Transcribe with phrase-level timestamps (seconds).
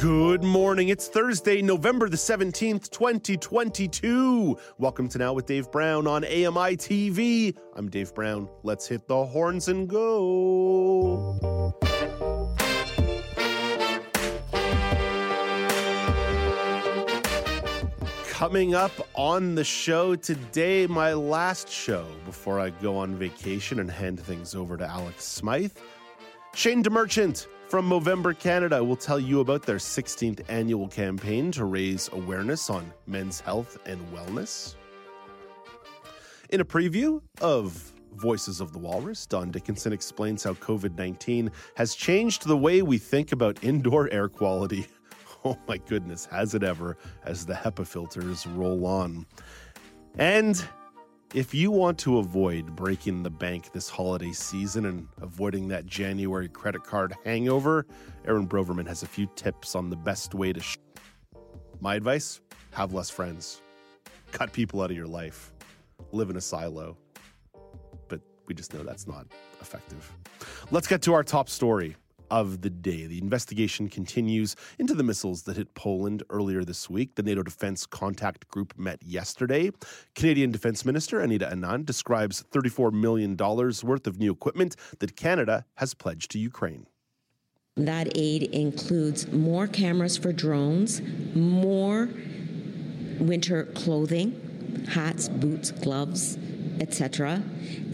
[0.00, 0.90] Good morning.
[0.90, 4.56] It's Thursday, November the 17th, 2022.
[4.78, 7.56] Welcome to Now with Dave Brown on AMI TV.
[7.74, 8.48] I'm Dave Brown.
[8.62, 11.74] Let's hit the horns and go.
[18.28, 23.90] Coming up on the show today, my last show before I go on vacation and
[23.90, 25.72] hand things over to Alex Smythe.
[26.54, 32.08] Shane DeMerchant from Movember Canada will tell you about their 16th annual campaign to raise
[32.12, 34.74] awareness on men's health and wellness.
[36.48, 41.94] In a preview of Voices of the Walrus, Don Dickinson explains how COVID 19 has
[41.94, 44.86] changed the way we think about indoor air quality.
[45.44, 49.24] Oh my goodness, has it ever, as the HEPA filters roll on.
[50.18, 50.60] And
[51.34, 56.48] if you want to avoid breaking the bank this holiday season and avoiding that January
[56.48, 57.86] credit card hangover,
[58.26, 60.60] Aaron Broverman has a few tips on the best way to.
[60.60, 60.78] Sh-
[61.80, 62.40] My advice
[62.72, 63.60] have less friends,
[64.32, 65.52] cut people out of your life,
[66.12, 66.96] live in a silo.
[68.08, 69.26] But we just know that's not
[69.60, 70.10] effective.
[70.70, 71.96] Let's get to our top story
[72.30, 73.06] of the day.
[73.06, 77.14] The investigation continues into the missiles that hit Poland earlier this week.
[77.14, 79.70] The NATO Defense Contact Group met yesterday.
[80.14, 85.94] Canadian Defense Minister Anita Anand describes $34 million worth of new equipment that Canada has
[85.94, 86.86] pledged to Ukraine.
[87.76, 91.00] That aid includes more cameras for drones,
[91.34, 92.08] more
[93.20, 96.36] winter clothing, hats, boots, gloves,
[96.80, 97.42] etc.,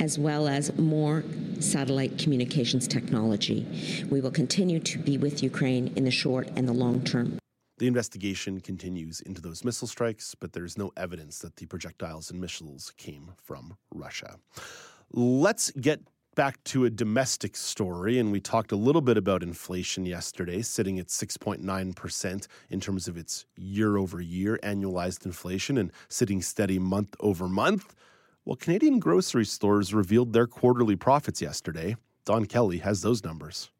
[0.00, 1.22] as well as more
[1.62, 3.66] satellite communications technology.
[4.10, 7.38] We will continue to be with Ukraine in the short and the long term.
[7.78, 12.40] The investigation continues into those missile strikes, but there's no evidence that the projectiles and
[12.40, 14.38] missiles came from Russia.
[15.10, 16.00] Let's get
[16.34, 20.98] back to a domestic story, and we talked a little bit about inflation yesterday, sitting
[20.98, 27.14] at 6.9% in terms of its year over year annualized inflation and sitting steady month
[27.20, 27.94] over month.
[28.44, 31.96] Well, Canadian grocery stores revealed their quarterly profits yesterday.
[32.26, 33.70] Don Kelly has those numbers.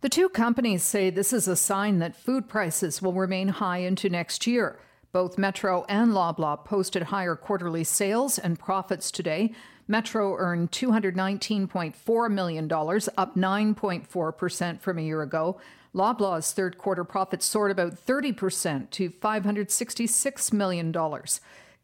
[0.00, 4.08] The two companies say this is a sign that food prices will remain high into
[4.08, 4.78] next year.
[5.12, 9.52] Both Metro and Loblaw posted higher quarterly sales and profits today.
[9.86, 15.60] Metro earned $219.4 million, up 9.4% from a year ago.
[15.94, 20.92] Loblaw's third quarter profits soared about 30% to $566 million.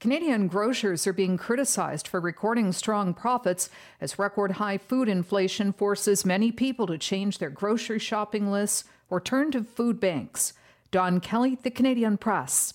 [0.01, 3.69] Canadian grocers are being criticized for recording strong profits
[4.01, 9.21] as record high food inflation forces many people to change their grocery shopping lists or
[9.21, 10.55] turn to food banks.
[10.91, 12.73] Don Kelly, The Canadian Press.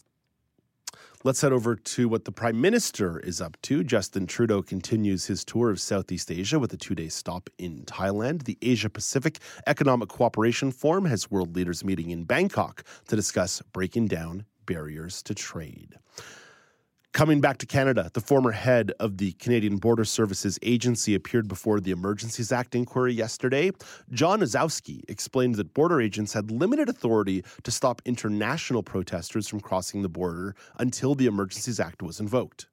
[1.23, 3.83] Let's head over to what the Prime Minister is up to.
[3.83, 8.43] Justin Trudeau continues his tour of Southeast Asia with a two day stop in Thailand.
[8.43, 14.09] The Asia Pacific Economic Cooperation Forum has world leaders meeting in Bangkok to discuss breaking
[14.09, 15.97] down barriers to trade.
[17.15, 21.79] Coming back to Canada, the former head of the Canadian Border Services Agency appeared before
[21.79, 23.71] the Emergencies Act inquiry yesterday.
[24.11, 30.01] John Ossowski explained that border agents had limited authority to stop international protesters from crossing
[30.01, 32.67] the border until the Emergencies Act was invoked.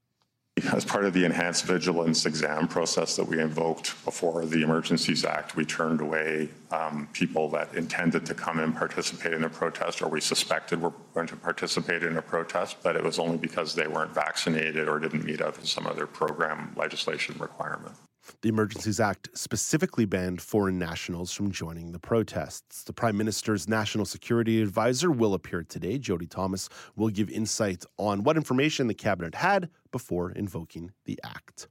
[0.71, 5.57] As part of the enhanced vigilance exam process that we invoked before the Emergencies Act,
[5.57, 10.09] we turned away um, people that intended to come and participate in a protest or
[10.09, 13.87] we suspected were going to participate in a protest, but it was only because they
[13.87, 17.95] weren't vaccinated or didn't meet up with some other program legislation requirement.
[18.43, 22.85] The Emergencies Act specifically banned foreign nationals from joining the protests.
[22.85, 25.99] The Prime Minister's National Security Advisor will appear today.
[25.99, 31.69] Jody Thomas will give insight on what information the cabinet had before invoking the act.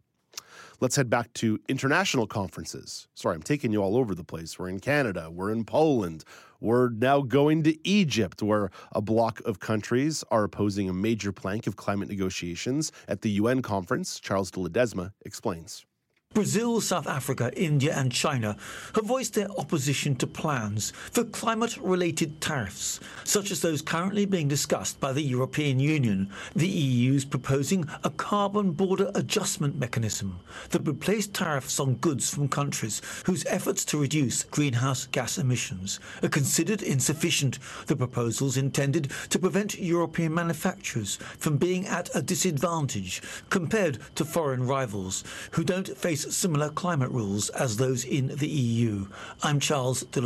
[0.80, 3.08] Let's head back to international conferences.
[3.14, 4.58] Sorry, I'm taking you all over the place.
[4.58, 6.24] We're in Canada, we're in Poland,
[6.60, 11.68] we're now going to Egypt, where a block of countries are opposing a major plank
[11.68, 14.20] of climate negotiations at the UN conference.
[14.20, 15.86] Charles de Ledesma explains.
[16.34, 18.56] Brazil, South Africa, India, and China
[18.96, 24.48] have voiced their opposition to plans for climate related tariffs, such as those currently being
[24.48, 26.30] discussed by the European Union.
[26.56, 30.40] The EU is proposing a carbon border adjustment mechanism
[30.70, 36.00] that would place tariffs on goods from countries whose efforts to reduce greenhouse gas emissions
[36.24, 37.60] are considered insufficient.
[37.88, 44.24] The proposal is intended to prevent European manufacturers from being at a disadvantage compared to
[44.24, 49.08] foreign rivals who don't face similar climate rules as those in the EU.
[49.44, 50.22] I'm Charles de.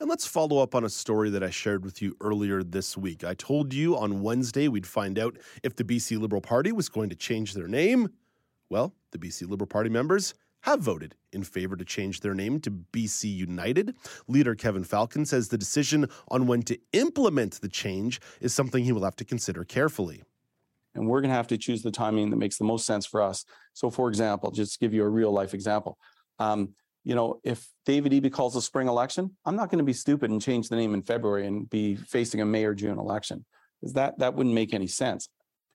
[0.00, 3.24] And let's follow up on a story that I shared with you earlier this week.
[3.24, 7.10] I told you on Wednesday we'd find out if the BC Liberal Party was going
[7.10, 8.10] to change their name.
[8.68, 12.70] Well, the BC Liberal Party members have voted in favor to change their name to
[12.70, 13.94] BC United.
[14.28, 18.92] Leader Kevin Falcon says the decision on when to implement the change is something he
[18.92, 20.22] will have to consider carefully.
[20.94, 23.20] And we're going to have to choose the timing that makes the most sense for
[23.20, 23.44] us.
[23.72, 25.98] So, for example, just give you a real life example,
[26.38, 26.74] um,
[27.04, 30.30] you know, if David Eby calls a spring election, I'm not going to be stupid
[30.30, 33.44] and change the name in February and be facing a May or June election
[33.80, 35.28] because that that wouldn't make any sense.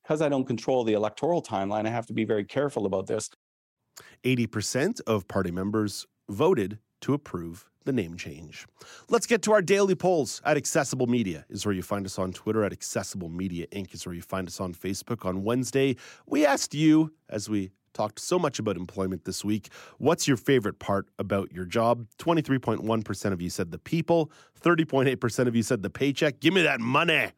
[0.03, 3.29] Because I don't control the electoral timeline, I have to be very careful about this.
[4.23, 8.67] 80% of party members voted to approve the name change.
[9.09, 12.31] Let's get to our daily polls at Accessible Media is where you find us on
[12.33, 13.93] Twitter at Accessible Media Inc.
[13.93, 15.95] is where you find us on Facebook on Wednesday.
[16.27, 19.69] We asked you as we talked so much about employment this week.
[19.97, 22.05] What's your favorite part about your job?
[22.19, 24.31] 23.1% of you said the people,
[24.61, 26.39] 30.8% of you said the paycheck.
[26.39, 27.31] Give me that money.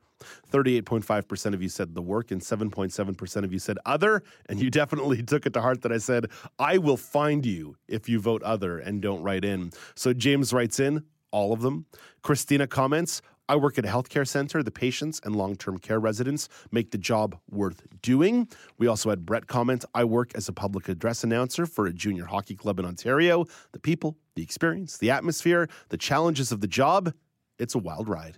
[0.52, 4.24] 38.5% of you said the work, and 7.7% of you said other.
[4.48, 6.28] And you definitely took it to heart that I said,
[6.60, 9.72] I will find you if you vote other and don't write in.
[9.96, 11.86] So James writes in, all of them.
[12.22, 13.22] Christina comments,
[13.52, 14.64] I work at a healthcare center.
[14.64, 18.48] The patients and long term care residents make the job worth doing.
[18.78, 22.26] We also had Brett comment I work as a public address announcer for a junior
[22.26, 23.46] hockey club in Ontario.
[23.74, 27.14] The people, the experience, the atmosphere, the challenges of the job,
[27.60, 28.38] it's a wild ride.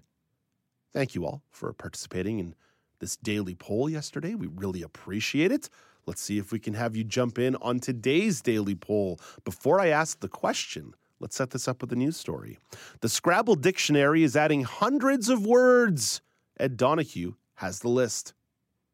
[0.93, 2.55] Thank you all for participating in
[2.99, 4.35] this daily poll yesterday.
[4.35, 5.69] We really appreciate it.
[6.05, 9.19] Let's see if we can have you jump in on today's daily poll.
[9.43, 12.59] Before I ask the question, Let's set this up with a news story.
[12.99, 16.21] The Scrabble dictionary is adding hundreds of words.
[16.59, 18.33] Ed Donahue has the list.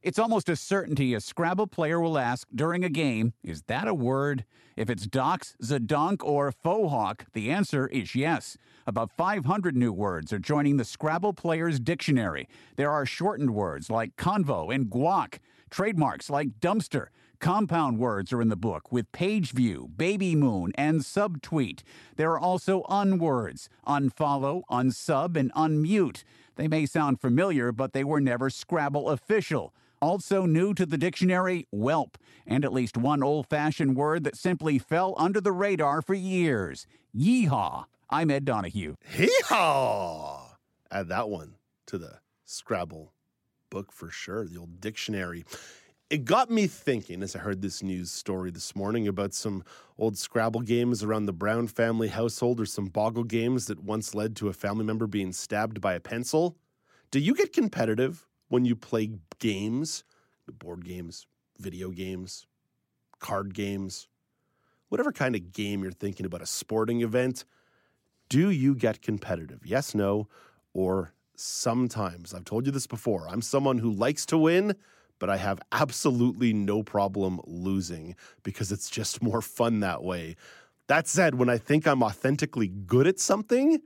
[0.01, 3.93] It's almost a certainty a Scrabble player will ask during a game, is that a
[3.93, 4.45] word?
[4.77, 8.57] If it's dox, zadonk, or faux hawk, the answer is yes.
[8.87, 12.47] About 500 new words are joining the Scrabble player's dictionary.
[12.77, 17.07] There are shortened words like convo and guac, trademarks like dumpster,
[17.39, 21.83] Compound words are in the book with page view, baby moon, and subtweet.
[22.17, 26.25] There are also unwords unfollow, unsub, and unmute.
[26.57, 29.73] They may sound familiar, but they were never Scrabble official.
[30.01, 32.17] Also new to the dictionary, whelp,
[32.47, 36.87] and at least one old fashioned word that simply fell under the radar for years
[37.15, 37.85] yeehaw.
[38.09, 38.95] I'm Ed Donahue.
[39.13, 40.55] Yeehaw!
[40.91, 41.55] Add that one
[41.87, 43.13] to the Scrabble
[43.69, 45.45] book for sure, the old dictionary
[46.09, 49.63] it got me thinking as I heard this news story this morning about some
[49.97, 54.35] old Scrabble games around the Brown family household or some boggle games that once led
[54.37, 56.57] to a family member being stabbed by a pencil.
[57.11, 60.03] Do you get competitive when you play games,
[60.59, 61.25] board games,
[61.57, 62.45] video games,
[63.19, 64.07] card games,
[64.89, 67.45] whatever kind of game you're thinking about, a sporting event?
[68.27, 69.65] Do you get competitive?
[69.65, 70.27] Yes, no,
[70.73, 72.33] or sometimes.
[72.33, 73.27] I've told you this before.
[73.27, 74.75] I'm someone who likes to win
[75.19, 80.35] but I have absolutely no problem losing because it's just more fun that way.
[80.87, 83.79] That said, when I think I'm authentically good at something,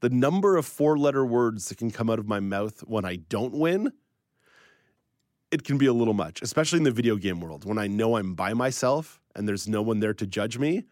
[0.00, 3.16] the number of four letter words that can come out of my mouth when I
[3.16, 3.92] don't win,
[5.54, 7.64] it can be a little much, especially in the video game world.
[7.64, 10.82] When I know I'm by myself and there's no one there to judge me,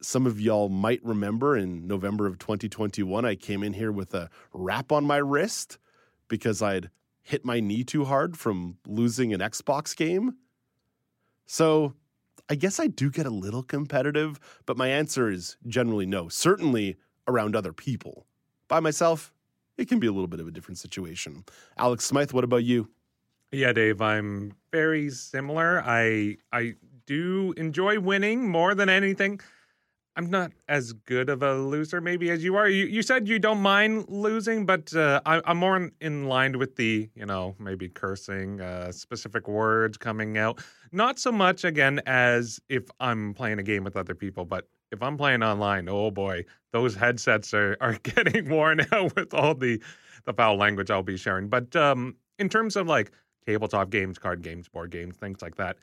[0.00, 4.30] some of y'all might remember in November of 2021, I came in here with a
[4.52, 5.78] wrap on my wrist
[6.28, 6.88] because I'd
[7.24, 10.36] hit my knee too hard from losing an Xbox game.
[11.46, 11.92] So
[12.48, 16.96] I guess I do get a little competitive, but my answer is generally no, certainly
[17.26, 18.24] around other people.
[18.68, 19.34] By myself,
[19.76, 21.44] it can be a little bit of a different situation.
[21.76, 22.88] Alex Smythe, what about you?
[23.52, 25.82] Yeah, Dave, I'm very similar.
[25.84, 26.74] I I
[27.06, 29.40] do enjoy winning more than anything.
[30.16, 32.66] I'm not as good of a loser, maybe as you are.
[32.66, 36.58] You, you said you don't mind losing, but uh, I, am more in, in, line
[36.58, 40.64] with the, you know, maybe cursing, uh, specific words coming out.
[40.90, 45.02] Not so much again as if I'm playing a game with other people, but if
[45.02, 49.82] I'm playing online, oh boy, those headsets are, are getting worn out with all the
[50.24, 51.48] the foul language I'll be sharing.
[51.48, 53.12] But um, in terms of like
[53.46, 55.76] tabletop games, card games, board games, things like that.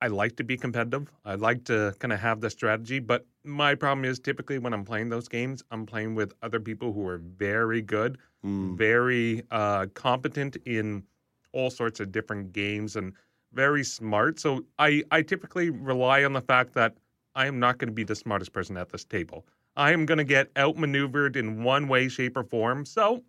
[0.00, 1.10] I like to be competitive.
[1.24, 4.84] I like to kind of have the strategy, but my problem is typically when I'm
[4.84, 8.76] playing those games, I'm playing with other people who are very good, mm.
[8.76, 11.04] very uh, competent in
[11.52, 13.14] all sorts of different games and
[13.52, 14.40] very smart.
[14.40, 16.96] So I, I typically rely on the fact that
[17.34, 19.46] I am not going to be the smartest person at this table.
[19.76, 22.84] I am going to get outmaneuvered in one way, shape, or form.
[22.84, 23.22] So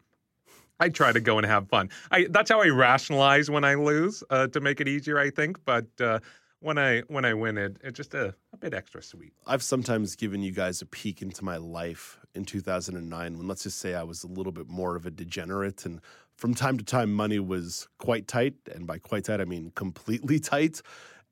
[0.79, 1.89] I try to go and have fun.
[2.11, 5.63] I, that's how I rationalize when I lose uh, to make it easier, I think.
[5.65, 6.19] But uh,
[6.59, 9.33] when I when I win it, it's just a, a bit extra sweet.
[9.45, 13.79] I've sometimes given you guys a peek into my life in 2009 when let's just
[13.79, 16.01] say I was a little bit more of a degenerate and
[16.35, 20.39] from time to time money was quite tight and by quite tight I mean completely
[20.51, 20.81] tight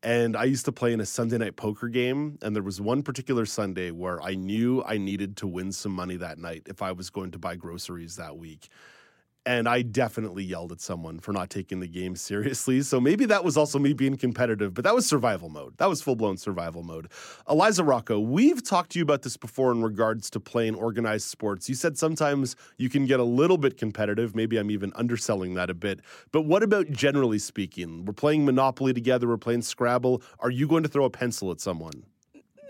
[0.01, 3.03] and I used to play in a Sunday night poker game and there was one
[3.03, 6.91] particular Sunday where I knew I needed to win some money that night if I
[6.91, 8.69] was going to buy groceries that week
[9.45, 12.81] and I definitely yelled at someone for not taking the game seriously.
[12.81, 15.77] So maybe that was also me being competitive, but that was survival mode.
[15.77, 17.09] That was full blown survival mode.
[17.49, 21.67] Eliza Rocco, we've talked to you about this before in regards to playing organized sports.
[21.67, 24.35] You said sometimes you can get a little bit competitive.
[24.35, 25.99] Maybe I'm even underselling that a bit.
[26.31, 28.05] But what about generally speaking?
[28.05, 30.21] We're playing Monopoly together, we're playing Scrabble.
[30.39, 32.03] Are you going to throw a pencil at someone?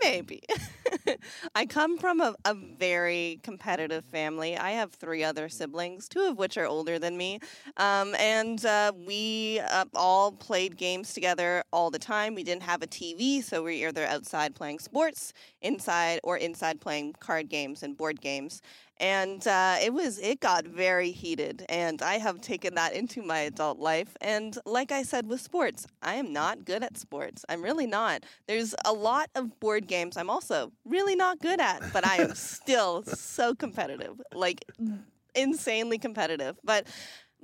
[0.02, 0.42] Maybe.
[1.54, 4.56] I come from a, a, very competitive family.
[4.56, 7.40] I have three other siblings, two of which are older than me.
[7.76, 12.34] Um, and uh, we uh, all played games together all the time.
[12.34, 15.32] We didn't have a TV, so we were either outside playing sports,
[15.62, 18.62] inside, or inside playing card games and board games
[18.98, 23.40] and uh, it was it got very heated and i have taken that into my
[23.40, 27.62] adult life and like i said with sports i am not good at sports i'm
[27.62, 28.24] really not.
[28.46, 32.34] There's a lot of board games i'm also really not good at but i am
[32.34, 34.64] still so competitive like
[35.34, 36.86] insanely competitive but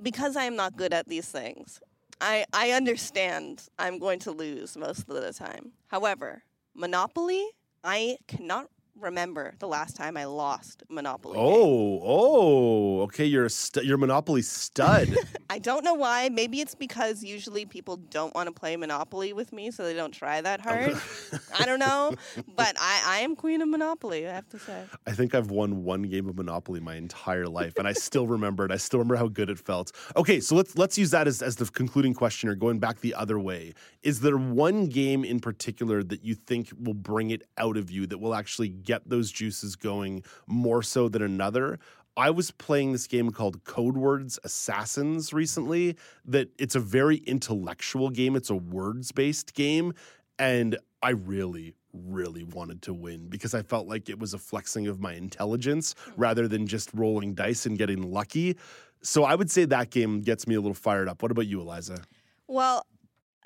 [0.01, 1.81] because i am not good at these things
[2.21, 5.73] i i understand i'm going to lose most of the time.
[5.87, 6.43] However
[6.73, 7.45] monopoly
[7.83, 8.69] i cannot
[8.99, 11.37] remember the last time I lost Monopoly.
[11.39, 12.01] Oh, game.
[12.03, 13.25] oh, okay.
[13.25, 15.15] You're a st- you're a Monopoly stud.
[15.49, 16.29] I don't know why.
[16.29, 20.13] Maybe it's because usually people don't want to play Monopoly with me, so they don't
[20.13, 21.01] try that oh, hard.
[21.59, 22.15] I don't know,
[22.55, 24.27] but I, I am queen of Monopoly.
[24.27, 24.83] I have to say.
[25.07, 28.65] I think I've won one game of Monopoly my entire life, and I still remember
[28.65, 28.71] it.
[28.71, 29.91] I still remember how good it felt.
[30.15, 33.13] Okay, so let's let's use that as as the concluding question, or going back the
[33.13, 33.73] other way.
[34.03, 38.07] Is there one game in particular that you think will bring it out of you
[38.07, 41.79] that will actually get those juices going more so than another.
[42.17, 45.95] I was playing this game called Code Words Assassins recently
[46.25, 48.35] that it's a very intellectual game.
[48.35, 49.93] It's a words based game.
[50.37, 54.87] And I really, really wanted to win because I felt like it was a flexing
[54.87, 58.57] of my intelligence rather than just rolling dice and getting lucky.
[59.01, 61.21] So I would say that game gets me a little fired up.
[61.23, 62.01] What about you, Eliza?
[62.47, 62.85] Well,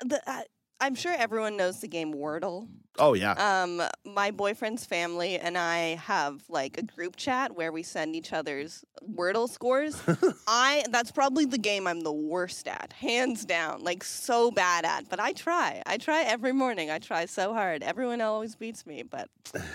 [0.00, 0.42] the, uh,
[0.80, 2.68] I'm sure everyone knows the game Wordle.
[2.98, 3.32] Oh yeah.
[3.32, 8.32] Um, my boyfriend's family and I have like a group chat where we send each
[8.32, 8.84] other's
[9.14, 10.00] Wordle scores.
[10.46, 13.82] I that's probably the game I'm the worst at, hands down.
[13.82, 15.82] Like so bad at, but I try.
[15.86, 16.90] I try every morning.
[16.90, 17.82] I try so hard.
[17.82, 19.28] Everyone always beats me, but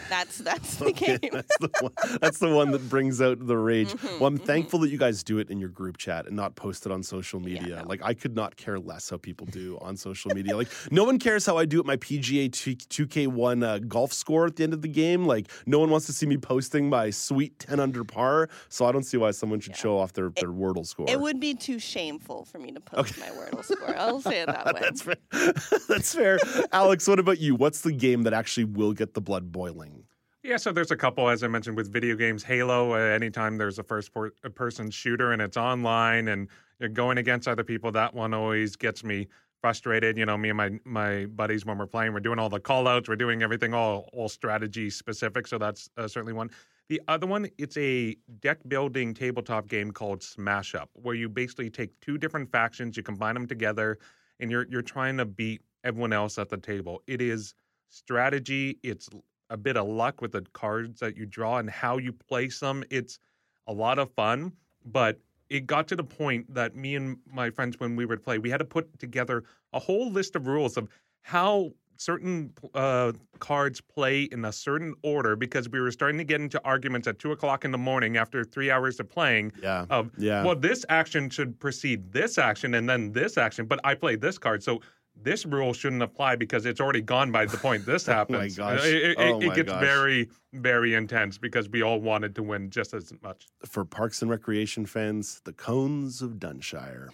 [0.10, 1.32] that's that's the okay, game.
[1.34, 3.90] that's, the one, that's the one that brings out the rage.
[3.90, 4.46] Mm-hmm, well, I'm mm-hmm.
[4.46, 7.04] thankful that you guys do it in your group chat and not post it on
[7.04, 7.68] social media.
[7.68, 7.88] Yeah, no.
[7.88, 10.56] Like I could not care less how people do on social media.
[10.56, 14.46] like no one cares how I do at my PGA 2 2K1 uh, golf score
[14.46, 15.26] at the end of the game.
[15.26, 18.50] Like, no one wants to see me posting my sweet 10 under par.
[18.70, 19.78] So I don't see why someone should yeah.
[19.78, 21.06] show off their, their Wordle score.
[21.10, 23.30] It would be too shameful for me to post okay.
[23.30, 23.96] my Wordle score.
[23.98, 24.82] I'll say it that way.
[24.82, 25.16] That's fair.
[25.88, 26.40] That's fair.
[26.72, 27.56] Alex, what about you?
[27.56, 30.04] What's the game that actually will get the blood boiling?
[30.44, 32.44] Yeah, so there's a couple, as I mentioned, with video games.
[32.44, 36.48] Halo, uh, anytime there's a first por- a person shooter and it's online and
[36.80, 39.28] you're going against other people, that one always gets me
[39.62, 40.18] frustrated.
[40.18, 42.88] You know, me and my my buddies when we're playing, we're doing all the call
[42.88, 45.48] outs, we're doing everything all all strategy specific.
[45.48, 46.50] So that's uh, certainly one.
[46.90, 51.70] The other one, it's a deck building tabletop game called Smash Up, where you basically
[51.70, 53.98] take two different factions, you combine them together,
[54.40, 57.02] and you're you're trying to beat everyone else at the table.
[57.08, 57.54] It is
[57.88, 58.78] strategy.
[58.84, 59.10] It's
[59.50, 62.84] a bit of luck with the cards that you draw and how you place them.
[62.90, 63.20] It's
[63.68, 64.54] a lot of fun,
[64.86, 65.20] but
[65.52, 68.50] it got to the point that me and my friends, when we would play, we
[68.50, 69.44] had to put together
[69.74, 70.88] a whole list of rules of
[71.24, 76.40] how certain uh, cards play in a certain order because we were starting to get
[76.40, 79.52] into arguments at two o'clock in the morning after three hours of playing.
[79.62, 79.86] Yeah.
[79.90, 80.44] Of yeah.
[80.44, 84.38] well, this action should precede this action and then this action, but I played this
[84.38, 84.80] card, so
[85.16, 88.60] this rule shouldn't apply because it's already gone by the point this happens.
[88.60, 88.86] oh my gosh.
[88.86, 89.82] Uh, it, it, oh it my gets gosh.
[89.82, 93.48] very, very intense because we all wanted to win just as much.
[93.66, 97.10] For Parks and Recreation fans, the Cones of Dunshire.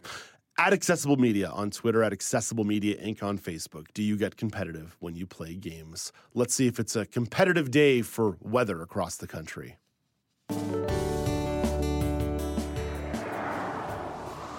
[0.60, 3.22] At Accessible Media on Twitter, at Accessible Media Inc.
[3.22, 3.88] on Facebook.
[3.94, 6.12] Do you get competitive when you play games?
[6.34, 9.78] Let's see if it's a competitive day for weather across the country.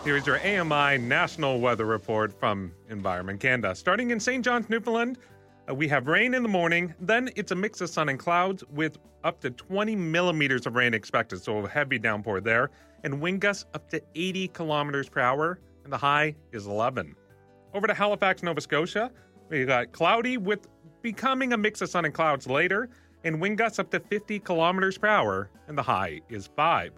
[0.08, 3.74] Here's your AMI National Weather Report from Environment Canada.
[3.74, 4.42] Starting in St.
[4.42, 5.18] John's, Newfoundland,
[5.68, 6.94] uh, we have rain in the morning.
[6.98, 10.94] Then it's a mix of sun and clouds with up to 20 millimeters of rain
[10.94, 12.70] expected, so a heavy downpour there.
[13.04, 17.14] And wind gusts up to 80 kilometers per hour, and the high is 11.
[17.74, 19.10] Over to Halifax, Nova Scotia,
[19.50, 20.68] we got cloudy with
[21.02, 22.88] becoming a mix of sun and clouds later,
[23.24, 26.92] and wind gusts up to 50 kilometers per hour, and the high is 5.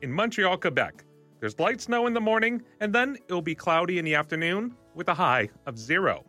[0.00, 1.04] In Montreal, Quebec,
[1.40, 5.08] there's light snow in the morning, and then it'll be cloudy in the afternoon with
[5.08, 6.24] a high of 0.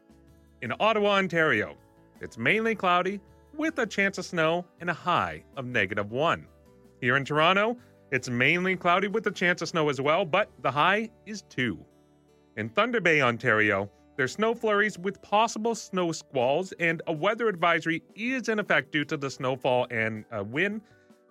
[0.62, 1.76] In Ottawa, Ontario,
[2.22, 3.20] it's mainly cloudy
[3.56, 6.46] with a chance of snow and a high of negative 1.
[7.02, 7.78] Here in Toronto,
[8.12, 11.78] it's mainly cloudy with a chance of snow as well, but the high is 2.
[12.58, 18.04] In Thunder Bay, Ontario, there's snow flurries with possible snow squalls, and a weather advisory
[18.16, 20.82] is in effect due to the snowfall and uh, wind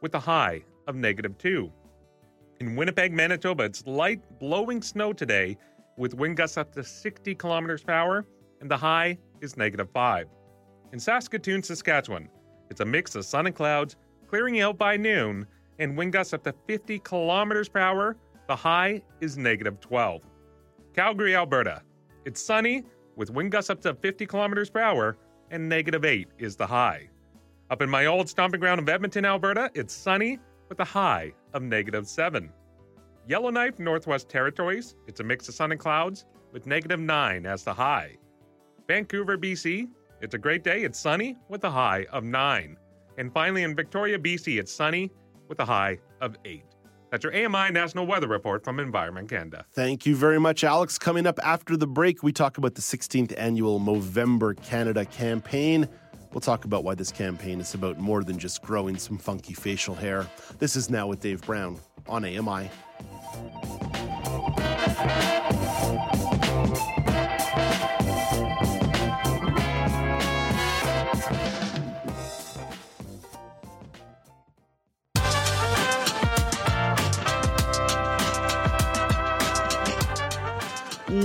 [0.01, 1.71] with a high of negative 2.
[2.61, 5.57] In Winnipeg, Manitoba, it's light blowing snow today
[5.97, 8.27] with wind gusts up to 60 kilometers per hour,
[8.61, 10.27] and the high is negative 5.
[10.93, 12.29] In Saskatoon, Saskatchewan,
[12.69, 13.95] it's a mix of sun and clouds,
[14.27, 15.47] clearing out by noon,
[15.79, 18.17] and wind gusts up to 50 kilometers per hour.
[18.49, 20.23] The high is negative 12.
[20.95, 21.83] Calgary, Alberta,
[22.25, 22.83] it's sunny
[23.15, 25.17] with wind gusts up to 50 kilometers per hour,
[25.53, 27.09] and negative 8 is the high.
[27.71, 31.63] Up in my old stomping ground of Edmonton, Alberta, it's sunny with a high of
[31.63, 32.53] negative 7.
[33.27, 37.75] Yellowknife, Northwest Territories, it's a mix of sun and clouds with negative 9 as the
[37.75, 38.17] high.
[38.87, 39.89] Vancouver, BC,
[40.21, 40.83] it's a great day.
[40.83, 42.77] It's sunny with a high of 9.
[43.19, 45.11] And finally, in Victoria, BC, it's sunny
[45.49, 46.65] with a high of 8.
[47.11, 49.65] That's your AMI National Weather Report from Environment Canada.
[49.73, 50.99] Thank you very much, Alex.
[50.99, 55.89] Coming up after the break, we talk about the 16th annual Movember Canada campaign.
[56.38, 59.97] We'll talk about why this campaign is about more than just growing some funky facial
[59.97, 60.25] hair.
[60.61, 62.71] This is Now with Dave Brown on AMI.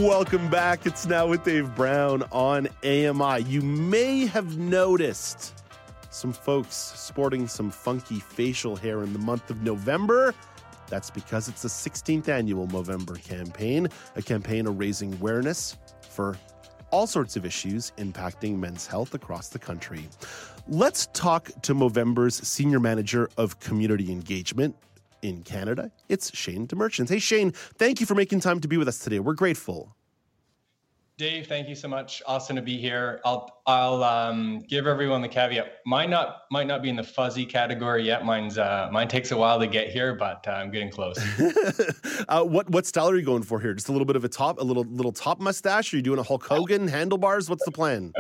[0.04, 0.86] Welcome back.
[0.86, 3.44] It's now with Dave Brown on AMI.
[3.44, 5.64] You may have noticed
[6.10, 10.36] some folks sporting some funky facial hair in the month of November.
[10.90, 13.88] That's because it's the 16th annual Movember campaign,
[14.18, 15.78] a campaign of raising awareness
[16.10, 16.38] for
[16.92, 20.10] all sorts of issues impacting men's health across the country.
[20.68, 24.76] Let's talk to Movember's Senior Manager of Community Engagement,
[25.24, 25.92] in Canada.
[26.10, 27.10] It's Shane DeMerchant.
[27.10, 29.20] Hey, Shane, thank you for making time to be with us today.
[29.20, 29.96] We're grateful.
[31.18, 32.24] Dave, thank you so much.
[32.26, 33.22] Awesome to be here.
[33.24, 35.78] I'll I'll um, give everyone the caveat.
[35.86, 38.26] Mine not might not be in the fuzzy category yet.
[38.26, 41.20] Mine's uh, mine takes a while to get here, but uh, I'm getting close.
[42.30, 43.76] uh, what what style are you going for here?
[43.76, 45.94] Just a little bit of a top, a little little top mustache.
[45.94, 47.48] Are you doing a Hulk Hogan handlebars?
[47.48, 48.12] What's the plan?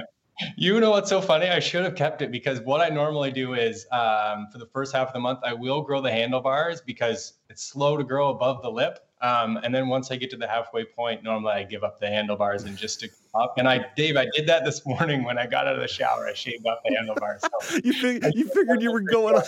[0.58, 1.48] You know what's so funny?
[1.48, 4.93] I should have kept it because what I normally do is um, for the first
[4.93, 8.62] half of the month, I will grow the handlebars because it's slow to grow above
[8.62, 9.00] the lip.
[9.22, 12.08] Um, and then once I get to the halfway point, normally I give up the
[12.08, 13.56] handlebars and just stick up.
[13.58, 16.28] And I, Dave, I did that this morning when I got out of the shower.
[16.28, 17.41] I shaved off the handlebars.
[17.41, 19.43] So you, fig- you figured you were going on.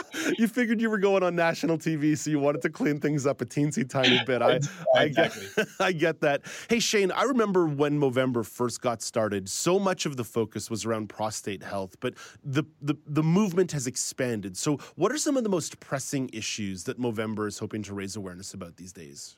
[0.38, 3.40] you figured you were going on national TV, so you wanted to clean things up
[3.40, 4.40] a teensy tiny bit.
[4.42, 4.60] I,
[4.96, 5.36] I get,
[5.80, 6.42] I get that.
[6.68, 9.48] Hey Shane, I remember when Movember first got started.
[9.48, 13.86] So much of the focus was around prostate health, but the the the movement has
[13.86, 14.56] expanded.
[14.56, 18.16] So, what are some of the most pressing issues that Movember is hoping to raise
[18.16, 19.36] awareness about these days?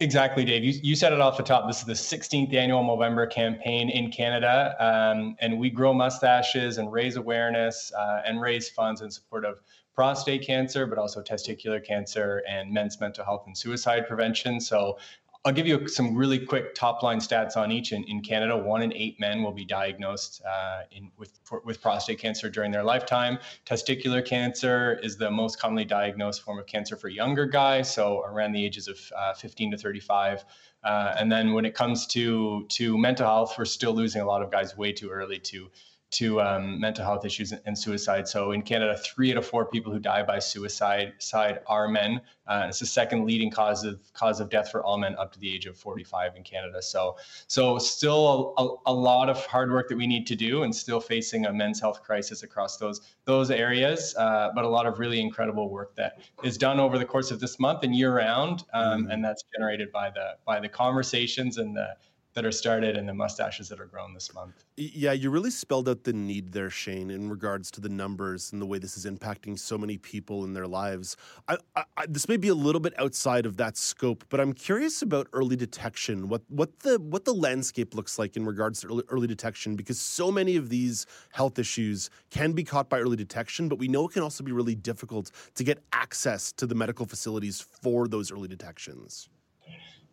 [0.00, 0.64] Exactly, Dave.
[0.64, 1.66] You, you said it off the top.
[1.66, 6.92] This is the 16th annual Movember campaign in Canada, um, and we grow mustaches and
[6.92, 9.60] raise awareness uh, and raise funds in support of
[9.94, 14.60] prostate cancer, but also testicular cancer and men's mental health and suicide prevention.
[14.60, 14.98] So
[15.44, 17.90] I'll give you some really quick top line stats on each.
[17.90, 21.82] In, in Canada, one in eight men will be diagnosed uh, in, with, for, with
[21.82, 23.38] prostate cancer during their lifetime.
[23.66, 28.52] Testicular cancer is the most commonly diagnosed form of cancer for younger guys, so around
[28.52, 30.44] the ages of uh, 15 to 35.
[30.84, 34.42] Uh, and then when it comes to to mental health, we're still losing a lot
[34.42, 35.68] of guys way too early to
[36.12, 38.28] to um, mental health issues and suicide.
[38.28, 42.20] So in Canada, three out of four people who die by suicide side are men.
[42.46, 45.38] Uh, it's the second leading cause of cause of death for all men up to
[45.38, 46.82] the age of 45 in Canada.
[46.82, 50.74] So so still a, a lot of hard work that we need to do, and
[50.74, 54.14] still facing a men's health crisis across those those areas.
[54.16, 57.40] Uh, but a lot of really incredible work that is done over the course of
[57.40, 59.12] this month and year round, um, mm.
[59.12, 61.88] and that's generated by the by the conversations and the
[62.34, 64.64] that are started and the mustaches that are grown this month.
[64.76, 68.62] Yeah, you really spelled out the need there, Shane, in regards to the numbers and
[68.62, 71.16] the way this is impacting so many people in their lives.
[71.46, 74.52] I, I, I, this may be a little bit outside of that scope, but I'm
[74.52, 76.28] curious about early detection.
[76.28, 80.00] What what the what the landscape looks like in regards to early, early detection, because
[80.00, 84.08] so many of these health issues can be caught by early detection, but we know
[84.08, 88.32] it can also be really difficult to get access to the medical facilities for those
[88.32, 89.28] early detections.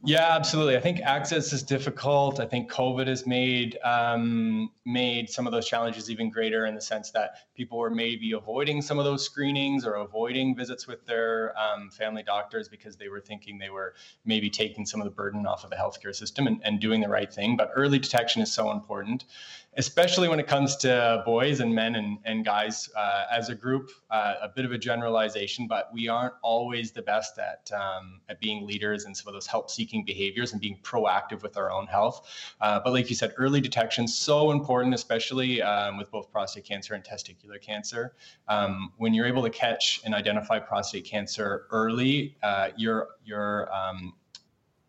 [0.01, 0.77] Yeah, absolutely.
[0.77, 2.39] I think access is difficult.
[2.39, 6.79] I think COVID has made um, made some of those challenges even greater in the
[6.81, 11.53] sense that people were maybe avoiding some of those screenings or avoiding visits with their
[11.59, 15.45] um, family doctors because they were thinking they were maybe taking some of the burden
[15.45, 17.57] off of the healthcare system and, and doing the right thing.
[17.57, 19.25] But early detection is so important
[19.77, 23.91] especially when it comes to boys and men and, and guys uh, as a group,
[24.09, 28.39] uh, a bit of a generalization, but we aren't always the best at, um, at
[28.41, 31.85] being leaders and some of those help seeking behaviors and being proactive with our own
[31.87, 32.27] health.
[32.61, 36.93] Uh, but like you said, early detection so important, especially um, with both prostate cancer
[36.95, 38.15] and testicular cancer.
[38.47, 44.13] Um, when you're able to catch and identify prostate cancer early, uh, your, your um,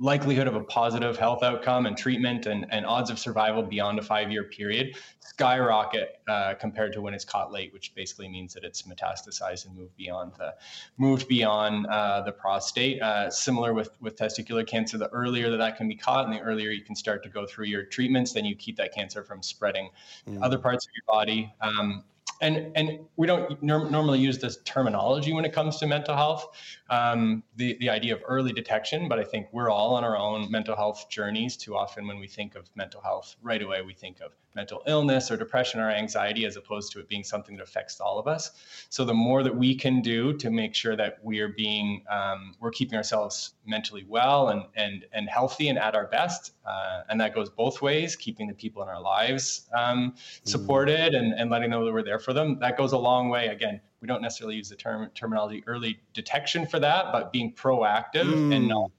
[0.00, 4.02] likelihood of a positive health outcome and treatment and, and odds of survival beyond a
[4.02, 8.64] five year period skyrocket uh, compared to when it's caught late, which basically means that
[8.64, 10.54] it's metastasized and moved beyond the
[10.96, 13.00] moved beyond uh, the prostate.
[13.02, 16.40] Uh, similar with with testicular cancer, the earlier that that can be caught and the
[16.40, 19.42] earlier you can start to go through your treatments, then you keep that cancer from
[19.42, 19.90] spreading
[20.28, 20.42] mm.
[20.42, 21.52] other parts of your body.
[21.60, 22.04] Um,
[22.40, 26.48] and and we don't normally use this terminology when it comes to mental health
[26.88, 30.50] um, the the idea of early detection but i think we're all on our own
[30.50, 34.20] mental health journeys too often when we think of mental health right away we think
[34.20, 38.00] of mental illness or depression or anxiety as opposed to it being something that affects
[38.00, 38.50] all of us
[38.88, 42.70] so the more that we can do to make sure that we're being um, we're
[42.70, 47.34] keeping ourselves mentally well and and and healthy and at our best uh, and that
[47.34, 50.48] goes both ways keeping the people in our lives um, mm-hmm.
[50.48, 53.28] supported and, and letting them know that we're there for them that goes a long
[53.28, 57.52] way again we don't necessarily use the term terminology early detection for that but being
[57.52, 58.54] proactive mm.
[58.54, 58.90] and not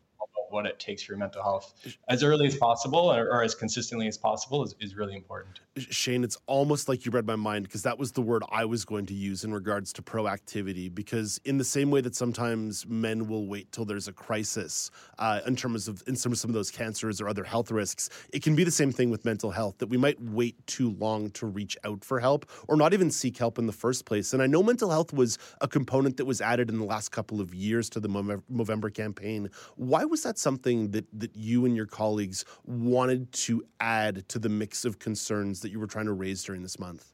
[0.51, 1.73] what it takes for your mental health
[2.07, 5.59] as early as possible or, or as consistently as possible is, is really important.
[5.77, 8.83] Shane, it's almost like you read my mind because that was the word I was
[8.83, 10.93] going to use in regards to proactivity.
[10.93, 15.39] Because in the same way that sometimes men will wait till there's a crisis uh,
[15.47, 18.43] in terms of in some of some of those cancers or other health risks, it
[18.43, 21.45] can be the same thing with mental health that we might wait too long to
[21.45, 24.33] reach out for help or not even seek help in the first place.
[24.33, 27.39] And I know mental health was a component that was added in the last couple
[27.39, 29.49] of years to the Movember campaign.
[29.75, 34.49] Why was that something that that you and your colleagues wanted to add to the
[34.49, 37.13] mix of concerns that you were trying to raise during this month?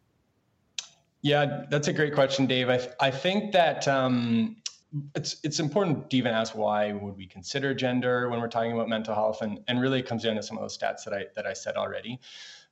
[1.22, 2.70] Yeah, that's a great question, Dave.
[2.70, 4.58] I, I think that um,
[5.16, 8.88] it's it's important to even ask why would we consider gender when we're talking about
[8.88, 11.26] mental health, and and really it comes down to some of those stats that I
[11.36, 12.20] that I said already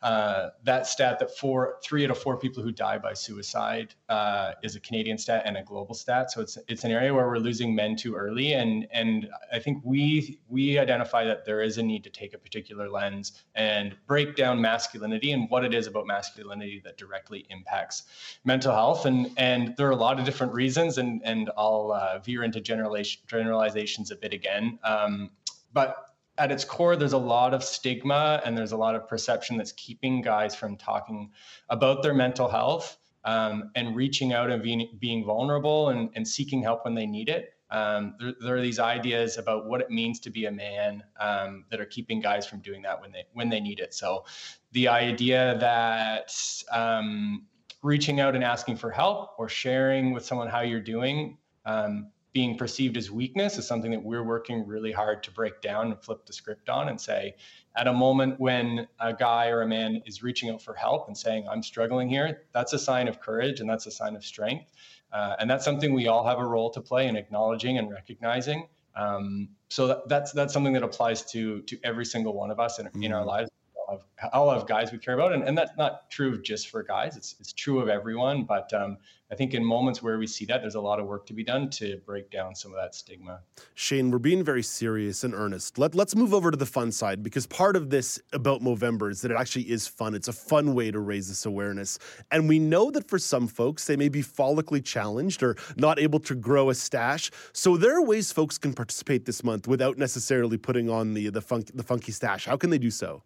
[0.06, 4.52] uh, that stat that four, three out of four people who die by suicide uh,
[4.62, 6.30] is a Canadian stat and a global stat.
[6.30, 9.82] So it's it's an area where we're losing men too early, and and I think
[9.84, 14.36] we we identify that there is a need to take a particular lens and break
[14.36, 18.04] down masculinity and what it is about masculinity that directly impacts
[18.44, 19.08] mental health.
[19.08, 22.62] And and there are a lot of different reasons, and and I'll uh, veer into
[22.62, 24.78] generalizations a bit again.
[24.84, 25.32] Um,
[25.74, 29.58] but at its core, there's a lot of stigma and there's a lot of perception
[29.58, 31.32] that's keeping guys from talking
[31.70, 36.62] about their mental health um, and reaching out and being, being vulnerable and, and seeking
[36.62, 37.54] help when they need it.
[37.72, 41.66] Um, there, there, are these ideas about what it means to be a man um,
[41.72, 43.94] that are keeping guys from doing that when they when they need it.
[43.96, 44.26] So,
[44.72, 46.32] the idea that
[46.72, 47.48] um,
[47.82, 52.58] reaching out and asking for help or sharing with someone how you're doing um, being
[52.58, 56.26] perceived as weakness is something that we're working really hard to break down and flip
[56.26, 57.34] the script on and say,
[57.78, 61.18] at a moment when a guy or a man is reaching out for help and
[61.18, 64.74] saying, I'm struggling here, that's a sign of courage and that's a sign of strength.
[65.14, 68.68] Uh, and that's something we all have a role to play in acknowledging and recognizing.
[68.98, 72.80] Um, so that, that's that's something that applies to to every single one of us
[72.80, 73.30] in, in our mm-hmm.
[73.30, 73.50] lives.
[73.88, 76.84] All have, all have guys we care about, and, and that's not true just for
[76.84, 77.16] guys.
[77.16, 78.44] It's it's true of everyone.
[78.44, 78.98] But um,
[79.36, 81.44] I think in moments where we see that, there's a lot of work to be
[81.44, 83.42] done to break down some of that stigma.
[83.74, 85.78] Shane, we're being very serious and earnest.
[85.78, 89.20] Let, let's move over to the fun side because part of this about Movember is
[89.24, 90.16] that it actually is fun.
[90.16, 92.00] It's a fun way to raise this awareness.
[92.32, 96.22] And we know that for some folks, they may be follically challenged or not able
[96.22, 97.30] to grow a stash.
[97.52, 101.72] So there are ways folks can participate this month without necessarily putting on the, the,
[101.74, 102.46] the funky stash.
[102.46, 103.22] How can they do so?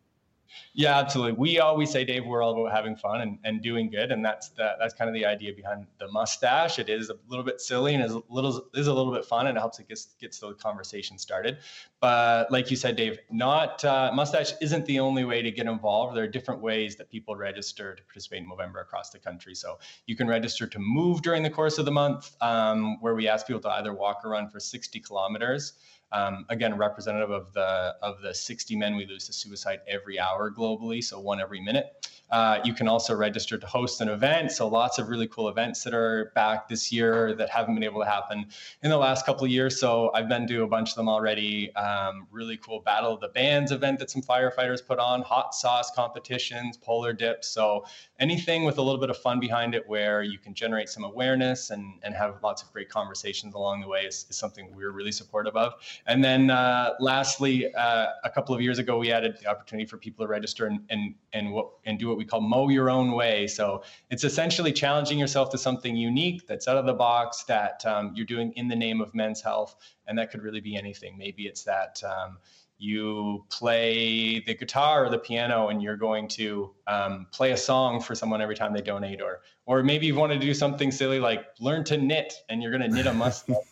[0.74, 1.34] Yeah, absolutely.
[1.34, 4.50] We always say, Dave, we're all about having fun and, and doing good, and that's
[4.50, 6.80] the, that's kind of the idea behind the mustache.
[6.80, 9.48] It is a little bit silly and is a little is a little bit fun,
[9.48, 11.58] and it helps it gets gets the conversation started.
[12.00, 16.16] But like you said, Dave, not uh, mustache isn't the only way to get involved.
[16.16, 19.56] There are different ways that people register to participate in Movember across the country.
[19.56, 23.28] So you can register to move during the course of the month, um, where we
[23.28, 25.74] ask people to either walk or run for 60 kilometers.
[26.12, 30.52] Um, again, representative of the of the 60 men we lose to suicide every hour
[30.52, 32.08] globally, so one every minute.
[32.32, 34.52] Uh, you can also register to host an event.
[34.52, 38.02] So lots of really cool events that are back this year that haven't been able
[38.02, 38.46] to happen
[38.84, 39.80] in the last couple of years.
[39.80, 41.74] So I've been to a bunch of them already.
[41.76, 45.92] Um, really cool Battle of the Bands event that some firefighters put on, hot sauce
[45.92, 47.48] competitions, polar dips.
[47.48, 47.86] So
[48.20, 51.72] anything with a little bit of fun behind it where you can generate some awareness
[51.72, 55.12] and, and have lots of great conversations along the way is, is something we're really
[55.12, 55.74] supportive of.
[56.06, 59.98] And then uh, lastly, uh, a couple of years ago, we added the opportunity for
[59.98, 63.14] people to register and, and, and, what, and do what we call mow your own
[63.14, 63.48] way.
[63.48, 68.12] So it's essentially challenging yourself to something unique that's out of the box that um,
[68.14, 69.78] you're doing in the name of men's health.
[70.06, 71.18] And that could really be anything.
[71.18, 72.38] Maybe it's that um,
[72.78, 78.02] you play the guitar or the piano and you're going to um, play a song
[78.02, 81.20] for someone every time they donate or or maybe you want to do something silly
[81.20, 83.56] like learn to knit and you're going to knit a mustache.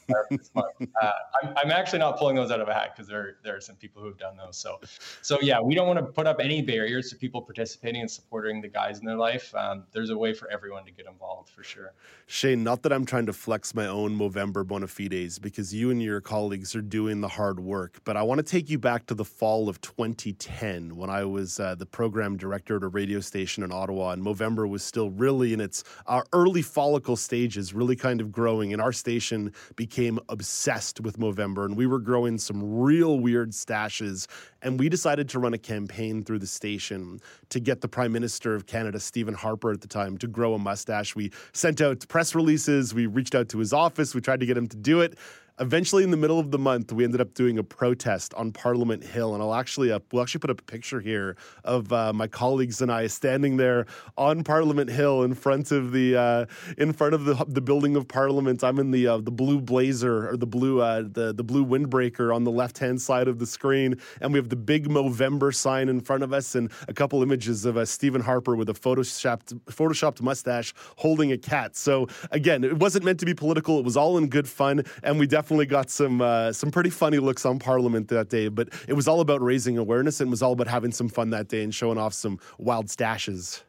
[1.02, 1.12] Uh,
[1.44, 3.76] I'm, I'm, actually not pulling those out of a hat because there there are some
[3.76, 4.58] people who have done those.
[4.58, 4.80] So
[5.22, 8.62] so yeah we don't want to put up any barriers to people participating and supporting
[8.62, 9.54] the guys in their life.
[9.54, 11.94] Um, there's a way for everyone to get involved for sure.
[12.26, 16.02] Shane not that i'm trying to flex my own movember bona fides because you and
[16.02, 19.14] your colleagues are doing the hard work but i want to take you back to
[19.14, 23.64] the fall of 2010 when i was uh, the program director at a radio station
[23.64, 28.22] in ottawa and movember was still really in its our early follicle stages really kind
[28.22, 33.20] of growing, and our station became obsessed with Movember, and we were growing some real
[33.20, 34.28] weird stashes.
[34.62, 37.20] And we decided to run a campaign through the station
[37.50, 40.60] to get the Prime Minister of Canada, Stephen Harper, at the time, to grow a
[40.60, 41.16] mustache.
[41.16, 44.58] We sent out press releases, we reached out to his office, we tried to get
[44.58, 45.18] him to do it
[45.60, 49.04] eventually in the middle of the month we ended up doing a protest on parliament
[49.04, 52.28] hill and i'll actually up we'll actually put up a picture here of uh, my
[52.28, 53.86] colleagues and i standing there
[54.18, 56.46] on parliament hill in front of the uh,
[56.78, 58.64] in front of the, the building of parliament.
[58.64, 62.34] I'm in the uh, the blue blazer or the blue uh, the, the blue windbreaker
[62.36, 65.90] on the left hand side of the screen and we have the big movember sign
[65.90, 69.60] in front of us and a couple images of uh, stephen harper with a photoshopped
[69.66, 71.76] photoshopped mustache holding a cat.
[71.76, 73.80] So again it wasn't meant to be political.
[73.80, 76.90] It was all in good fun and we definitely definitely got some uh, some pretty
[76.90, 78.50] funny looks on Parliament that day.
[78.50, 81.48] But it was all about raising awareness and was all about having some fun that
[81.48, 83.64] day and showing off some wild stashes.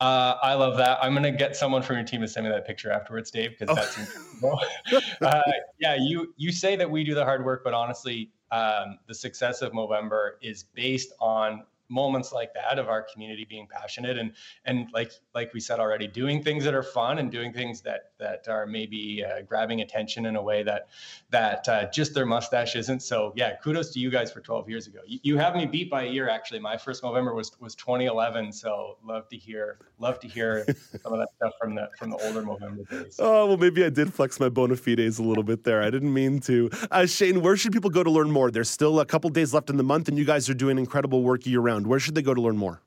[0.00, 0.98] Uh, I love that.
[1.00, 3.70] I'm gonna get someone from your team to send me that picture afterwards, Dave, because
[3.70, 3.74] oh.
[3.74, 4.60] that's incredible.
[5.22, 5.40] uh,
[5.80, 9.62] yeah, you you say that we do the hard work, but honestly, um, the success
[9.62, 14.32] of Movember is based on moments like that of our community being passionate and
[14.64, 18.12] and like like we said already doing things that are fun and doing things that
[18.18, 20.88] that are maybe uh, grabbing attention in a way that
[21.30, 23.02] that uh, just their mustache isn't.
[23.02, 25.00] So yeah kudos to you guys for 12 years ago.
[25.06, 26.60] You, you have me beat by a year actually.
[26.60, 30.66] My first Movember was was 2011 so love to hear love to hear
[31.02, 33.16] some of that stuff from the from the older Movember days.
[33.18, 35.82] Oh well maybe I did flex my bona fides a little bit there.
[35.82, 36.70] I didn't mean to.
[36.90, 38.50] Uh, Shane where should people go to learn more?
[38.50, 41.22] There's still a couple days left in the month and you guys are doing incredible
[41.22, 42.82] work year round where should they go to learn more?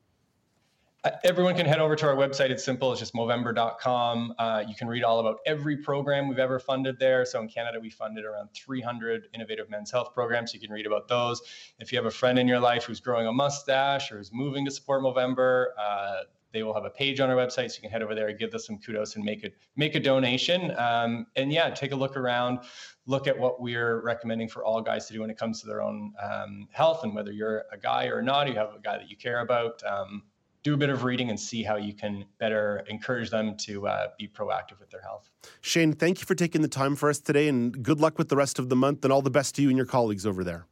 [1.04, 2.50] Uh, everyone can head over to our website.
[2.50, 2.92] It's simple.
[2.92, 4.34] It's just Movember.com.
[4.38, 7.24] Uh, you can read all about every program we've ever funded there.
[7.24, 10.54] So in Canada, we funded around 300 innovative men's health programs.
[10.54, 11.42] You can read about those.
[11.80, 14.64] If you have a friend in your life who's growing a mustache or is moving
[14.64, 16.18] to support Movember, uh,
[16.52, 18.38] they will have a page on our website, so you can head over there and
[18.38, 20.70] give us some kudos and make it make a donation.
[20.76, 22.60] Um, and yeah, take a look around
[23.06, 25.82] look at what we're recommending for all guys to do when it comes to their
[25.82, 29.10] own um, health and whether you're a guy or not, you have a guy that
[29.10, 29.82] you care about.
[29.84, 30.22] Um,
[30.62, 34.08] do a bit of reading and see how you can better encourage them to uh,
[34.16, 35.28] be proactive with their health.
[35.60, 38.36] Shane, thank you for taking the time for us today and good luck with the
[38.36, 40.66] rest of the month and all the best to you and your colleagues over there.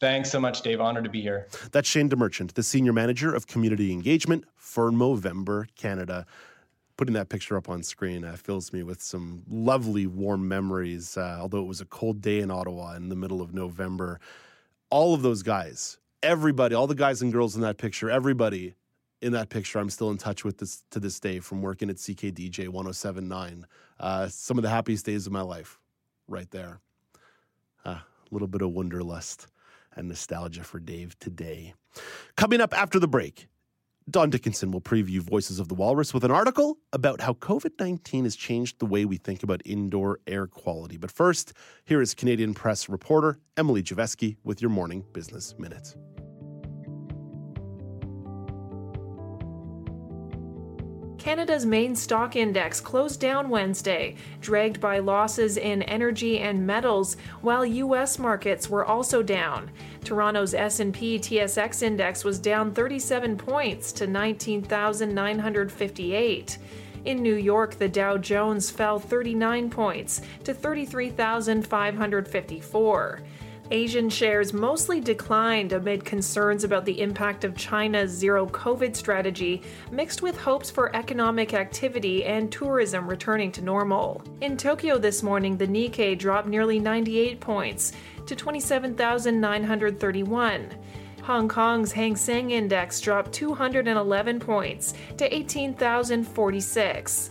[0.00, 0.80] Thanks so much, Dave.
[0.80, 1.46] Honored to be here.
[1.70, 6.26] That's Shane DeMerchant, the Senior Manager of Community Engagement for Movember Canada
[6.96, 11.16] putting that picture up on screen uh, fills me with some lovely warm memories.
[11.16, 14.20] Uh, although it was a cold day in Ottawa in the middle of November,
[14.90, 18.74] all of those guys, everybody, all the guys and girls in that picture, everybody
[19.20, 21.96] in that picture, I'm still in touch with this to this day from working at
[21.96, 23.66] CKDJ 1079.
[23.98, 25.78] Uh, some of the happiest days of my life,
[26.28, 26.80] right there.
[27.84, 28.00] A
[28.30, 29.46] little bit of wonderlust
[29.94, 31.74] and nostalgia for Dave today.
[32.36, 33.48] Coming up after the break,
[34.10, 38.24] Don Dickinson will preview Voices of the Walrus with an article about how COVID 19
[38.24, 40.96] has changed the way we think about indoor air quality.
[40.96, 41.52] But first,
[41.84, 45.94] here is Canadian Press reporter Emily Javeski with your morning business minute.
[51.22, 57.64] Canada's main stock index closed down Wednesday, dragged by losses in energy and metals, while
[57.64, 59.70] US markets were also down.
[60.02, 66.58] Toronto's S&P TSX index was down 37 points to 19,958.
[67.04, 73.20] In New York, the Dow Jones fell 39 points to 33,554.
[73.72, 80.20] Asian shares mostly declined amid concerns about the impact of China's zero COVID strategy, mixed
[80.20, 84.22] with hopes for economic activity and tourism returning to normal.
[84.42, 87.92] In Tokyo this morning, the Nikkei dropped nearly 98 points
[88.26, 90.68] to 27,931.
[91.22, 97.30] Hong Kong's Hang Seng Index dropped 211 points to 18,046.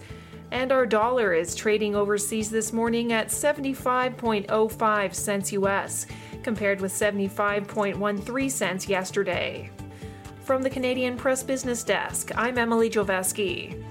[0.52, 6.08] And our dollar is trading overseas this morning at 75.05 cents US,
[6.44, 9.70] compared with 75.13 cents yesterday.
[10.44, 13.84] From the Canadian Press Business Desk, I'm Emily Joveski.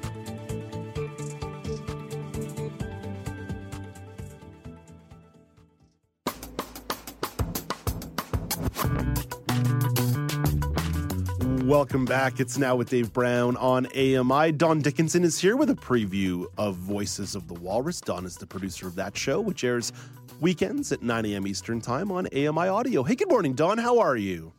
[11.71, 12.41] Welcome back.
[12.41, 14.51] It's now with Dave Brown on AMI.
[14.51, 18.01] Don Dickinson is here with a preview of Voices of the Walrus.
[18.01, 19.93] Don is the producer of that show, which airs
[20.41, 21.47] weekends at 9 a.m.
[21.47, 23.05] Eastern Time on AMI Audio.
[23.05, 23.79] Hey, good morning, Don.
[23.79, 24.53] How are you?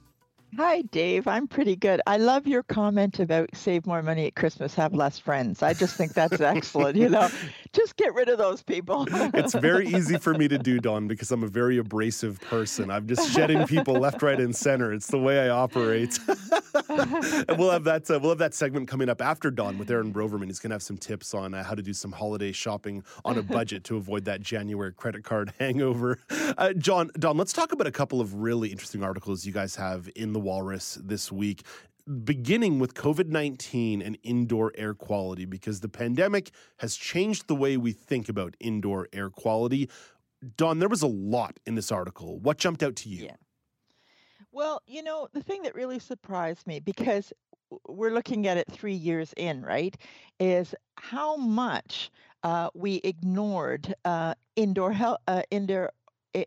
[0.57, 1.27] Hi, Dave.
[1.27, 2.01] I'm pretty good.
[2.05, 5.63] I love your comment about save more money at Christmas, have less friends.
[5.63, 6.97] I just think that's excellent.
[6.97, 7.29] You know,
[7.73, 9.05] just get rid of those people.
[9.09, 12.91] it's very easy for me to do, Don, because I'm a very abrasive person.
[12.91, 14.91] I'm just shedding people left, right, and center.
[14.91, 16.19] It's the way I operate.
[16.27, 18.11] and we'll have that.
[18.11, 20.47] Uh, we'll have that segment coming up after Don with Aaron Broverman.
[20.47, 23.37] He's going to have some tips on uh, how to do some holiday shopping on
[23.37, 26.19] a budget to avoid that January credit card hangover.
[26.57, 30.09] Uh, John, Don, let's talk about a couple of really interesting articles you guys have
[30.17, 31.63] in the Walrus this week
[32.23, 37.77] beginning with COVID 19 and indoor air quality, because the pandemic has changed the way
[37.77, 39.89] we think about indoor air quality.
[40.57, 42.39] Don, there was a lot in this article.
[42.39, 43.25] What jumped out to you?
[43.25, 43.35] Yeah.
[44.51, 47.31] Well, you know, the thing that really surprised me, because
[47.87, 49.95] we're looking at it three years in, right,
[50.39, 52.11] is how much
[52.43, 55.91] uh, we ignored uh, indoor health, uh, indoor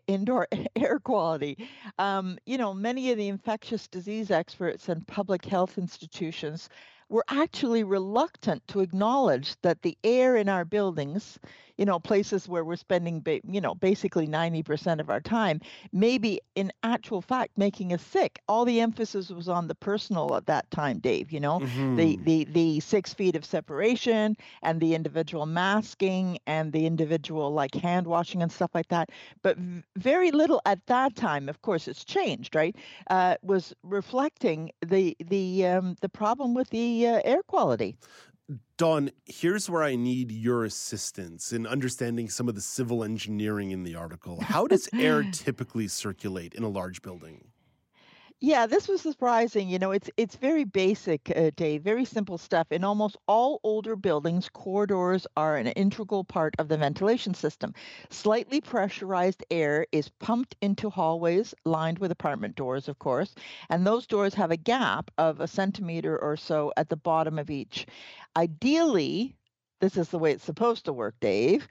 [0.07, 1.57] indoor air quality.
[1.99, 6.69] Um, you know, many of the infectious disease experts and public health institutions
[7.09, 11.39] were actually reluctant to acknowledge that the air in our buildings
[11.77, 15.59] you know, places where we're spending, ba- you know, basically 90% of our time,
[15.91, 18.39] maybe in actual fact making us sick.
[18.47, 21.95] All the emphasis was on the personal at that time, Dave, you know, mm-hmm.
[21.95, 27.75] the, the, the six feet of separation and the individual masking and the individual like
[27.75, 29.09] hand washing and stuff like that.
[29.41, 32.75] But v- very little at that time, of course, it's changed, right?
[33.09, 37.95] Uh, was reflecting the, the, um, the problem with the uh, air quality.
[38.77, 43.83] Don, here's where I need your assistance in understanding some of the civil engineering in
[43.83, 44.41] the article.
[44.41, 47.45] How does air typically circulate in a large building?
[48.41, 49.67] Yeah, this was surprising.
[49.69, 51.81] You know, it's it's very basic, uh, Dave.
[51.83, 52.71] Very simple stuff.
[52.71, 57.73] In almost all older buildings, corridors are an integral part of the ventilation system.
[58.09, 63.33] Slightly pressurized air is pumped into hallways lined with apartment doors, of course,
[63.69, 67.49] and those doors have a gap of a centimeter or so at the bottom of
[67.49, 67.85] each.
[68.37, 69.35] Ideally,
[69.81, 71.67] this is the way it's supposed to work, Dave.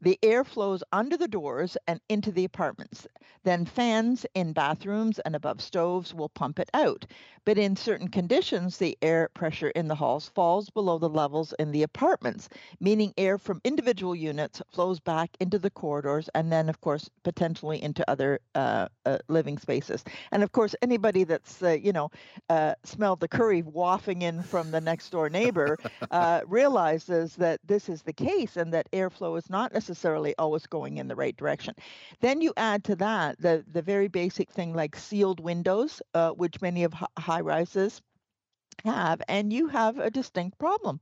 [0.00, 3.06] The air flows under the doors and into the apartments.
[3.44, 7.06] Then fans in bathrooms and above stoves will pump it out.
[7.44, 11.70] But in certain conditions, the air pressure in the halls falls below the levels in
[11.70, 12.48] the apartments,
[12.80, 17.80] meaning air from individual units flows back into the corridors and then, of course, potentially
[17.80, 20.02] into other uh, uh, living spaces.
[20.32, 22.10] And of course, anybody that's, uh, you know,
[22.50, 25.78] uh, smelled the curry wafting in from the next door neighbor
[26.10, 30.96] uh, realizes that this is the case and that airflow is not necessarily always going
[30.98, 31.74] in the right direction.
[32.20, 36.62] Then you add to that the, the very basic thing like sealed windows, uh, which
[36.62, 38.00] many of high rises
[38.84, 41.00] have, and you have a distinct problem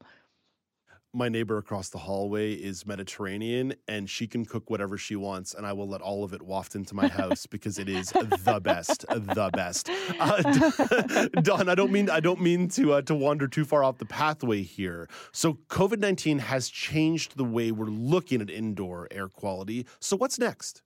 [1.15, 5.67] my neighbor across the hallway is Mediterranean and she can cook whatever she wants and
[5.67, 9.07] I will let all of it waft into my house because it is the best,
[9.09, 9.91] the best.
[10.19, 13.99] Uh, Don, I don't mean I don't mean to uh, to wander too far off
[13.99, 15.09] the pathway here.
[15.33, 19.87] So COVID-19 has changed the way we're looking at indoor air quality.
[20.01, 20.83] So what's next?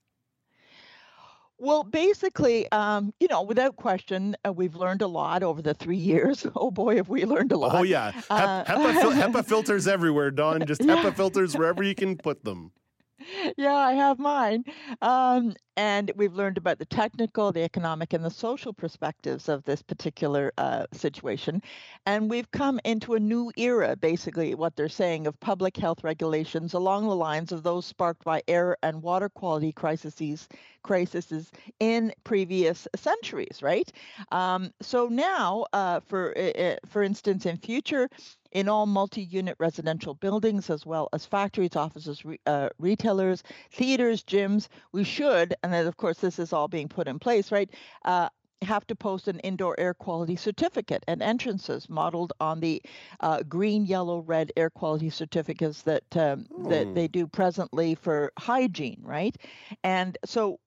[1.58, 5.96] Well, basically, um, you know, without question, uh, we've learned a lot over the three
[6.12, 6.46] years.
[6.54, 7.74] Oh boy, have we learned a lot!
[7.74, 10.64] Oh yeah, uh, HEPA, fil- HEPA filters everywhere, Don.
[10.66, 12.70] Just HEPA filters wherever you can put them
[13.56, 14.64] yeah, I have mine.
[15.02, 19.82] Um, and we've learned about the technical, the economic, and the social perspectives of this
[19.82, 21.62] particular uh, situation.
[22.06, 26.74] And we've come into a new era, basically, what they're saying of public health regulations
[26.74, 30.48] along the lines of those sparked by air and water quality crises,
[30.82, 33.90] crises in previous centuries, right?
[34.32, 38.08] Um, so now, uh, for uh, for instance, in future
[38.52, 43.42] in all multi-unit residential buildings as well as factories, offices, re- uh, retailers,
[43.72, 44.68] theaters, gyms.
[44.92, 47.70] We should, and then of course this is all being put in place, right?
[48.04, 48.28] Uh,
[48.62, 52.82] have to post an indoor air quality certificate and entrances modeled on the
[53.20, 59.00] uh, green, yellow, red air quality certificates that um, that they do presently for hygiene,
[59.02, 59.36] right?
[59.84, 60.58] And so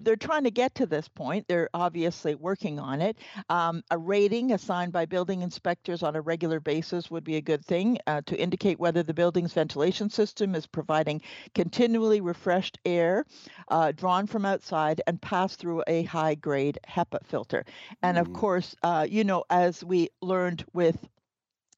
[0.00, 1.46] they're trying to get to this point.
[1.48, 3.16] They're obviously working on it.
[3.48, 7.64] Um, a rating assigned by building inspectors on a regular basis would be a good
[7.64, 11.22] thing uh, to indicate whether the building's ventilation system is providing
[11.54, 13.24] continually refreshed air
[13.68, 17.64] uh, drawn from outside and passed through a high grade HEPA filter.
[18.02, 20.96] And of course, uh, you know, as we learned with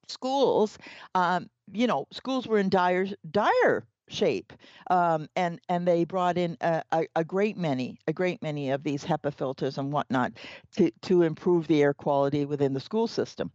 [0.08, 0.78] schools,
[1.14, 4.52] um, you know, schools were in dire, dire shape
[4.90, 8.82] um, and and they brought in a, a, a great many a great many of
[8.82, 10.32] these HEPA filters and whatnot
[10.76, 13.50] to to improve the air quality within the school system.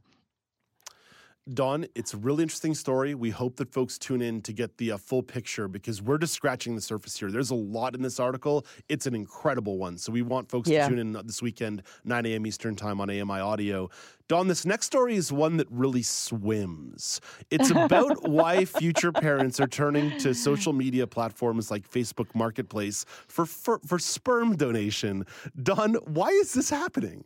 [1.54, 3.16] Don, it's a really interesting story.
[3.16, 6.34] We hope that folks tune in to get the uh, full picture because we're just
[6.34, 7.32] scratching the surface here.
[7.32, 8.66] There's a lot in this article.
[8.88, 9.98] It's an incredible one.
[9.98, 10.84] So we want folks Yeah.
[10.88, 12.46] to tune in this weekend, 9 a.m.
[12.46, 13.90] Eastern Time on AMI Audio.
[14.28, 17.20] Don, this next story is one that really swims.
[17.50, 23.48] It's about why future parents are turning to social media platforms like Facebook Marketplace for,
[23.48, 25.26] for, for sperm donation.
[25.64, 27.24] Don, why is this happening?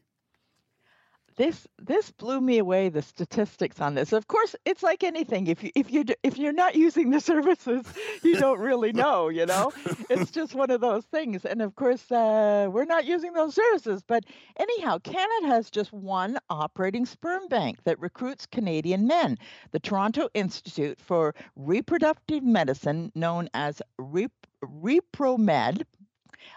[1.35, 4.13] This this blew me away the statistics on this.
[4.13, 5.47] Of course it's like anything.
[5.47, 7.85] If you if you if you're not using the services
[8.23, 9.71] you don't really know you know?
[10.09, 11.45] It's just one of those things.
[11.45, 14.03] And of course uh, we're not using those services.
[14.05, 14.25] But
[14.57, 19.37] anyhow canada has just one operating sperm bank that recruits canadian men.
[19.71, 24.31] The toronto institute for reproductive medicine known as Rep-
[24.63, 25.83] repromed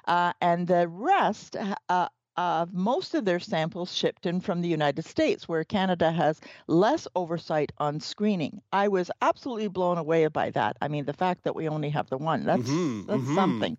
[0.07, 1.57] uh, and the rest
[1.89, 6.41] uh, of most of their samples shipped in from the United States, where Canada has
[6.66, 8.61] less oversight on screening.
[8.72, 10.76] I was absolutely blown away by that.
[10.80, 13.30] I mean, the fact that we only have the one, that's, Mhm, that's mhm.
[13.30, 13.76] something.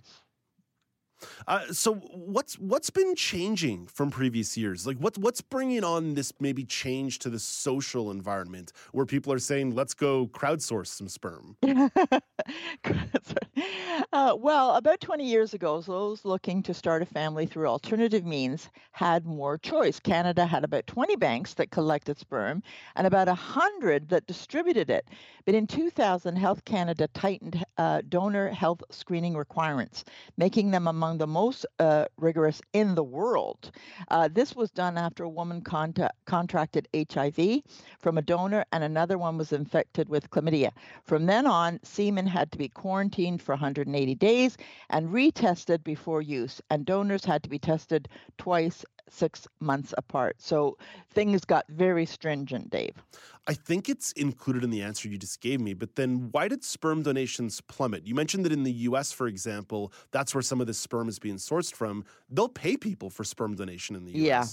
[1.47, 4.85] Uh, so what's what's been changing from previous years?
[4.85, 9.39] Like what what's bringing on this maybe change to the social environment where people are
[9.39, 11.55] saying let's go crowdsource some sperm?
[14.13, 18.69] uh, well, about 20 years ago, those looking to start a family through alternative means
[18.91, 19.99] had more choice.
[19.99, 22.61] Canada had about 20 banks that collected sperm
[22.95, 25.07] and about 100 that distributed it.
[25.45, 30.03] But in 2000, Health Canada tightened uh, donor health screening requirements,
[30.37, 33.71] making them among the most uh, rigorous in the world.
[34.09, 37.61] Uh, this was done after a woman conta- contracted HIV
[37.99, 40.71] from a donor and another one was infected with chlamydia.
[41.03, 44.57] From then on, semen had to be quarantined for 180 days
[44.89, 50.35] and retested before use, and donors had to be tested twice six months apart.
[50.39, 50.77] So
[51.11, 52.93] things got very stringent, Dave.
[53.47, 56.63] I think it's included in the answer you just gave me, but then why did
[56.63, 58.05] sperm donations plummet?
[58.05, 61.17] You mentioned that in the US, for example, that's where some of the sperm is
[61.17, 62.03] being sourced from.
[62.29, 64.17] They'll pay people for sperm donation in the US.
[64.17, 64.45] Yeah.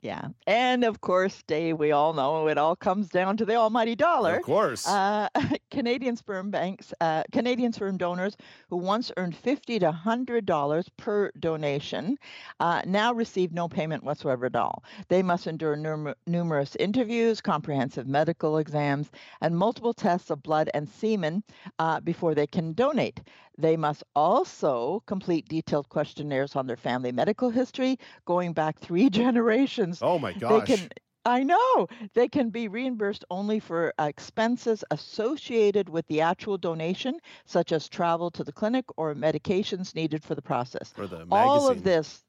[0.00, 0.28] Yeah.
[0.46, 4.36] And of course, Dave, we all know it all comes down to the almighty dollar.
[4.36, 4.86] Of course.
[4.86, 5.28] Uh,
[5.70, 8.36] Canadian sperm banks, uh, Canadian sperm donors
[8.70, 12.16] who once earned 50 to $100 per donation
[12.60, 14.84] uh, now receive no payment whatsoever at all.
[15.08, 20.88] They must endure numer- numerous interviews, comprehensive medical exams, and multiple tests of blood and
[20.88, 21.42] semen
[21.78, 23.20] uh, before they can donate.
[23.58, 29.98] They must also complete detailed questionnaires on their family medical history going back three generations.
[30.00, 30.66] Oh my gosh.
[30.68, 30.88] They can
[31.24, 31.88] I know.
[32.14, 38.30] They can be reimbursed only for expenses associated with the actual donation, such as travel
[38.30, 40.90] to the clinic or medications needed for the process.
[40.94, 42.24] For the All of this,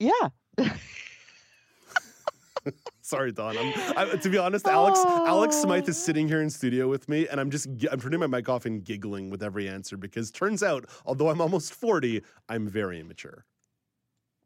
[0.00, 0.30] yeah.
[3.02, 3.56] Sorry, Don.
[3.56, 7.28] I'm, I, to be honest, Alex Alex Smythe is sitting here in studio with me,
[7.28, 10.62] and I'm just I'm turning my mic off and giggling with every answer because turns
[10.62, 13.46] out, although I'm almost 40, I'm very immature.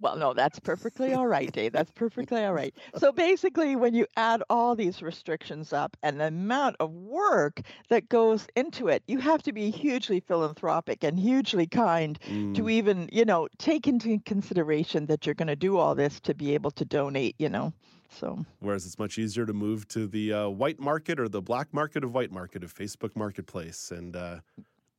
[0.01, 1.73] Well, no, that's perfectly all right, Dave.
[1.73, 2.73] That's perfectly all right.
[2.95, 8.09] So basically, when you add all these restrictions up and the amount of work that
[8.09, 12.17] goes into it, you have to be hugely philanthropic and hugely kind
[12.55, 12.71] to Mm.
[12.71, 16.55] even, you know, take into consideration that you're going to do all this to be
[16.55, 17.73] able to donate, you know.
[18.11, 21.73] So, Whereas it's much easier to move to the uh, white market or the black
[21.75, 24.41] market of white market of Facebook Marketplace, and uh,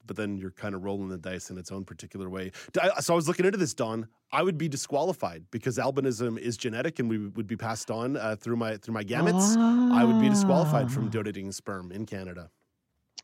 [0.05, 2.51] but then you're kind of rolling the dice in its own particular way.
[2.99, 4.07] So I was looking into this, Don.
[4.31, 8.35] I would be disqualified because albinism is genetic and we would be passed on uh,
[8.35, 9.57] through my through my gametes.
[9.91, 11.09] I would be disqualified from Ah.
[11.09, 12.49] donating sperm in Canada.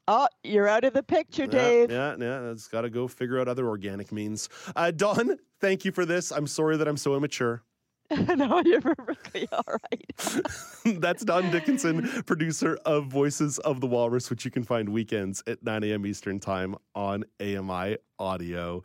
[0.07, 1.89] oh, you're out of the picture, Dave.
[1.91, 4.49] Yeah, yeah, it's got to go figure out other organic means.
[4.75, 6.31] Uh, Don, thank you for this.
[6.31, 7.63] I'm sorry that I'm so immature.
[8.11, 10.41] No, you're perfectly all right.
[10.99, 15.63] That's Don Dickinson, producer of Voices of the Walrus, which you can find weekends at
[15.63, 16.05] 9 a.m.
[16.05, 18.83] Eastern Time on AMI Audio.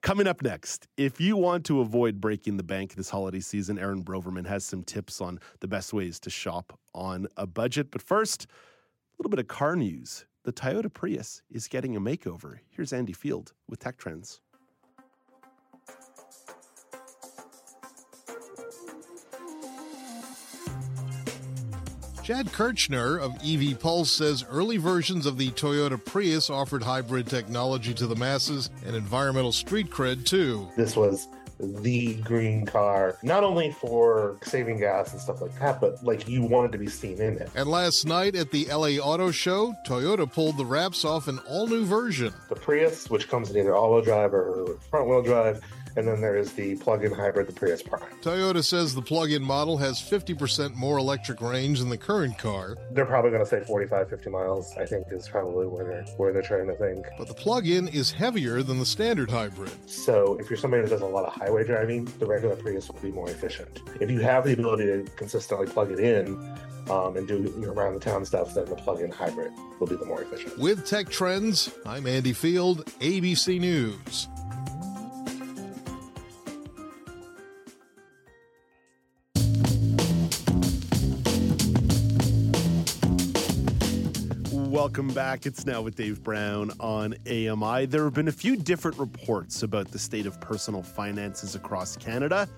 [0.00, 4.02] Coming up next, if you want to avoid breaking the bank this holiday season, Aaron
[4.02, 7.90] Broverman has some tips on the best ways to shop on a budget.
[7.90, 8.48] But first, a
[9.18, 10.24] little bit of car news.
[10.44, 12.58] The Toyota Prius is getting a makeover.
[12.68, 14.40] Here's Andy Field with Tech Trends.
[22.22, 27.92] Chad Kirchner of EV Pulse says early versions of the Toyota Prius offered hybrid technology
[27.94, 30.68] to the masses and environmental street cred too.
[30.76, 31.26] This was
[31.58, 36.42] the green car, not only for saving gas and stuff like that, but like you
[36.42, 37.50] wanted to be seen in it.
[37.56, 41.66] And last night at the LA Auto Show, Toyota pulled the wraps off an all
[41.66, 42.32] new version.
[42.48, 45.60] The Prius, which comes in either all wheel drive or front wheel drive,
[45.96, 48.02] and then there is the plug-in hybrid, the Prius Prime.
[48.20, 52.76] Toyota says the plug-in model has 50% more electric range than the current car.
[52.92, 56.32] They're probably going to say 45, 50 miles, I think is probably where they're, where
[56.32, 57.06] they're trying to think.
[57.18, 59.72] But the plug-in is heavier than the standard hybrid.
[59.86, 63.00] So if you're somebody that does a lot of highway driving, the regular Prius will
[63.00, 63.80] be more efficient.
[64.00, 66.36] If you have the ability to consistently plug it in,
[66.90, 69.96] um, and do you know, around the town stuff, then the plug-in hybrid will be
[69.96, 70.58] the more efficient.
[70.58, 74.28] With Tech Trends, I'm Andy Field, ABC News.
[84.82, 85.46] Welcome back.
[85.46, 87.86] It's now with Dave Brown on AMI.
[87.86, 92.48] There have been a few different reports about the state of personal finances across Canada.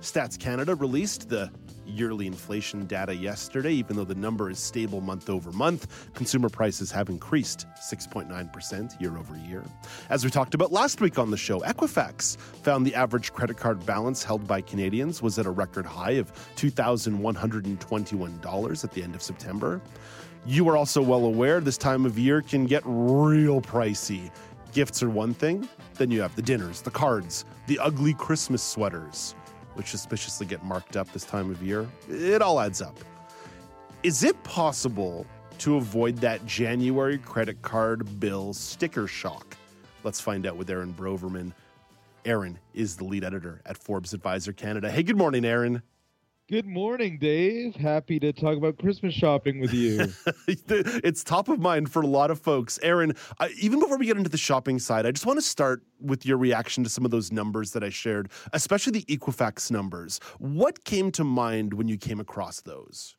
[0.00, 1.50] Stats Canada released the
[1.86, 3.72] yearly inflation data yesterday.
[3.72, 9.18] Even though the number is stable month over month, consumer prices have increased 6.9% year
[9.18, 9.62] over year.
[10.08, 13.84] As we talked about last week on the show, Equifax found the average credit card
[13.84, 19.22] balance held by Canadians was at a record high of $2,121 at the end of
[19.22, 19.82] September.
[20.46, 24.30] You are also well aware this time of year can get real pricey.
[24.72, 29.34] Gifts are one thing, then you have the dinners, the cards, the ugly Christmas sweaters,
[29.72, 31.88] which suspiciously get marked up this time of year.
[32.10, 32.98] It all adds up.
[34.02, 35.24] Is it possible
[35.60, 39.56] to avoid that January credit card bill sticker shock?
[40.02, 41.54] Let's find out with Aaron Broverman.
[42.26, 44.90] Aaron is the lead editor at Forbes Advisor Canada.
[44.90, 45.82] Hey, good morning, Aaron.
[46.46, 47.74] Good morning, Dave.
[47.74, 50.08] Happy to talk about Christmas shopping with you.
[50.46, 52.78] it's top of mind for a lot of folks.
[52.82, 55.84] Aaron, uh, even before we get into the shopping side, I just want to start
[56.02, 60.20] with your reaction to some of those numbers that I shared, especially the Equifax numbers.
[60.38, 63.16] What came to mind when you came across those?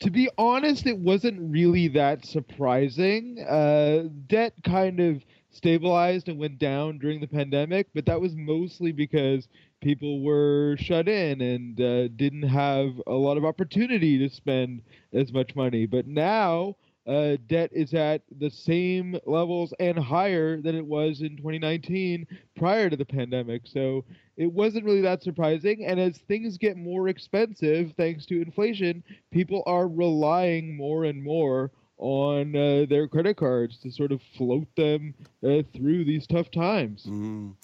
[0.00, 3.38] To be honest, it wasn't really that surprising.
[3.48, 5.24] Uh, debt kind of
[5.58, 9.48] stabilized and went down during the pandemic, but that was mostly because
[9.82, 14.82] people were shut in and uh, didn't have a lot of opportunity to spend
[15.12, 15.84] as much money.
[15.84, 21.36] But now, uh, debt is at the same levels and higher than it was in
[21.36, 23.62] 2019 prior to the pandemic.
[23.64, 24.04] So
[24.36, 25.86] it wasn't really that surprising.
[25.86, 29.02] And as things get more expensive, thanks to inflation,
[29.32, 34.68] people are relying more and more on uh, their credit cards to sort of float
[34.76, 37.04] them uh, through these tough times.
[37.06, 37.54] Mm.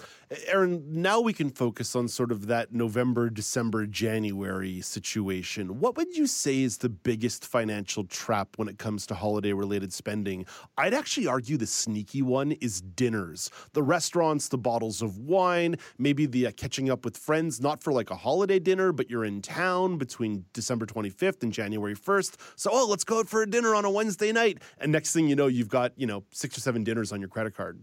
[0.49, 5.79] Aaron, now we can focus on sort of that November, December, January situation.
[5.79, 9.93] What would you say is the biggest financial trap when it comes to holiday related
[9.93, 10.47] spending?
[10.77, 13.51] I'd actually argue the sneaky one is dinners.
[13.73, 17.93] The restaurants, the bottles of wine, maybe the uh, catching up with friends, not for
[17.93, 22.37] like a holiday dinner, but you're in town between December 25th and January 1st.
[22.57, 24.59] So, oh, let's go out for a dinner on a Wednesday night.
[24.79, 27.29] And next thing you know, you've got, you know, six or seven dinners on your
[27.29, 27.79] credit card.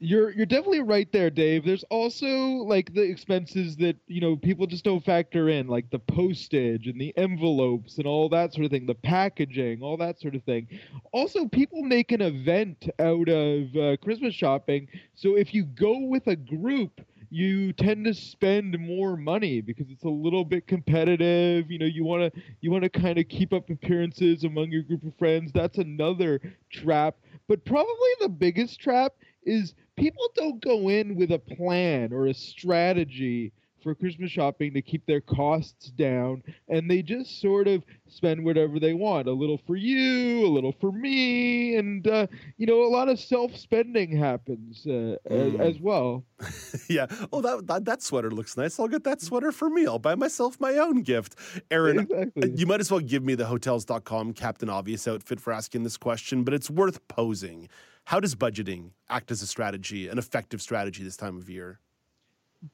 [0.00, 1.64] You're you're definitely right there, Dave.
[1.64, 6.00] There's also like the expenses that you know people just don't factor in, like the
[6.00, 10.34] postage and the envelopes and all that sort of thing, the packaging, all that sort
[10.34, 10.66] of thing.
[11.12, 16.26] Also, people make an event out of uh, Christmas shopping, so if you go with
[16.26, 17.00] a group,
[17.30, 21.70] you tend to spend more money because it's a little bit competitive.
[21.70, 24.82] You know, you want to you want to kind of keep up appearances among your
[24.82, 25.52] group of friends.
[25.52, 27.16] That's another trap.
[27.48, 29.14] But probably the biggest trap
[29.44, 33.52] is people don't go in with a plan or a strategy
[33.84, 38.80] for Christmas shopping to keep their costs down, and they just sort of spend whatever
[38.80, 39.28] they want.
[39.28, 42.26] A little for you, a little for me, and uh,
[42.56, 45.60] you know, a lot of self-spending happens uh, mm.
[45.60, 46.24] as, as, well.
[46.88, 47.06] yeah.
[47.32, 48.80] Oh, that, that, that sweater looks nice.
[48.80, 49.86] I'll get that sweater for me.
[49.86, 51.36] I'll buy myself my own gift.
[51.70, 52.52] Aaron, exactly.
[52.56, 56.42] you might as well give me the Hotels.com Captain Obvious outfit for asking this question,
[56.42, 57.68] but it's worth posing.
[58.04, 61.80] How does budgeting act as a strategy, an effective strategy this time of year?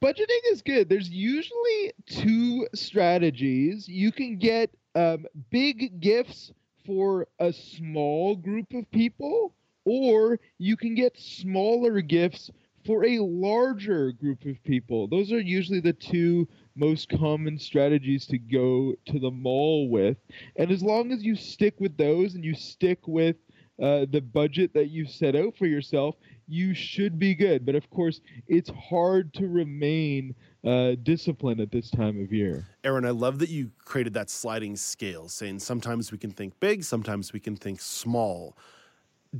[0.01, 0.89] Budgeting is good.
[0.89, 3.87] There's usually two strategies.
[3.87, 6.51] You can get um, big gifts
[6.85, 9.53] for a small group of people,
[9.85, 12.49] or you can get smaller gifts
[12.85, 15.07] for a larger group of people.
[15.07, 20.17] Those are usually the two most common strategies to go to the mall with.
[20.55, 23.35] And as long as you stick with those and you stick with
[23.81, 26.15] uh, the budget that you set out for yourself,
[26.47, 27.65] you should be good.
[27.65, 30.35] But of course, it's hard to remain
[30.65, 32.67] uh, disciplined at this time of year.
[32.83, 36.83] Aaron, I love that you created that sliding scale, saying sometimes we can think big,
[36.83, 38.57] sometimes we can think small.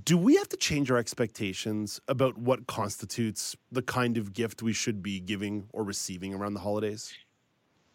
[0.06, 4.72] Do we have to change our expectations about what constitutes the kind of gift we
[4.72, 7.14] should be giving or receiving around the holidays?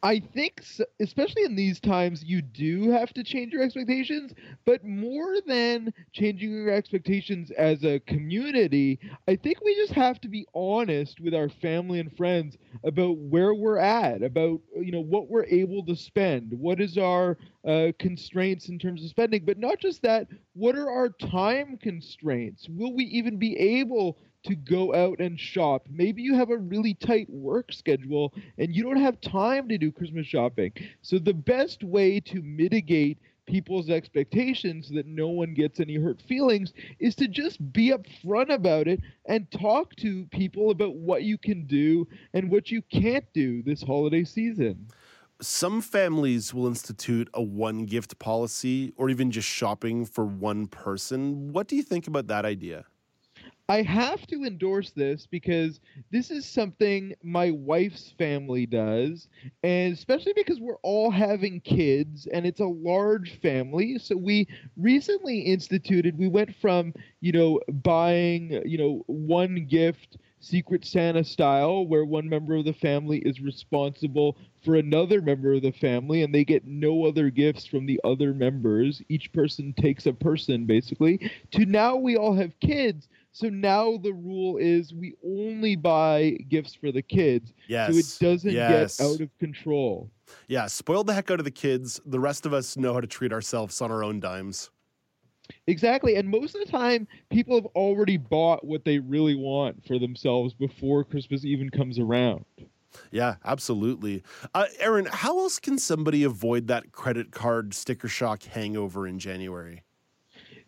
[0.02, 0.62] I think,
[1.00, 4.32] especially in these times, you do have to change your expectations.
[4.64, 10.28] But more than changing your expectations as a community, I think we just have to
[10.28, 15.28] be honest with our family and friends about where we're at, about you know what
[15.28, 17.36] we're able to spend, what is our
[17.66, 19.44] uh, constraints in terms of spending.
[19.44, 22.68] But not just that, what are our time constraints?
[22.68, 25.86] Will we even be able to go out and shop.
[25.90, 29.92] Maybe you have a really tight work schedule and you don't have time to do
[29.92, 30.72] Christmas shopping.
[31.02, 36.72] So, the best way to mitigate people's expectations that no one gets any hurt feelings
[36.98, 41.66] is to just be upfront about it and talk to people about what you can
[41.66, 44.86] do and what you can't do this holiday season.
[45.40, 51.52] Some families will institute a one gift policy or even just shopping for one person.
[51.52, 52.86] What do you think about that idea?
[53.68, 59.28] I have to endorse this because this is something my wife's family does,
[59.64, 63.98] and especially because we're all having kids and it's a large family.
[63.98, 64.46] So we
[64.76, 71.86] recently instituted, we went from, you know, buying, you know, one gift Secret Santa style,
[71.86, 76.32] where one member of the family is responsible for another member of the family and
[76.32, 79.02] they get no other gifts from the other members.
[79.08, 83.08] Each person takes a person, basically, to now we all have kids.
[83.36, 87.52] So now the rule is we only buy gifts for the kids.
[87.68, 87.92] Yes.
[87.92, 88.96] So it doesn't yes.
[88.96, 90.10] get out of control.
[90.48, 92.00] Yeah, spoil the heck out of the kids.
[92.06, 94.70] The rest of us know how to treat ourselves on our own dimes.
[95.66, 96.16] Exactly.
[96.16, 100.54] And most of the time, people have already bought what they really want for themselves
[100.54, 102.46] before Christmas even comes around.
[103.10, 104.22] Yeah, absolutely.
[104.54, 109.82] Uh, Aaron, how else can somebody avoid that credit card sticker shock hangover in January?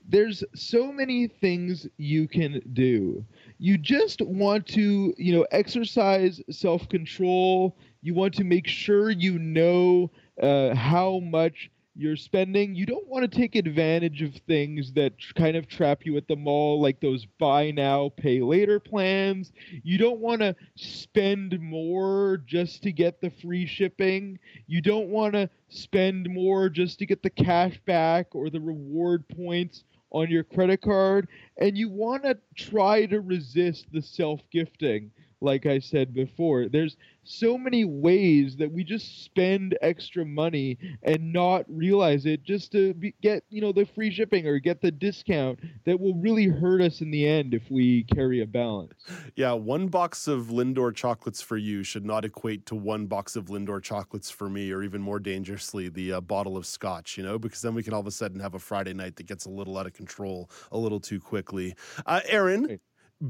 [0.08, 3.24] There's so many things you can do.
[3.58, 7.76] You just want to, you know, exercise self-control.
[8.02, 10.10] You want to make sure you know
[10.42, 12.76] uh, how much you're spending.
[12.76, 16.36] You don't want to take advantage of things that kind of trap you at the
[16.36, 19.52] mall, like those buy now, pay later plans.
[19.82, 24.38] You don't want to spend more just to get the free shipping.
[24.68, 29.28] You don't want to spend more just to get the cash back or the reward
[29.28, 31.28] points on your credit card
[31.58, 35.10] and you want to try to resist the self gifting
[35.40, 36.68] like I said before.
[36.68, 42.72] There's so many ways that we just spend extra money and not realize it just
[42.72, 46.46] to be, get, you know, the free shipping or get the discount that will really
[46.46, 48.94] hurt us in the end if we carry a balance.
[49.36, 53.46] Yeah, one box of Lindor chocolates for you should not equate to one box of
[53.46, 57.38] Lindor chocolates for me, or even more dangerously, the uh, bottle of scotch, you know,
[57.38, 59.50] because then we can all of a sudden have a Friday night that gets a
[59.50, 61.74] little out of control a little too quickly.
[62.06, 62.80] Uh, Aaron,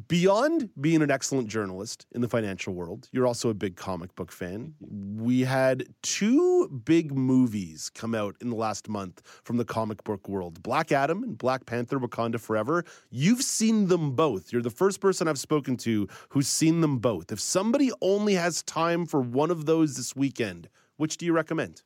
[0.06, 4.30] beyond being an excellent journalist in the financial world, you're also a big comic book
[4.30, 4.74] fan.
[4.80, 10.28] We had two big movies come out in the last month from the comic book
[10.28, 12.84] world Black Adam and Black Panther Wakanda Forever.
[13.10, 14.52] You've seen them both.
[14.52, 17.32] You're the first person I've spoken to who's seen them both.
[17.32, 21.82] If somebody only has time for one of those this weekend, which do you recommend?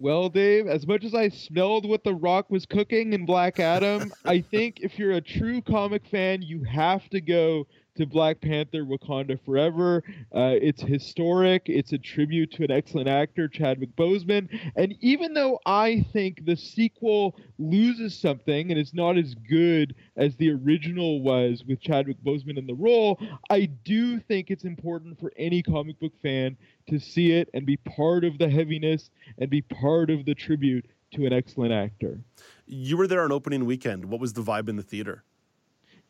[0.00, 4.12] Well, Dave, as much as I smelled what The Rock was cooking in Black Adam,
[4.24, 7.66] I think if you're a true comic fan, you have to go
[7.98, 10.04] to Black Panther Wakanda Forever.
[10.34, 11.62] Uh, it's historic.
[11.66, 14.48] It's a tribute to an excellent actor, Chadwick Boseman.
[14.76, 20.36] And even though I think the sequel loses something and is not as good as
[20.36, 23.20] the original was with Chadwick Boseman in the role,
[23.50, 26.56] I do think it's important for any comic book fan
[26.88, 30.86] to see it and be part of the heaviness and be part of the tribute
[31.14, 32.20] to an excellent actor.
[32.66, 34.04] You were there on opening weekend.
[34.04, 35.24] What was the vibe in the theater?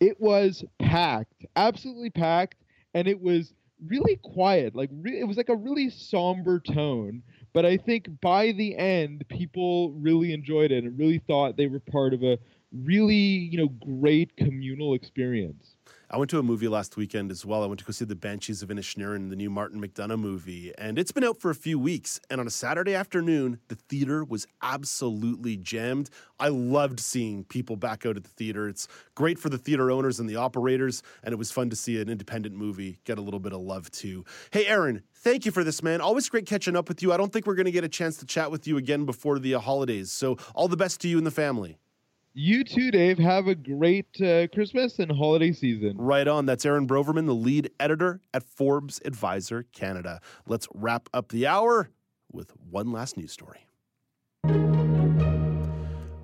[0.00, 2.62] It was packed, absolutely packed,
[2.94, 3.52] and it was
[3.86, 4.74] really quiet.
[4.74, 7.22] Like re- it was like a really somber tone.
[7.52, 11.80] But I think by the end, people really enjoyed it and really thought they were
[11.80, 12.38] part of a
[12.72, 15.76] really, you know, great communal experience.
[16.10, 17.62] I went to a movie last weekend as well.
[17.62, 20.98] I went to go see The Banshees of Inisherin, the new Martin McDonagh movie, and
[20.98, 22.18] it's been out for a few weeks.
[22.30, 26.08] And on a Saturday afternoon, the theater was absolutely jammed.
[26.40, 28.70] I loved seeing people back out at the theater.
[28.70, 32.00] It's great for the theater owners and the operators, and it was fun to see
[32.00, 34.24] an independent movie get a little bit of love too.
[34.50, 36.00] Hey, Aaron, thank you for this, man.
[36.00, 37.12] Always great catching up with you.
[37.12, 39.38] I don't think we're going to get a chance to chat with you again before
[39.38, 40.10] the holidays.
[40.10, 41.76] So, all the best to you and the family.
[42.40, 43.18] You too, Dave.
[43.18, 45.96] Have a great uh, Christmas and holiday season.
[45.98, 46.46] Right on.
[46.46, 50.20] That's Aaron Broverman, the lead editor at Forbes Advisor Canada.
[50.46, 51.90] Let's wrap up the hour
[52.30, 53.66] with one last news story.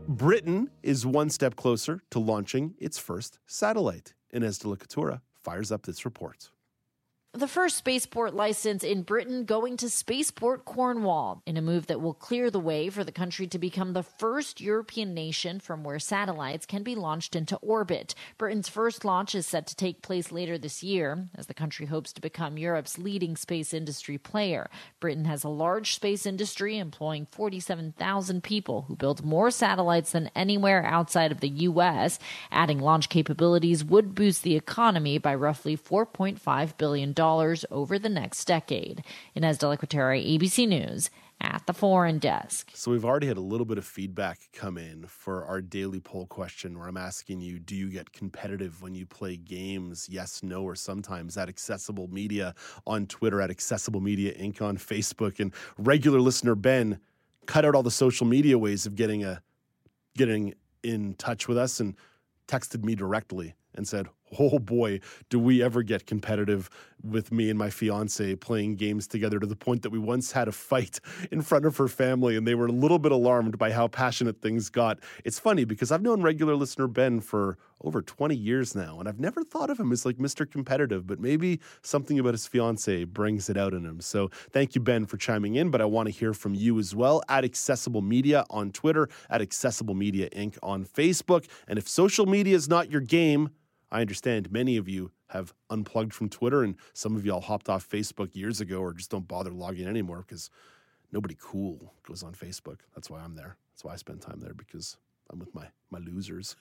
[0.06, 4.14] Britain is one step closer to launching its first satellite.
[4.32, 6.48] Ines de la Cuetara fires up this report.
[7.36, 12.14] The first spaceport license in Britain going to Spaceport Cornwall in a move that will
[12.14, 16.64] clear the way for the country to become the first European nation from where satellites
[16.64, 18.14] can be launched into orbit.
[18.38, 22.12] Britain's first launch is set to take place later this year as the country hopes
[22.12, 24.70] to become Europe's leading space industry player.
[25.00, 30.86] Britain has a large space industry employing 47,000 people who build more satellites than anywhere
[30.86, 32.20] outside of the U.S.
[32.52, 37.12] Adding launch capabilities would boost the economy by roughly $4.5 billion
[37.70, 39.04] over the next decade.
[39.34, 41.10] Inez de la ABC News,
[41.40, 42.70] at the Foreign Desk.
[42.74, 46.26] So we've already had a little bit of feedback come in for our daily poll
[46.26, 50.08] question where I'm asking you, do you get competitive when you play games?
[50.08, 52.54] Yes, no, or sometimes at Accessible Media
[52.86, 54.62] on Twitter, at Accessible Media Inc.
[54.62, 55.40] on Facebook.
[55.40, 57.00] And regular listener Ben
[57.46, 59.42] cut out all the social media ways of getting a
[60.16, 61.96] getting in touch with us and
[62.46, 64.08] texted me directly and said,
[64.38, 66.70] oh boy, do we ever get competitive
[67.04, 70.48] with me and my fiance playing games together to the point that we once had
[70.48, 73.70] a fight in front of her family and they were a little bit alarmed by
[73.70, 74.98] how passionate things got.
[75.24, 79.20] It's funny because I've known regular listener Ben for over 20 years now and I've
[79.20, 80.50] never thought of him as like Mr.
[80.50, 84.00] Competitive, but maybe something about his fiance brings it out in him.
[84.00, 86.94] So thank you, Ben, for chiming in, but I want to hear from you as
[86.94, 90.56] well at Accessible Media on Twitter, at Accessible Media Inc.
[90.62, 91.46] on Facebook.
[91.68, 93.50] And if social media is not your game,
[93.94, 97.88] I understand many of you have unplugged from Twitter and some of y'all hopped off
[97.88, 100.50] Facebook years ago or just don't bother logging anymore because
[101.12, 102.78] nobody cool goes on Facebook.
[102.96, 103.56] That's why I'm there.
[103.72, 104.96] That's why I spend time there because
[105.30, 106.56] I'm with my my losers.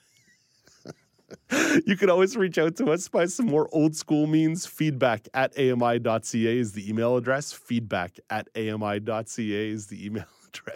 [1.88, 4.68] you can always reach out to us by some more old school means.
[4.68, 7.52] Feedback at ami.ca is the email address.
[7.52, 10.26] Feedback at ami.ca is the email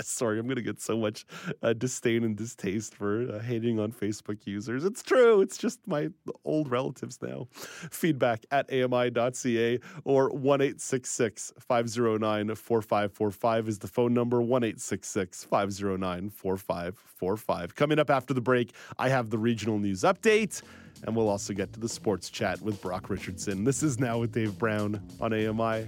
[0.01, 1.25] Sorry, I'm going to get so much
[1.61, 4.83] uh, disdain and distaste for uh, hating on Facebook users.
[4.85, 5.41] It's true.
[5.41, 6.09] It's just my
[6.45, 7.47] old relatives now.
[7.51, 17.75] Feedback at ami.ca or 1 509 4545 is the phone number 1 509 4545.
[17.75, 20.61] Coming up after the break, I have the regional news update.
[21.03, 23.63] And we'll also get to the sports chat with Brock Richardson.
[23.63, 25.87] This is Now with Dave Brown on AMI.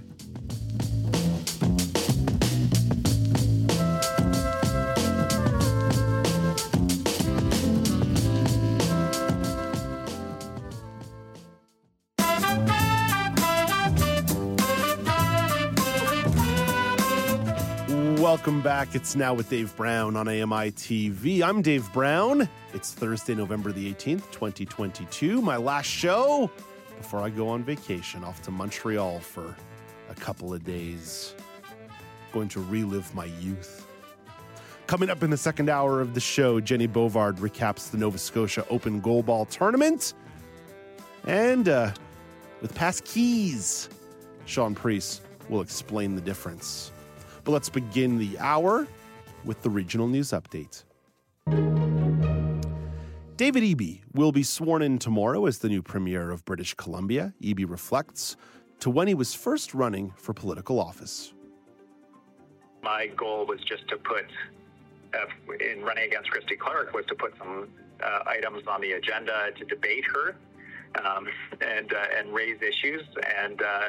[18.30, 18.94] Welcome back.
[18.94, 21.42] It's now with Dave Brown on AMI TV.
[21.42, 22.48] I'm Dave Brown.
[22.72, 25.42] It's Thursday, November the 18th, 2022.
[25.42, 26.48] My last show
[26.96, 29.56] before I go on vacation off to Montreal for
[30.08, 31.34] a couple of days.
[32.32, 33.88] Going to relive my youth.
[34.86, 38.64] Coming up in the second hour of the show, Jenny Bovard recaps the Nova Scotia
[38.70, 40.14] Open Goalball Tournament.
[41.26, 41.90] And uh,
[42.62, 43.88] with pass keys,
[44.46, 46.92] Sean Priest will explain the difference.
[47.44, 48.86] But let's begin the hour
[49.44, 50.84] with the regional news update.
[53.36, 57.32] David Eby will be sworn in tomorrow as the new Premier of British Columbia.
[57.42, 58.36] Eby reflects
[58.80, 61.32] to when he was first running for political office.
[62.82, 64.26] My goal was just to put,
[65.14, 67.68] uh, in running against Christy Clark, was to put some
[68.02, 70.36] uh, items on the agenda to debate her
[71.04, 71.26] um,
[71.60, 73.02] and uh, and raise issues
[73.38, 73.88] and uh,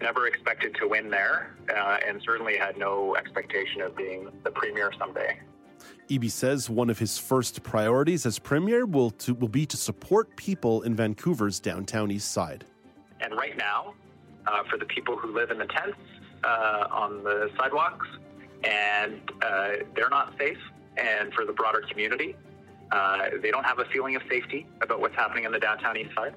[0.00, 4.92] never expected to win there, uh, and certainly had no expectation of being the premier
[4.98, 5.38] someday.
[6.08, 10.34] Eby says one of his first priorities as premier will to, will be to support
[10.36, 12.64] people in Vancouver's downtown east side.
[13.20, 13.94] And right now,
[14.46, 15.98] uh, for the people who live in the tents
[16.42, 18.06] uh, on the sidewalks,
[18.64, 20.58] and uh, they're not safe,
[20.96, 22.34] and for the broader community,
[22.90, 26.10] uh, they don't have a feeling of safety about what's happening in the downtown east
[26.16, 26.34] side,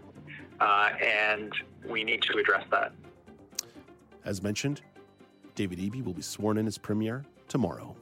[0.59, 1.51] uh, and
[1.89, 2.93] we need to address that.
[4.25, 4.81] As mentioned,
[5.55, 7.95] David Eby will be sworn in as premier tomorrow.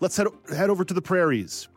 [0.00, 1.68] Let's head, head over to the prairies.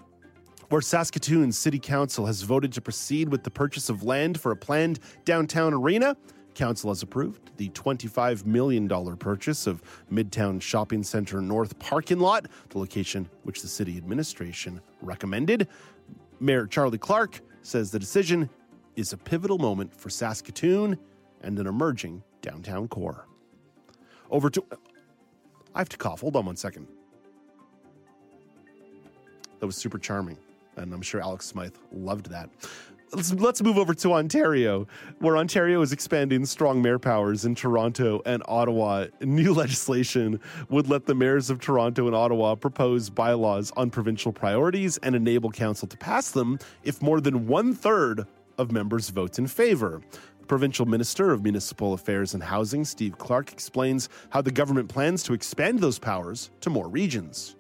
[0.70, 4.56] where Saskatoon City Council has voted to proceed with the purchase of land for a
[4.56, 6.16] planned downtown arena.
[6.54, 8.88] Council has approved the $25 million
[9.18, 9.82] purchase of
[10.12, 15.68] Midtown Shopping Center North parking lot, the location which the city administration recommended.
[16.40, 18.50] Mayor Charlie Clark says the decision
[18.96, 20.98] is a pivotal moment for Saskatoon
[21.42, 23.26] and an emerging downtown core.
[24.30, 24.64] Over to.
[25.74, 26.22] I have to cough.
[26.22, 26.88] Hold on one second.
[29.60, 30.38] That was super charming.
[30.78, 32.50] And I'm sure Alex Smythe loved that.
[33.12, 38.22] Let's, let's move over to Ontario, where Ontario is expanding strong mayor powers in Toronto
[38.26, 39.08] and Ottawa.
[39.22, 44.98] New legislation would let the mayors of Toronto and Ottawa propose bylaws on provincial priorities
[45.00, 48.28] and enable council to pass them if more than one third
[48.60, 50.02] of members vote in favor.
[50.50, 55.34] Provincial Minister of Municipal Affairs and Housing, Steve Clark, explains how the government plans to
[55.34, 57.56] expand those powers to more regions.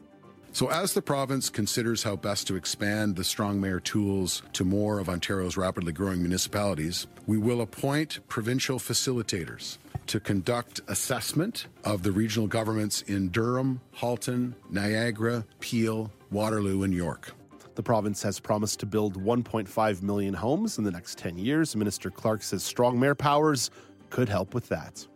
[0.54, 4.98] So, as the province considers how best to expand the Strong Mayor tools to more
[4.98, 9.78] of Ontario's rapidly growing municipalities, we will appoint provincial facilitators
[10.08, 17.36] to conduct assessment of the regional governments in Durham, Halton, Niagara, Peel, Waterloo, and York.
[17.80, 21.78] The province has promised to build 1.5 million homes in the next 10 years.
[21.78, 23.72] Minister Clark says strong mayor powers
[24.10, 25.08] could help with that.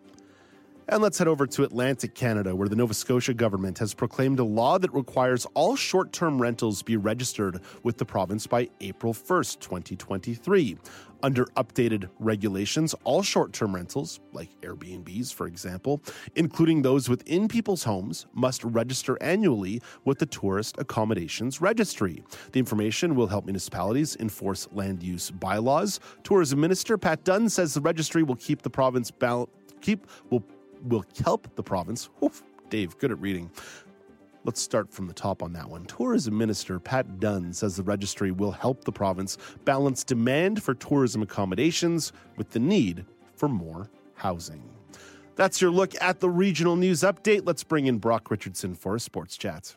[0.88, 4.45] And let's head over to Atlantic Canada, where the Nova Scotia government has proclaimed a
[4.45, 9.59] law that requires all short term rentals be registered with the province by April 1st,
[9.59, 10.78] 2023.
[11.24, 16.01] Under updated regulations, all short term rentals, like Airbnbs, for example,
[16.36, 22.21] including those within people's homes, must register annually with the Tourist Accommodations Registry.
[22.51, 26.01] The information will help municipalities enforce land use bylaws.
[26.24, 29.09] Tourism Minister Pat Dunn says the registry will keep the province
[29.80, 30.43] keep will
[30.89, 32.09] will help the province.
[32.21, 33.49] Oof, Dave, good at reading.
[34.45, 35.85] Let's start from the top on that one.
[35.85, 41.21] Tourism Minister Pat Dunn says the registry will help the province balance demand for tourism
[41.21, 44.61] accommodations with the need for more housing.
[45.35, 47.43] That's your look at the regional news update.
[47.45, 49.75] Let's bring in Brock Richardson for a sports chat.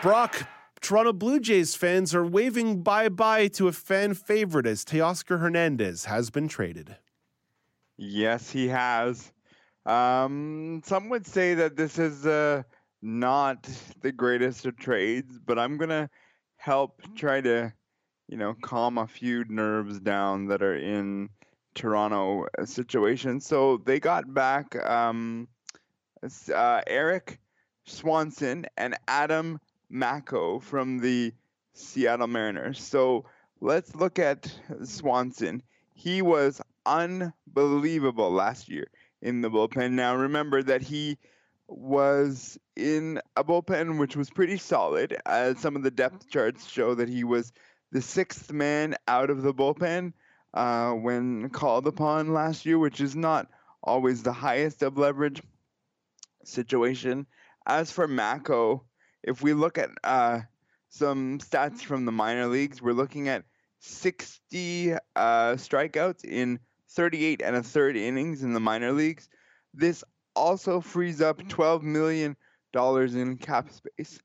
[0.00, 0.46] Brock,
[0.80, 6.04] Toronto Blue Jays fans are waving bye bye to a fan favorite as Teoscar Hernandez
[6.04, 6.96] has been traded.
[7.96, 9.32] Yes, he has.
[9.86, 12.62] Um, some would say that this is uh,
[13.02, 13.68] not
[14.00, 16.10] the greatest of trades, but I'm going to
[16.56, 17.72] help try to,
[18.28, 21.28] you know, calm a few nerves down that are in
[21.74, 23.40] Toronto uh, situation.
[23.40, 25.48] So they got back um,
[26.52, 27.38] uh, Erik
[27.86, 31.32] Swanson and Adam Macko from the
[31.74, 32.80] Seattle Mariners.
[32.80, 33.26] So
[33.60, 34.50] let's look at
[34.84, 35.62] Swanson.
[35.94, 38.88] He was unbelievable last year
[39.22, 39.92] in the bullpen.
[39.92, 41.18] Now remember that he
[41.66, 45.16] was in a bullpen which was pretty solid.
[45.24, 47.52] Uh, some of the depth charts show that he was
[47.92, 50.12] the sixth man out of the bullpen
[50.52, 53.48] uh, when called upon last year, which is not
[53.82, 55.42] always the highest of leverage
[56.44, 57.26] situation.
[57.66, 58.84] As for Macko,
[59.22, 60.40] if we look at uh,
[60.90, 63.44] some stats from the minor leagues, we're looking at
[63.80, 66.58] 60 uh, strikeouts in
[66.94, 69.28] 38 and a third innings in the minor leagues.
[69.72, 71.48] This also frees up mm.
[71.48, 72.36] $12 million
[72.74, 74.18] in cap space.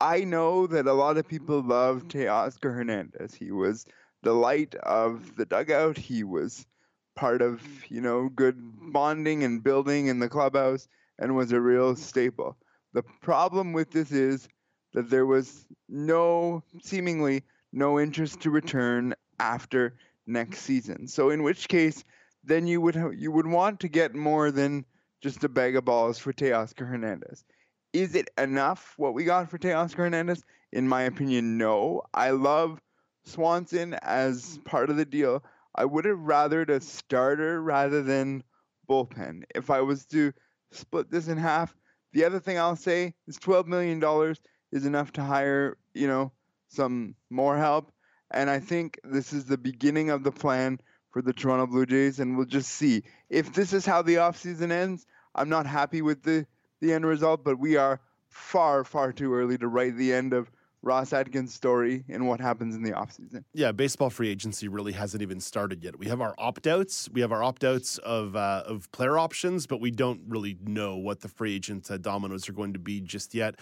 [0.00, 2.10] I know that a lot of people love mm.
[2.10, 3.34] Teoscar Hernandez.
[3.34, 3.86] He was
[4.22, 5.96] the light of the dugout.
[5.96, 6.66] He was
[7.14, 7.90] part of, mm.
[7.90, 8.56] you know, good
[8.92, 10.88] bonding and building in the clubhouse
[11.18, 12.56] and was a real staple.
[12.92, 14.48] The problem with this is
[14.92, 17.42] that there was no, seemingly,
[17.72, 19.94] no interest to return after
[20.26, 21.06] next season.
[21.08, 22.04] So in which case,
[22.44, 24.84] then you would you would want to get more than
[25.22, 27.44] just a bag of balls for Teoscar Hernandez.
[27.92, 30.42] Is it enough what we got for Teoscar Hernandez?
[30.72, 32.02] In my opinion, no.
[32.12, 32.80] I love
[33.24, 35.42] Swanson as part of the deal.
[35.74, 38.42] I would have rathered a starter rather than
[38.88, 39.44] bullpen.
[39.54, 40.32] If I was to
[40.72, 41.74] split this in half,
[42.12, 44.34] the other thing I'll say is $12 million
[44.72, 46.32] is enough to hire, you know,
[46.68, 47.92] some more help.
[48.34, 50.80] And I think this is the beginning of the plan
[51.10, 53.04] for the Toronto Blue Jays, and we'll just see.
[53.30, 55.06] If this is how the offseason ends,
[55.36, 56.44] I'm not happy with the,
[56.80, 60.50] the end result, but we are far, far too early to write the end of
[60.82, 63.44] Ross Atkins' story and what happens in the offseason.
[63.54, 65.98] Yeah, baseball free agency really hasn't even started yet.
[65.98, 69.66] We have our opt outs, we have our opt outs of uh, of player options,
[69.66, 73.34] but we don't really know what the free agent dominoes are going to be just
[73.34, 73.54] yet.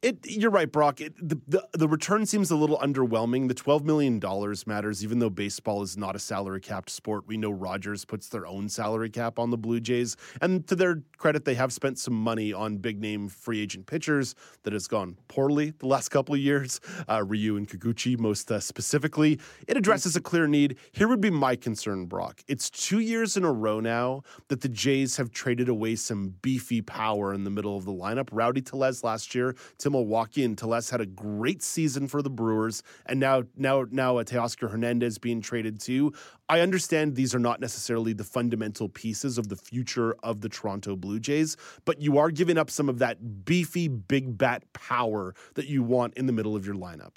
[0.00, 1.00] It, you're right, Brock.
[1.00, 3.48] It, the, the the return seems a little underwhelming.
[3.48, 7.24] The twelve million dollars matters, even though baseball is not a salary capped sport.
[7.26, 11.02] We know Rogers puts their own salary cap on the Blue Jays, and to their
[11.16, 15.16] credit, they have spent some money on big name free agent pitchers that has gone
[15.26, 16.78] poorly the last couple of years.
[17.08, 20.78] Uh, Ryu and Kikuchi, most uh, specifically, it addresses a clear need.
[20.92, 22.44] Here would be my concern, Brock.
[22.46, 26.82] It's two years in a row now that the Jays have traded away some beefy
[26.82, 28.28] power in the middle of the lineup.
[28.30, 32.82] Rowdy Tellez last year to Milwaukee, and Tellez had a great season for the Brewers,
[33.06, 36.12] and now now now uh, Teoscar Hernandez being traded too.
[36.48, 40.96] I understand these are not necessarily the fundamental pieces of the future of the Toronto
[40.96, 45.66] Blue Jays, but you are giving up some of that beefy big bat power that
[45.66, 47.16] you want in the middle of your lineup.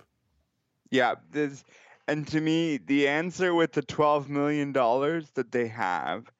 [0.90, 1.64] Yeah, this,
[2.08, 6.32] and to me, the answer with the twelve million dollars that they have,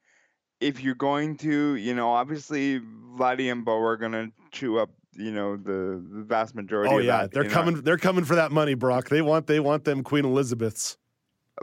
[0.60, 2.80] if you're going to, you know, obviously
[3.16, 6.92] Vladdy and Bo are going to chew up, you know, the, the vast majority.
[6.92, 7.54] Oh of yeah, that, they're you know.
[7.54, 7.82] coming.
[7.82, 9.08] They're coming for that money, Brock.
[9.08, 9.46] They want.
[9.46, 10.96] They want them Queen Elizabeths.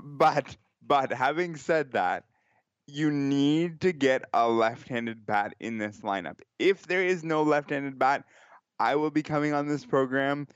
[0.04, 2.26] But but having said that,
[2.88, 6.40] you need to get a left-handed bat in this lineup.
[6.58, 8.26] If there is no left-handed bat,
[8.80, 10.48] I will be coming on this program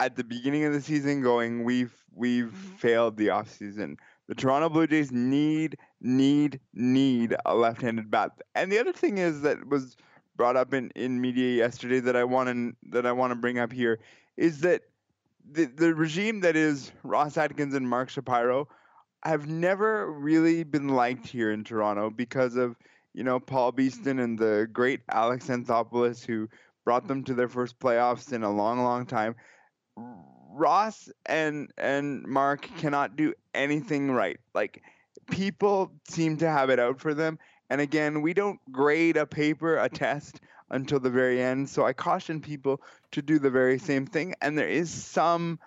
[0.00, 2.76] at the beginning of the season going we've we've mm-hmm.
[2.76, 3.96] failed the offseason.
[4.28, 8.32] The Toronto Blue Jays need need need a left-handed bat.
[8.54, 9.96] And the other thing is that was
[10.38, 13.58] brought up in, in media yesterday that I want to that I want to bring
[13.58, 13.98] up here
[14.38, 14.84] is that
[15.50, 18.68] the the regime that is Ross Atkins and Mark Shapiro
[19.24, 22.76] have never really been liked here in Toronto because of
[23.12, 26.48] you know Paul Beeston and the great Alex Anthopoulos who
[26.84, 29.34] brought them to their first playoffs in a long, long time.
[29.96, 34.38] Ross and and Mark cannot do anything right.
[34.54, 34.82] Like
[35.30, 37.38] people seem to have it out for them.
[37.70, 40.40] And again, we don't grade a paper, a test
[40.70, 41.68] until the very end.
[41.68, 42.80] So I caution people
[43.12, 44.34] to do the very same thing.
[44.40, 45.58] And there is some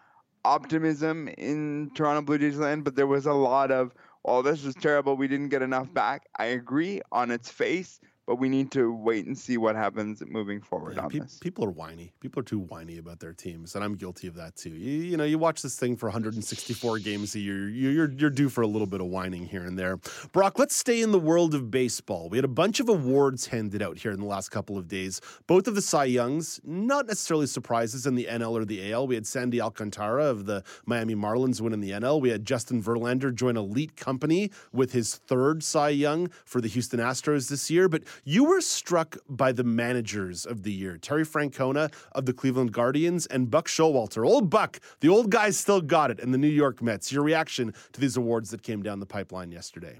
[0.43, 3.93] optimism in Toronto Blue Jays land, but there was a lot of,
[4.25, 5.15] oh, this is terrible.
[5.15, 6.27] We didn't get enough back.
[6.35, 7.99] I agree on its face,
[8.31, 11.37] but we need to wait and see what happens moving forward Yeah, on pe- this.
[11.41, 12.13] people are whiny.
[12.21, 14.69] People are too whiny about their teams, and I'm guilty of that too.
[14.69, 17.67] You, you know, you watch this thing for 164 games a year.
[17.67, 19.97] You, you're you're due for a little bit of whining here and there.
[20.31, 22.29] Brock, let's stay in the world of baseball.
[22.29, 25.19] We had a bunch of awards handed out here in the last couple of days.
[25.45, 29.07] Both of the Cy Youngs, not necessarily surprises in the NL or the AL.
[29.07, 32.21] We had Sandy Alcantara of the Miami Marlins win in the NL.
[32.21, 37.01] We had Justin Verlander join elite company with his third Cy Young for the Houston
[37.01, 37.89] Astros this year.
[37.89, 42.71] But you were struck by the managers of the year Terry Francona of the Cleveland
[42.71, 44.25] Guardians and Buck Showalter.
[44.27, 47.11] Old Buck, the old guy still got it in the New York Mets.
[47.11, 49.99] Your reaction to these awards that came down the pipeline yesterday?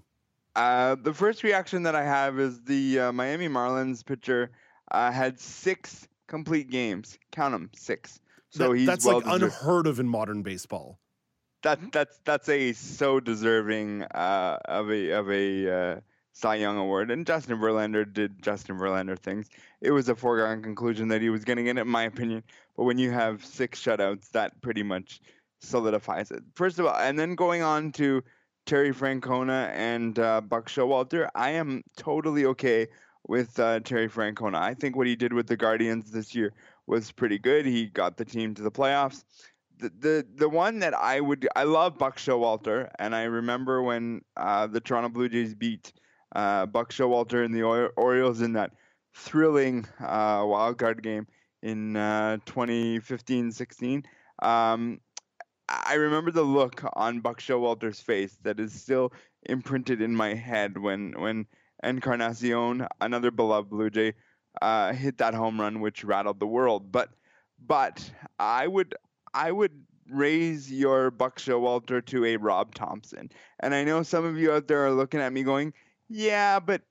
[0.56, 4.52] Uh, the first reaction that I have is the uh, Miami Marlins pitcher
[4.92, 7.18] uh, had six complete games.
[7.32, 8.20] Count them, six.
[8.50, 9.44] So That- he's that's well like deserved.
[9.44, 11.00] unheard of in modern baseball.
[11.64, 16.00] that that's that's a so deserving uh, of a of a uh,
[16.34, 17.12] Cy Young award.
[17.12, 19.50] And Justin Verlander did Justin Verlander things.
[19.82, 22.44] It was a foregone conclusion that he was getting it, in my opinion.
[22.78, 25.22] But when you have six shutouts, that pretty much
[25.60, 26.44] solidifies it.
[26.56, 28.24] First of all, and then going on to
[28.66, 32.88] Terry Francona and uh, Buck Showalter, I am totally okay
[33.28, 34.56] with uh, Terry Francona.
[34.56, 36.54] I think what he did with the Guardians this year
[36.88, 37.66] was pretty good.
[37.66, 39.24] He got the team to the playoffs
[39.82, 44.22] the, the the one that I would I love Buck Showalter, and I remember when
[44.38, 45.92] uh, the Toronto Blue Jays beat
[46.36, 48.72] uh, Buck Showalter and the Or- Orioles in that
[49.14, 51.28] thrilling uh, wild card game
[51.62, 54.06] in uh, 2015-16.
[54.42, 55.00] Um,
[55.70, 59.14] I remember the look on Buck Showalter's face that is still
[59.44, 61.48] imprinted in my head when when
[61.84, 64.14] Encarnacion, another beloved Blue Jay,
[64.62, 66.92] uh, hit that home run which rattled the world.
[66.92, 67.10] But
[67.66, 68.96] but I would
[69.34, 69.72] I would
[70.10, 73.32] raise your Buck Showalter to a Rob Thomson.
[73.62, 75.74] And I know some of you out there are looking at me going,
[76.12, 76.82] "Yeah, but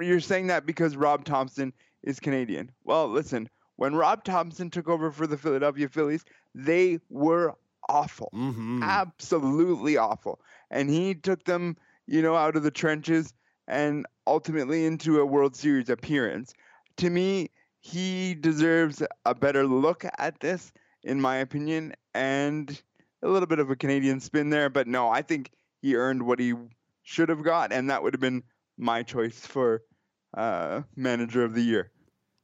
[0.00, 5.10] you're saying that because Rob Thomson is Canadian." Well, listen, when Rob Thomson took over
[5.10, 7.54] for the Philadelphia Phillies, they were
[7.88, 8.30] awful.
[8.34, 8.82] Mm-hmm.
[8.82, 10.40] Absolutely awful.
[10.70, 13.34] And he took them, you know, out of the trenches
[13.68, 16.52] and ultimately into a World Series appearance.
[16.98, 17.50] To me,
[17.80, 22.80] he deserves a better look at this, in my opinion, and
[23.22, 24.68] a little bit of a Canadian spin there.
[24.68, 25.50] But no, I think
[25.80, 26.54] he earned what he
[27.02, 28.42] should have got, and that would have been
[28.82, 29.82] my choice for
[30.34, 31.90] uh, manager of the year.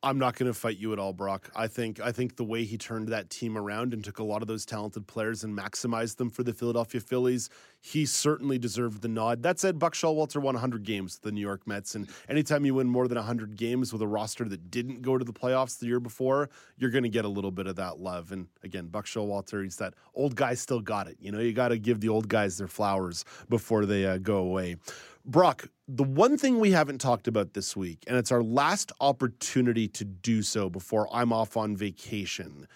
[0.01, 1.51] I'm not going to fight you at all, Brock.
[1.57, 4.43] I think I think the way he turned that team around and took a lot
[4.43, 9.09] of those talented players and maximized them for the Philadelphia Phillies, he certainly deserved the
[9.09, 9.43] nod.
[9.43, 12.75] That said, Buck Showalter won 100 games with the New York Mets, and anytime you
[12.75, 15.87] win more than 100 games with a roster that didn't go to the playoffs the
[15.87, 18.31] year before, you're going to get a little bit of that love.
[18.31, 21.17] And again, Buck Showalter, he's that old guy still got it.
[21.19, 24.37] You know, you got to give the old guys their flowers before they uh, go
[24.37, 24.77] away.
[25.25, 29.89] Brock, the one thing we haven't talked about this week, and it's our last opportunity
[29.89, 32.69] to do so before I'm off on vacation,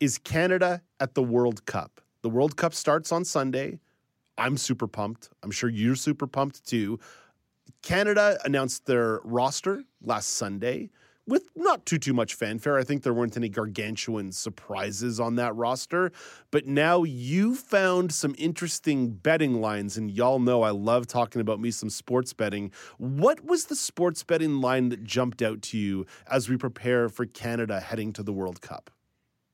[0.00, 2.00] is Canada at the World Cup.
[2.22, 3.78] The World Cup starts on Sunday.
[4.36, 5.30] I'm super pumped.
[5.44, 6.98] I'm sure you're super pumped too.
[7.82, 10.90] Canada announced their roster last Sunday
[11.26, 12.78] with not too too much fanfare.
[12.78, 16.12] I think there weren't any gargantuan surprises on that roster,
[16.50, 21.60] but now you found some interesting betting lines and y'all know I love talking about
[21.60, 22.70] me some sports betting.
[22.98, 27.26] What was the sports betting line that jumped out to you as we prepare for
[27.26, 28.90] Canada heading to the World Cup?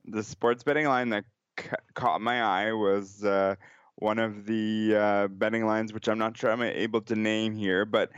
[0.04, 1.24] The sports betting line that
[1.56, 3.54] ca- caught my eye was uh,
[3.96, 7.84] one of the uh, betting lines, which I'm not sure I'm able to name here,
[7.84, 8.10] but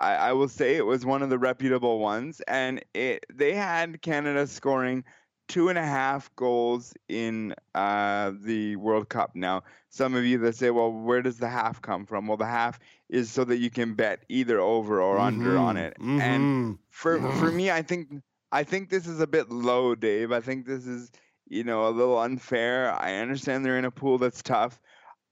[0.00, 4.00] I, I will say it was one of the reputable ones, and it they had
[4.02, 5.04] Canada scoring
[5.48, 9.34] two and a half goals in uh, the World Cup.
[9.34, 12.46] Now, some of you that say, "Well, where does the half come from?" Well, the
[12.46, 12.78] half
[13.08, 15.96] is so that you can bet either over or under on it.
[15.98, 16.20] Mhm.
[16.20, 18.08] And for for me, I think
[18.52, 20.32] I think this is a bit low, Dave.
[20.32, 21.10] I think this is
[21.48, 22.92] you know a little unfair.
[22.92, 24.80] I understand they're in a pool that's tough.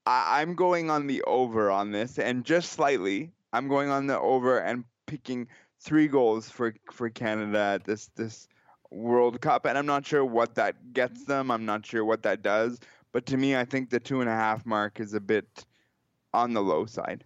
[0.05, 3.31] I, I'm going on the over on this, and just slightly.
[3.53, 5.47] I'm going on the over and picking
[5.79, 8.47] three goals for for Canada at this this
[8.91, 11.51] World Cup, and I'm not sure what that gets them.
[11.51, 12.79] I'm not sure what that does,
[13.11, 15.65] but to me, I think the two and a half mark is a bit
[16.33, 17.23] on the low side.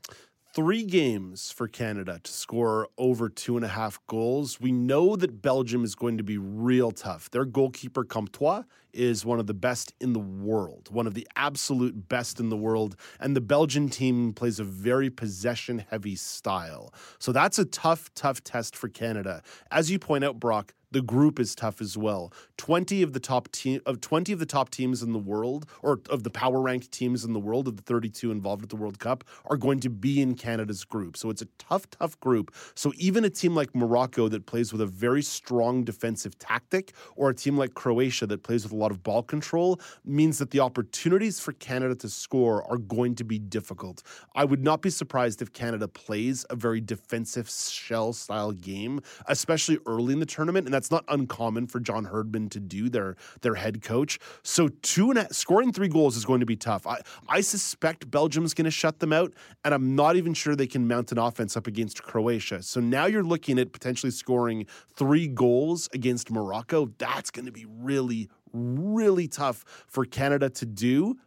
[0.53, 4.61] Three games for Canada to score over two and a half goals.
[4.61, 7.31] We know that Belgium is going to be real tough.
[7.31, 8.61] Their goalkeeper, Courtois,
[8.93, 12.55] is one of the best in the world, one of the absolute best in the
[12.55, 12.95] world.
[13.19, 16.93] And the Belgian team plays a very possession heavy style.
[17.17, 19.41] So that's a tough, tough test for Canada.
[19.71, 22.31] As you point out, Brock, the group is tough as well.
[22.57, 25.99] 20 of the top team of 20 of the top teams in the world or
[26.09, 28.99] of the power ranked teams in the world of the 32 involved at the World
[28.99, 31.17] Cup are going to be in Canada's group.
[31.17, 32.53] So it's a tough tough group.
[32.75, 37.29] So even a team like Morocco that plays with a very strong defensive tactic or
[37.29, 40.59] a team like Croatia that plays with a lot of ball control means that the
[40.59, 44.03] opportunities for Canada to score are going to be difficult.
[44.35, 49.79] I would not be surprised if Canada plays a very defensive shell style game, especially
[49.85, 53.55] early in the tournament, and that's not uncommon for John Herdman to do, their their
[53.55, 54.19] head coach.
[54.43, 56.87] So two and a, scoring three goals is going to be tough.
[56.87, 60.67] I, I suspect Belgium's going to shut them out, and I'm not even sure they
[60.67, 62.61] can mount an offense up against Croatia.
[62.63, 64.65] So now you're looking at potentially scoring
[64.95, 66.91] three goals against Morocco.
[66.97, 71.17] That's going to be really, really tough for Canada to do.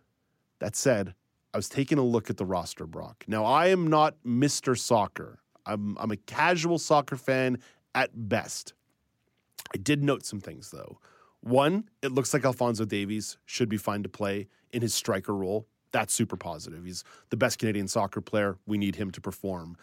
[0.58, 1.14] That said,
[1.52, 3.24] I was taking a look at the roster, Brock.
[3.26, 4.78] Now, I am not Mr.
[4.78, 5.40] Soccer.
[5.64, 7.58] I'm, I'm a casual soccer fan
[7.94, 8.74] at best.
[9.74, 10.98] I did note some things, though.
[11.40, 15.66] One, it looks like Alfonso Davies should be fine to play in his striker role.
[15.92, 16.84] That's super positive.
[16.84, 18.58] He's the best Canadian soccer player.
[18.66, 19.76] We need him to perform.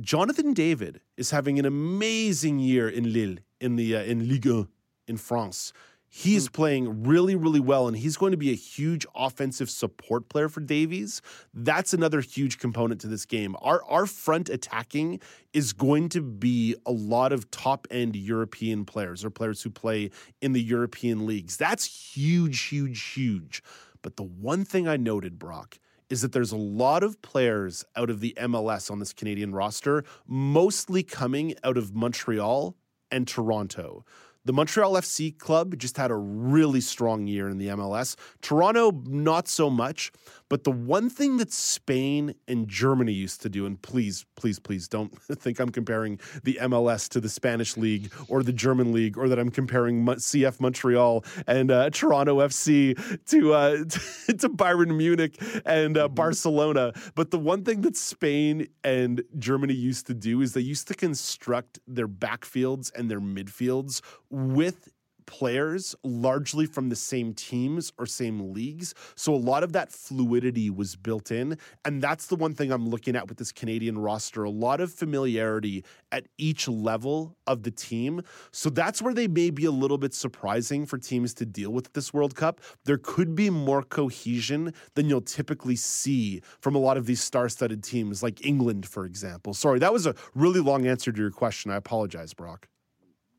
[0.00, 4.68] Jonathan David is having an amazing year in Lille in the uh, in Ligue 1
[5.08, 5.72] in France.
[6.12, 6.52] He is mm.
[6.52, 10.60] playing really, really well, and he's going to be a huge offensive support player for
[10.60, 11.22] Davies.
[11.54, 13.54] That's another huge component to this game.
[13.62, 15.20] Our our front attacking
[15.52, 20.10] is going to be a lot of top end European players or players who play
[20.42, 21.56] in the European leagues.
[21.56, 23.62] That's huge, huge, huge.
[24.02, 28.10] But the one thing I noted, Brock, is that there's a lot of players out
[28.10, 32.74] of the MLS on this Canadian roster, mostly coming out of Montreal
[33.12, 34.04] and Toronto.
[34.46, 38.16] The Montreal FC club just had a really strong year in the MLS.
[38.40, 40.12] Toronto, not so much.
[40.50, 44.88] But the one thing that Spain and Germany used to do, and please, please, please
[44.88, 49.28] don't think I'm comparing the MLS to the Spanish league or the German league, or
[49.28, 55.96] that I'm comparing CF Montreal and uh, Toronto FC to uh, to Bayern Munich and
[55.96, 56.92] uh, Barcelona.
[57.14, 60.94] But the one thing that Spain and Germany used to do is they used to
[60.94, 64.00] construct their backfields and their midfields
[64.30, 64.88] with
[65.30, 68.94] players largely from the same teams or same leagues.
[69.14, 71.56] So a lot of that fluidity was built in.
[71.84, 74.92] And that's the one thing I'm looking at with this Canadian roster a lot of
[74.92, 78.22] familiarity at each level of the team.
[78.50, 81.92] So that's where they may be a little bit surprising for teams to deal with
[81.92, 82.60] this World Cup.
[82.84, 87.48] There could be more cohesion than you'll typically see from a lot of these star
[87.48, 89.54] studded teams, like England, for example.
[89.54, 91.70] Sorry, that was a really long answer to your question.
[91.70, 92.66] I apologize, Brock.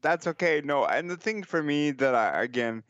[0.02, 0.62] That's okay.
[0.64, 2.84] No, and the thing for me that I again,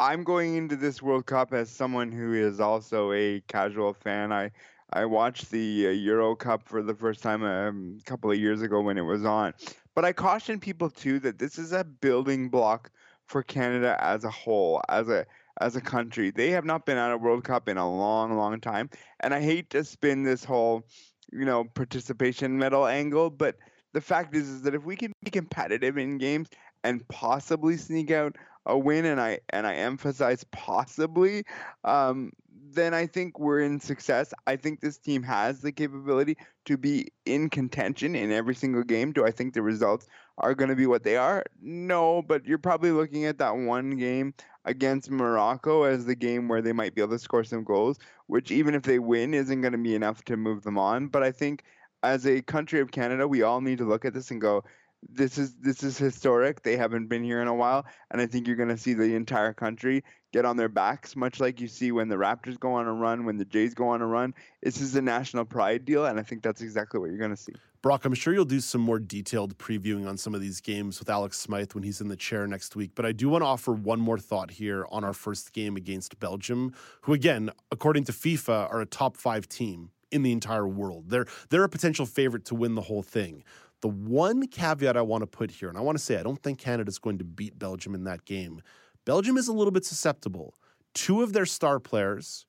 [0.00, 4.32] I'm going into this World Cup as someone who is also a casual fan.
[4.32, 4.50] I
[4.92, 8.62] I watched the uh, Euro Cup for the first time um, a couple of years
[8.62, 9.54] ago when it was on.
[9.94, 12.90] But I caution people too that this is a building block
[13.26, 15.26] for Canada as a whole, as a
[15.60, 16.30] as a country.
[16.30, 18.90] They have not been at a World Cup in a long, long time,
[19.20, 20.84] and I hate to spin this whole,
[21.32, 23.56] you know, participation medal angle, but
[23.92, 26.48] the fact is, is that if we can be competitive in games
[26.84, 28.36] and possibly sneak out
[28.66, 31.44] a win, and I and I emphasize possibly,
[31.84, 32.32] um,
[32.72, 34.34] then I think we're in success.
[34.46, 36.36] I think this team has the capability
[36.66, 39.12] to be in contention in every single game.
[39.12, 40.06] Do I think the results
[40.36, 41.44] are going to be what they are?
[41.62, 44.34] No, but you're probably looking at that one game
[44.64, 48.50] against Morocco as the game where they might be able to score some goals, which
[48.50, 51.08] even if they win isn't going to be enough to move them on.
[51.08, 51.64] But I think
[52.02, 54.64] as a country of Canada, we all need to look at this and go,
[55.08, 56.62] this is this is historic.
[56.62, 59.14] They haven't been here in a while, and I think you're going to see the
[59.14, 60.02] entire country
[60.32, 63.24] get on their backs, much like you see when the Raptors go on a run,
[63.24, 64.34] when the Jays go on a run.
[64.62, 67.36] This is a national pride deal, and I think that's exactly what you're going to
[67.36, 67.54] see.
[67.80, 71.08] Brock, I'm sure you'll do some more detailed previewing on some of these games with
[71.08, 72.90] Alex Smythe when he's in the chair next week.
[72.96, 76.18] But I do want to offer one more thought here on our first game against
[76.18, 81.08] Belgium, who, again, according to FIFA, are a top five team in the entire world.
[81.08, 83.44] They're they're a potential favorite to win the whole thing.
[83.80, 86.42] The one caveat I want to put here, and I want to say I don't
[86.42, 88.60] think Canada's going to beat Belgium in that game.
[89.04, 90.54] Belgium is a little bit susceptible.
[90.94, 92.46] Two of their star players,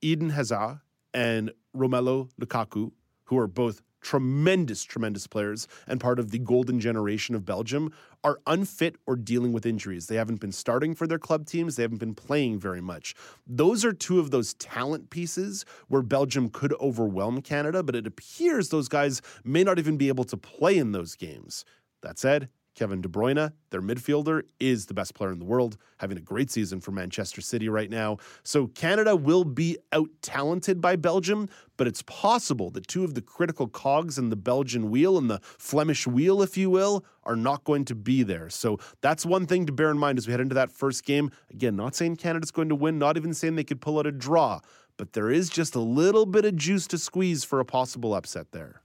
[0.00, 0.80] Eden Hazard
[1.12, 2.92] and Romelu Lukaku,
[3.24, 7.92] who are both tremendous, tremendous players and part of the golden generation of Belgium,
[8.24, 10.06] are unfit or dealing with injuries.
[10.06, 13.14] They haven't been starting for their club teams, they haven't been playing very much.
[13.46, 18.70] Those are two of those talent pieces where Belgium could overwhelm Canada, but it appears
[18.70, 21.66] those guys may not even be able to play in those games.
[22.00, 22.48] That said,
[22.78, 26.48] Kevin De Bruyne, their midfielder, is the best player in the world, having a great
[26.48, 28.18] season for Manchester City right now.
[28.44, 33.20] So Canada will be out talented by Belgium, but it's possible that two of the
[33.20, 37.64] critical cogs in the Belgian wheel and the Flemish wheel, if you will, are not
[37.64, 38.48] going to be there.
[38.48, 41.32] So that's one thing to bear in mind as we head into that first game.
[41.50, 44.12] Again, not saying Canada's going to win, not even saying they could pull out a
[44.12, 44.60] draw,
[44.96, 48.52] but there is just a little bit of juice to squeeze for a possible upset
[48.52, 48.82] there.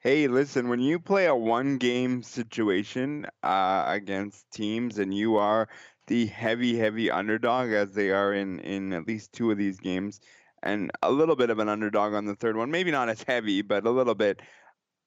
[0.00, 5.68] Hey, listen, when you play a one game situation uh, against teams and you are
[6.06, 10.20] the heavy, heavy underdog, as they are in, in at least two of these games,
[10.62, 13.60] and a little bit of an underdog on the third one, maybe not as heavy,
[13.60, 14.40] but a little bit.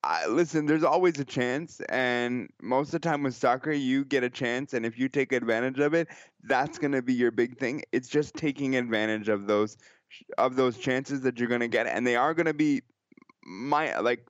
[0.04, 4.26] Uh, listen, there's always a chance, and most of the time with soccer, you get
[4.26, 6.10] a chance, and if you take advantage of it,
[6.44, 7.82] that's going to be your big thing.
[7.94, 9.78] It's just taking advantage of those
[10.38, 12.82] of those chances that you're going to get, and they are going to be
[13.46, 14.26] my like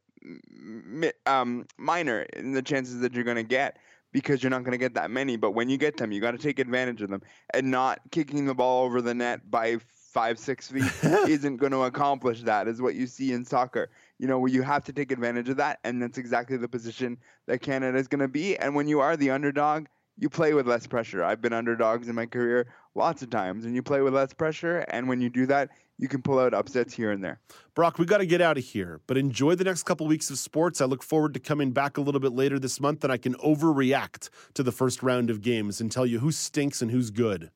[1.26, 3.78] um, minor in the chances that you're going to get
[4.12, 5.38] because you're not going to get that many.
[5.38, 7.22] But when you get them, you got to take advantage of them.
[7.54, 9.78] And not kicking the ball over the net by
[10.12, 13.90] five, six feet isn't going to accomplish that, is what you see in soccer.
[14.20, 15.80] You know, where you have to take advantage of that.
[15.84, 17.18] And that's exactly the position
[17.48, 18.58] that Canada is going to be.
[18.58, 19.86] And when you are the underdog,
[20.22, 21.24] you play with less pressure.
[21.24, 24.86] I've been underdogs in my career lots of times, and you play with less pressure.
[24.90, 27.40] And when you do that, you can pull out upsets here and there.
[27.74, 30.38] Brock, we got to get out of here, but enjoy the next couple weeks of
[30.38, 30.80] sports.
[30.80, 33.34] I look forward to coming back a little bit later this month, and I can
[33.36, 37.50] overreact to the first round of games and tell you who stinks and who's good.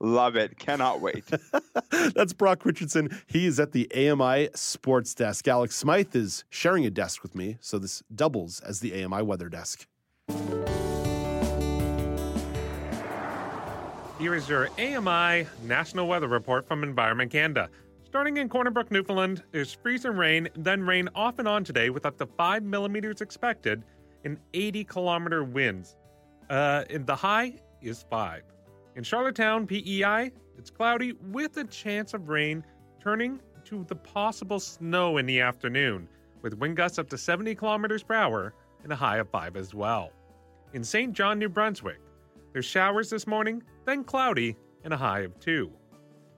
[0.00, 0.58] Love it.
[0.58, 1.24] Cannot wait.
[2.14, 3.18] That's Brock Richardson.
[3.26, 5.46] He is at the AMI Sports Desk.
[5.46, 9.50] Alex Smythe is sharing a desk with me, so this doubles as the AMI Weather
[9.50, 9.86] Desk.
[14.18, 17.68] Here is your AMI National Weather Report from Environment Canada.
[18.02, 22.06] Starting in Corner Brook, Newfoundland, there's freezing rain, then rain off and on today with
[22.06, 23.84] up to 5 millimeters expected
[24.24, 25.96] and 80 kilometer winds.
[26.48, 28.42] Uh, and the high is 5.
[28.94, 32.64] In Charlottetown, PEI, it's cloudy with a chance of rain
[32.98, 36.08] turning to the possible snow in the afternoon,
[36.40, 39.74] with wind gusts up to 70 kilometers per hour and a high of 5 as
[39.74, 40.10] well.
[40.72, 41.12] In St.
[41.12, 41.98] John, New Brunswick,
[42.56, 45.70] there's showers this morning, then cloudy, and a high of 2.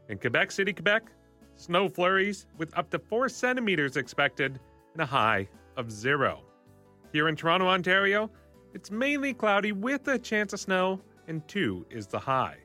[0.09, 1.13] In Quebec City, Quebec,
[1.55, 4.59] snow flurries with up to 4 centimeters expected
[4.95, 6.43] and a high of 0.
[7.13, 8.33] Here in Toronto, Ontario,
[8.75, 12.57] it's mainly cloudy with a chance of snow, and 2 is the high.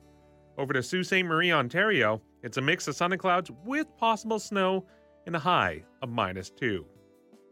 [0.57, 1.23] Over to Sault Ste.
[1.23, 4.83] Marie, Ontario, it's a mix of sun and clouds with possible snow
[5.27, 6.83] and a high of minus 2.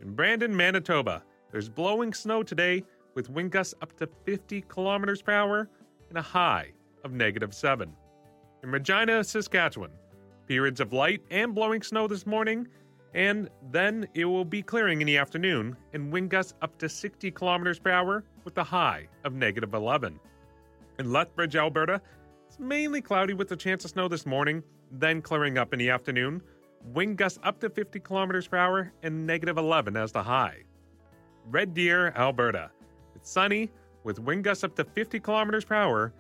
[0.02, 1.22] In Brandon, Manitoba,
[1.52, 2.84] there's blowing snow today
[3.14, 5.70] with wind gusts up to 50 kilometers per hour
[6.12, 6.74] and a high
[7.06, 7.92] of negative 7.
[8.64, 9.92] In Regina, Saskatchewan,
[10.46, 12.68] periods of light and blowing snow this morning
[13.14, 17.32] And then it will be clearing in the afternoon and wind gusts up to 60
[17.32, 20.20] kilometers per hour with a high of negative 11.
[21.00, 22.02] In Lethbridge, Alberta,
[22.48, 25.90] it's mainly cloudy with a chance of snow this morning, then clearing up in the
[25.90, 26.42] afternoon.
[26.94, 30.64] Wind gusts up to 50 kilometers per hour and negative 11 as the high.
[31.50, 32.72] Red Deer, Alberta.
[33.16, 33.72] It's sunny
[34.04, 36.14] with wind gusts up to 50 kilometers per hour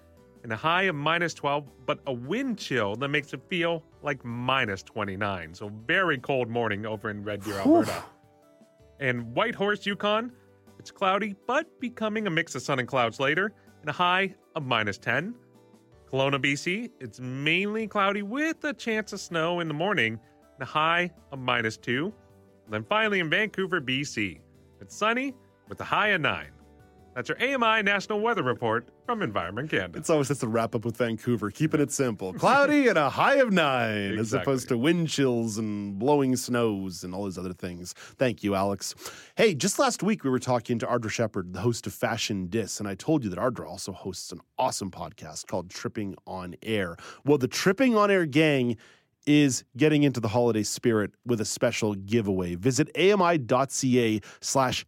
[0.43, 4.23] and a high of minus 12, but a wind chill that makes it feel like
[4.25, 5.53] minus 29.
[5.53, 8.03] So very cold morning over in Red Deer, Alberta.
[8.99, 10.31] and Whitehorse, Yukon,
[10.79, 14.63] it's cloudy, but becoming a mix of sun and clouds later, and a high of
[14.63, 15.35] minus 10.
[16.11, 20.19] Kelowna, BC, it's mainly cloudy with a chance of snow in the morning,
[20.55, 22.11] and a high of minus 2.
[22.65, 24.39] And then finally in Vancouver, BC,
[24.81, 25.35] it's sunny
[25.69, 26.47] with a high of 9.
[27.13, 29.99] That's your AMI National Weather Report from Environment Canada.
[29.99, 32.31] It's always just to wrap up with Vancouver, keeping it simple.
[32.33, 37.13] Cloudy and a high of nine, as opposed to wind chills and blowing snows and
[37.13, 37.93] all those other things.
[38.17, 38.95] Thank you, Alex.
[39.35, 42.79] Hey, just last week we were talking to Ardra Shepard, the host of Fashion Dis,
[42.79, 46.95] and I told you that Ardra also hosts an awesome podcast called Tripping on Air.
[47.25, 48.77] Well, the Tripping on Air gang
[49.27, 52.55] is getting into the holiday spirit with a special giveaway.
[52.55, 54.85] Visit ami.ca slash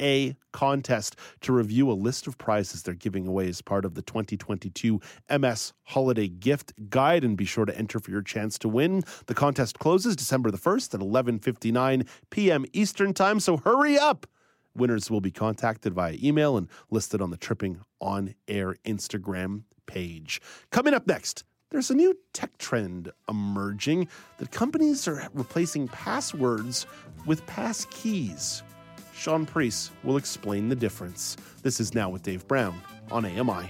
[0.00, 4.02] TOA contest to review a list of prizes they're giving away as part of the
[4.02, 5.00] 2022
[5.38, 9.04] MS Holiday Gift Guide and be sure to enter for your chance to win.
[9.26, 12.64] The contest closes December the 1st at 11:59 p.m.
[12.72, 14.26] Eastern Time, so hurry up.
[14.74, 20.40] Winners will be contacted via email and listed on the Tripping on Air Instagram page.
[20.70, 24.08] Coming up next, there's a new tech trend emerging
[24.38, 26.86] that companies are replacing passwords
[27.26, 28.62] with pass keys.
[29.20, 31.36] Shaun Preece will explain the difference.
[31.62, 32.80] This is Now with Dave Brown
[33.10, 33.68] on AMI.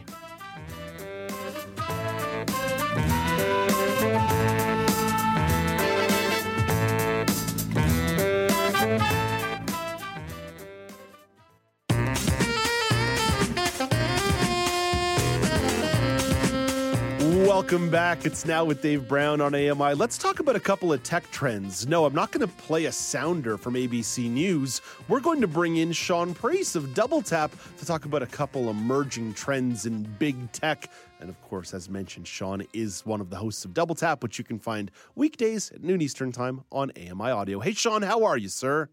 [17.60, 18.24] Welcome back.
[18.24, 19.92] It's now with Dave Brown on AMI.
[19.92, 21.86] Let's talk about a couple of tech trends.
[21.86, 24.80] No, I'm not going to play a sounder from ABC News.
[25.08, 28.70] We're going to bring in Shaun Preece of Double Tap to talk about a couple
[28.70, 30.90] emerging trends in big tech.
[31.20, 34.38] And of course, as mentioned, Sean is one of the hosts of Double Tap, which
[34.38, 37.60] you can find weekdays at noon Eastern Time on AMI Audio.
[37.60, 38.88] Hey, Sean, how are you, sir?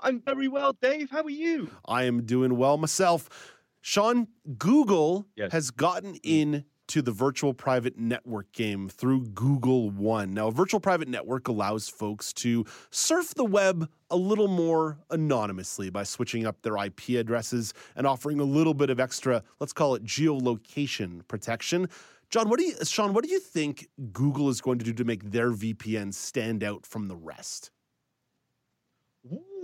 [0.00, 1.12] I'm very well, Dave.
[1.12, 1.70] How are you?
[1.86, 3.30] I am doing well myself.
[3.80, 4.26] Sean,
[4.58, 10.34] Google has gotten in to the virtual private network game through Google One.
[10.34, 15.88] Now, a virtual private network allows folks to surf the web a little more anonymously
[15.88, 19.94] by switching up their IP addresses and offering a little bit of extra, let's call
[19.94, 21.88] it geolocation protection.
[22.28, 25.04] John, what do you Sean, what do you think Google is going to do to
[25.04, 27.70] make their VPN stand out from the rest?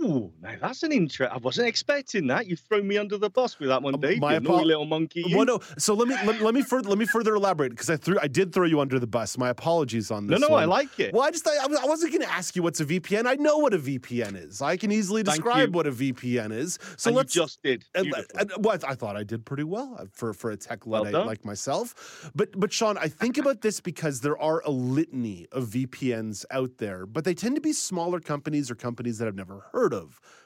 [0.07, 1.31] Ooh, now that's an interest.
[1.33, 2.47] I wasn't expecting that.
[2.47, 4.19] You've thrown me under the bus with that one, Dave.
[4.19, 5.23] my you apo- little monkey.
[5.27, 5.35] you.
[5.37, 5.59] Well, no.
[5.77, 8.27] So let me let, let me further let me further elaborate because I threw I
[8.27, 9.37] did throw you under the bus.
[9.37, 10.39] My apologies on this.
[10.39, 11.13] no, no, I like it.
[11.13, 13.25] Well, I just I, I wasn't going to ask you what's a VPN.
[13.27, 14.61] I know what a VPN is.
[14.61, 16.79] I can easily describe what a VPN is.
[16.97, 17.83] So And let's just did.
[17.95, 21.01] and- and- well, I thought I did pretty well uh, for for a tech Well
[21.01, 21.27] luddite done.
[21.27, 22.31] like myself.
[22.35, 26.77] But but Sean, I think about this because there are a litany of VPNs out
[26.77, 29.96] there, but they tend to be smaller companies or companies that I've never heard of.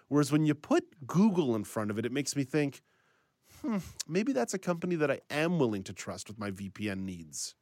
[0.08, 2.82] Whereas when you put Google in front of it, it makes me think,
[3.62, 7.56] hmm, maybe that's a company that I am willing to trust with my VPN needs.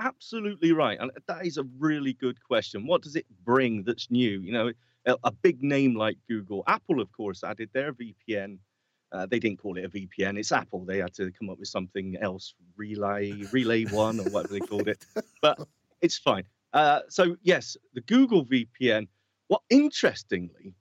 [0.00, 0.98] Absolutely right.
[1.00, 2.86] And that is a really good question.
[2.86, 4.40] What does it bring that's new?
[4.40, 4.72] You know,
[5.06, 8.58] a, a big name like Google, Apple, of course, added their VPN.
[9.10, 10.38] Uh, they didn't call it a VPN.
[10.38, 10.84] It's Apple.
[10.84, 14.88] They had to come up with something else, Relay, Relay One, or whatever they called
[14.88, 15.04] it.
[15.40, 15.58] But
[16.00, 16.44] it's fine.
[16.72, 19.08] Uh, so yes, the Google VPN.
[19.48, 20.74] What interestingly,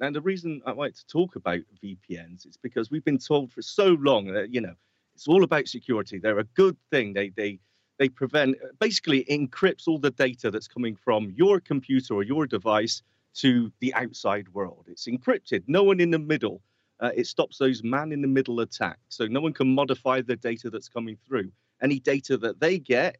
[0.00, 3.62] and the reason I like to talk about VPNs is because we've been told for
[3.62, 4.74] so long that you know
[5.14, 6.18] it's all about security.
[6.18, 7.12] They're a good thing.
[7.12, 7.58] They they
[7.98, 13.02] they prevent basically encrypts all the data that's coming from your computer or your device
[13.34, 14.86] to the outside world.
[14.88, 15.64] It's encrypted.
[15.66, 16.62] No one in the middle.
[17.00, 19.00] Uh, it stops those man in the middle attacks.
[19.08, 21.50] So no one can modify the data that's coming through.
[21.82, 23.16] Any data that they get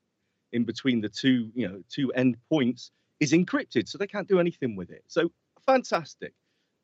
[0.52, 2.90] in between the two, you know, two endpoints
[3.22, 5.04] is encrypted, so they can't do anything with it.
[5.06, 5.30] So
[5.64, 6.34] fantastic.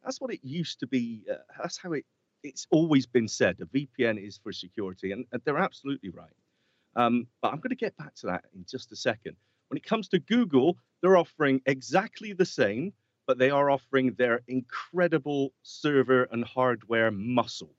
[0.05, 1.25] That's what it used to be.
[1.31, 2.05] Uh, that's how it.
[2.45, 3.57] It's always been said.
[3.61, 6.31] A VPN is for security, and, and they're absolutely right.
[6.95, 9.37] Um, but I'm going to get back to that in just a second.
[9.69, 12.93] When it comes to Google, they're offering exactly the same,
[13.27, 17.75] but they are offering their incredible server and hardware muscle.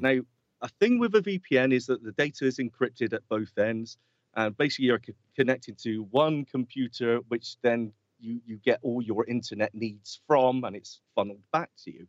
[0.00, 0.20] Now,
[0.62, 3.98] a thing with a VPN is that the data is encrypted at both ends.
[4.34, 9.26] And basically, you're co- connected to one computer, which then you you get all your
[9.26, 12.06] internet needs from, and it's funneled back to you.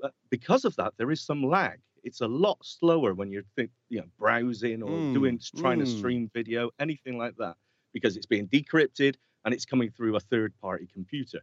[0.00, 1.80] But because of that, there is some lag.
[2.02, 5.86] It's a lot slower when you're think, you know browsing or Mm, doing trying to
[5.86, 5.86] mm.
[5.86, 7.56] stream video, anything like that,
[7.92, 11.40] because it's being decrypted and it's coming through a third-party computer.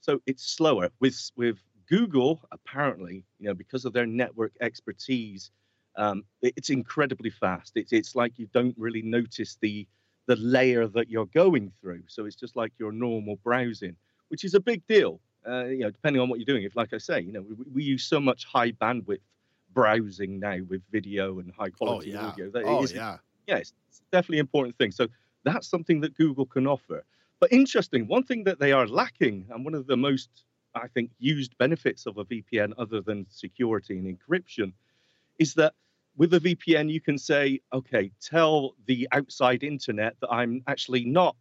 [0.00, 0.90] So it's slower.
[1.00, 5.50] With with Google, apparently, you know, because of their network expertise,
[5.98, 7.72] um, it's incredibly fast.
[7.74, 9.86] It's it's like you don't really notice the
[10.26, 12.02] the layer that you're going through.
[12.06, 13.96] So it's just like your normal browsing,
[14.28, 15.20] which is a big deal.
[15.46, 16.64] Uh, you know, depending on what you're doing.
[16.64, 19.20] If, like I say, you know, we, we use so much high bandwidth
[19.72, 22.26] browsing now with video and high quality yeah.
[22.26, 22.50] audio.
[22.50, 23.18] That Oh, is- yeah.
[23.46, 24.92] yeah, it's, it's definitely an important thing.
[24.92, 25.08] So
[25.44, 27.04] that's something that Google can offer.
[27.40, 30.28] But interesting, one thing that they are lacking, and one of the most,
[30.74, 34.72] I think, used benefits of a VPN, other than security and encryption,
[35.38, 35.72] is that
[36.18, 41.36] with a VPN, you can say, okay, tell the outside internet that I'm actually not,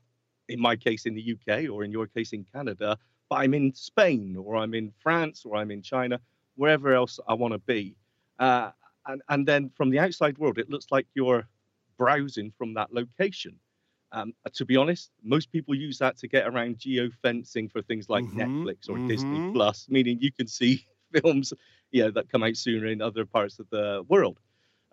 [0.49, 2.95] in my case, in the UK or in your case, in Canada,
[3.27, 6.21] but I'm in Spain or I'm in France or I'm in China,
[6.55, 7.95] wherever else I want to be.
[8.37, 8.69] Uh,
[9.07, 11.47] and, and then from the outside world, it looks like you're
[11.97, 13.55] browsing from that location.
[14.11, 18.23] Um, to be honest, most people use that to get around geofencing for things like
[18.25, 19.53] Netflix or Disney mhm.
[19.53, 21.51] Plus, meaning you can see films,
[21.91, 24.39] you know, that come out sooner in other parts of the world.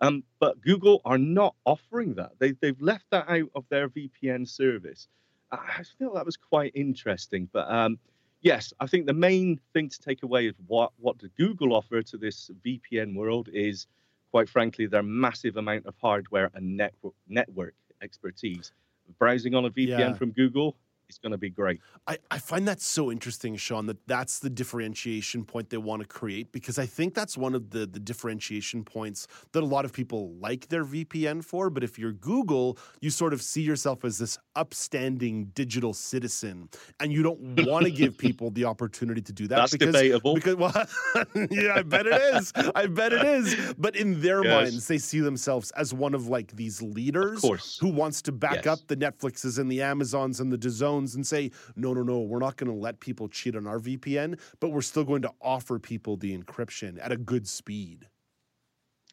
[0.01, 2.31] Um, but Google are not offering that.
[2.39, 5.07] They, they've left that out of their VPN service.
[5.51, 7.47] I feel that was quite interesting.
[7.53, 7.97] But um,
[8.41, 12.01] yes, I think the main thing to take away is what what the Google offer
[12.01, 13.87] to this VPN world is,
[14.31, 18.71] quite frankly, their massive amount of hardware and network network expertise.
[19.19, 20.13] Browsing on a VPN Yeah.
[20.13, 20.75] from Google
[21.09, 21.79] is going to be great.
[22.07, 26.07] I, I find that so interesting, Sean, that that's the differentiation point they want to
[26.07, 29.93] create because I think that's one of the, the differentiation points that a lot of
[29.93, 31.69] people like their VPN for.
[31.69, 36.69] But if you're Google, you sort of see yourself as this upstanding digital citizen
[36.99, 39.55] and you don't want to give people the opportunity to do that.
[39.57, 40.35] That's because, debatable.
[40.35, 40.73] Because, well,
[41.51, 42.51] yeah, I bet it is.
[42.75, 43.55] I bet it is.
[43.77, 44.71] But in their Yes.
[44.71, 47.41] minds, they see themselves as one of like these leaders
[47.79, 48.67] who wants to back Yes.
[48.67, 50.57] up the Netflixes and the Amazons and the
[50.97, 54.39] And say, no, no, no, we're not going to let people cheat on our VPN,
[54.59, 58.07] but we're still going to offer people the encryption at a good speed.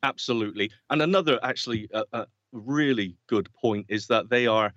[0.02, 0.70] Absolutely.
[0.90, 4.72] And another actually uh, really good point is that they are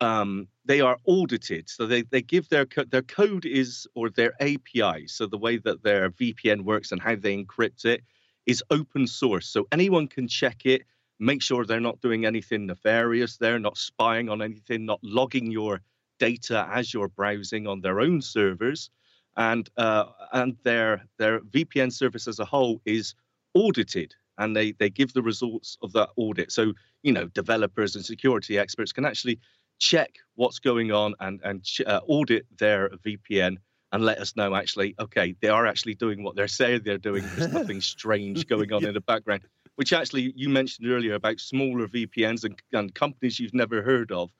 [0.00, 1.68] um, they are audited.
[1.68, 5.06] So they, they give their co- their code is or their API.
[5.06, 8.02] So the way that their VPN works and how they encrypt it
[8.46, 9.48] is open source.
[9.48, 10.82] So anyone can check it,
[11.18, 13.36] make sure they're not doing anything nefarious.
[13.36, 15.80] They're not spying on anything, not logging your
[16.18, 18.90] data as you're browsing on their own servers.
[19.36, 23.14] And uh, and their their VPN service as a whole is
[23.54, 26.52] audited and they they give the results of that audit.
[26.52, 26.72] So
[27.02, 29.40] you know developers and security experts can actually
[29.78, 33.56] check what's going on and and ch- uh, audit their vpn
[33.92, 37.24] and let us know actually okay they are actually doing what they're saying they're doing.
[37.34, 39.42] There's nothing strange going on in the background
[39.76, 44.30] which actually you mentioned earlier about smaller vpns and, and companies you've never heard of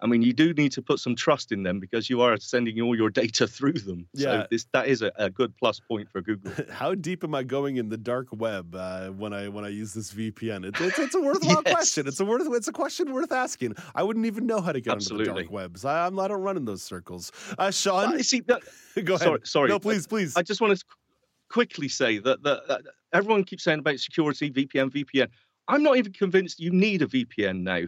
[0.00, 2.80] I mean, you do need to put some trust in them because you are sending
[2.80, 4.06] all your data through them.
[4.12, 4.42] Yeah.
[4.42, 6.52] So this that is a, a good plus point for Google.
[6.70, 9.94] How deep am I going in the dark web uh, when I when I use
[9.94, 10.66] this VPN?
[10.66, 12.06] It's, it's, it's a worthwhile question.
[12.06, 13.74] It's a worth it's a question worth asking.
[13.94, 15.84] I wouldn't even know how to get into the dark webs.
[15.84, 17.32] I, I'm I don't run in those circles.
[17.58, 18.62] Uh, Sean, Well, see, that,
[19.04, 19.26] go ahead.
[19.26, 19.68] Sorry, sorry.
[19.68, 20.36] No, please, please.
[20.36, 20.84] I just want to
[21.48, 22.82] quickly say that, that, that
[23.12, 25.28] everyone keeps saying about security, VPN, VPN.
[25.68, 27.82] I'm not even convinced you need a VPN now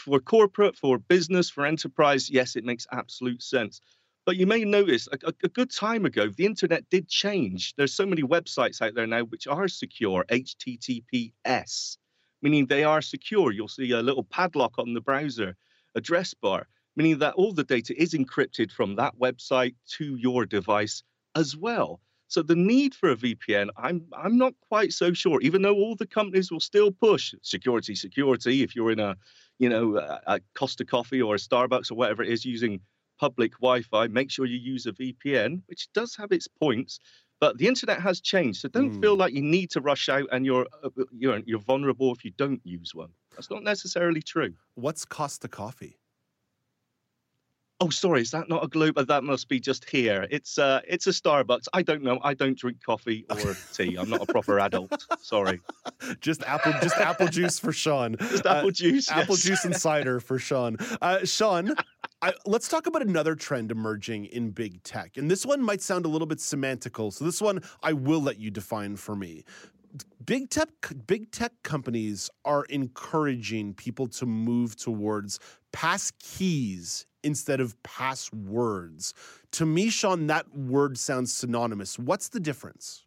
[0.00, 2.30] for corporate, for business, for enterprise.
[2.30, 3.80] Yes, it makes absolute sense.
[4.26, 7.74] But you may notice a, a good time ago, the internet did change.
[7.76, 11.96] There's so many websites out there now which are secure, HTTPS,
[12.42, 13.52] meaning they are secure.
[13.52, 15.56] You'll see a little padlock on the browser
[15.94, 21.02] address bar, meaning that all the data is encrypted from that website to your device
[21.34, 22.00] as well.
[22.28, 25.40] So the need for a VPN, I'm I'm not quite so sure.
[25.40, 28.62] Even though all the companies will still push security, security.
[28.62, 29.16] If you're in a,
[29.60, 32.80] you know, a, Costa Coffee or a Starbucks or whatever it is using
[33.20, 36.98] public Wi-Fi, make sure you use a VPN, which does have its points.
[37.40, 40.44] But the internet has changed, so don't feel like you need to rush out and
[40.44, 43.08] you're uh, you're you're vulnerable if you don't use one.
[43.32, 44.52] That's not necessarily true.
[44.74, 45.98] What's Costa Coffee?
[47.82, 48.98] Oh, sorry, is that not a globe?
[48.98, 50.26] Uh, That must be just here.
[50.30, 51.64] It's uh, it's a Starbucks.
[51.72, 52.20] I don't know.
[52.22, 53.96] I don't drink coffee or tea.
[53.96, 55.06] I'm not a proper adult.
[55.20, 55.60] Sorry.
[56.20, 58.16] just apple, just apple juice for Sean.
[58.30, 59.42] Just apple juice, apple yes.
[59.44, 60.76] juice and cider for Sean.
[61.00, 61.74] Uh, Sean,
[62.20, 66.04] I, let's talk about another trend emerging in big tech, and this one might sound
[66.04, 67.12] a little bit semantical.
[67.12, 69.44] So this one I will let you define for me.
[70.24, 70.68] Big tech,
[71.06, 75.40] big tech companies are encouraging people to move towards
[75.72, 79.14] pass keys instead of passwords.
[79.52, 81.98] To me, Sean, that word sounds synonymous.
[81.98, 83.06] What's the difference?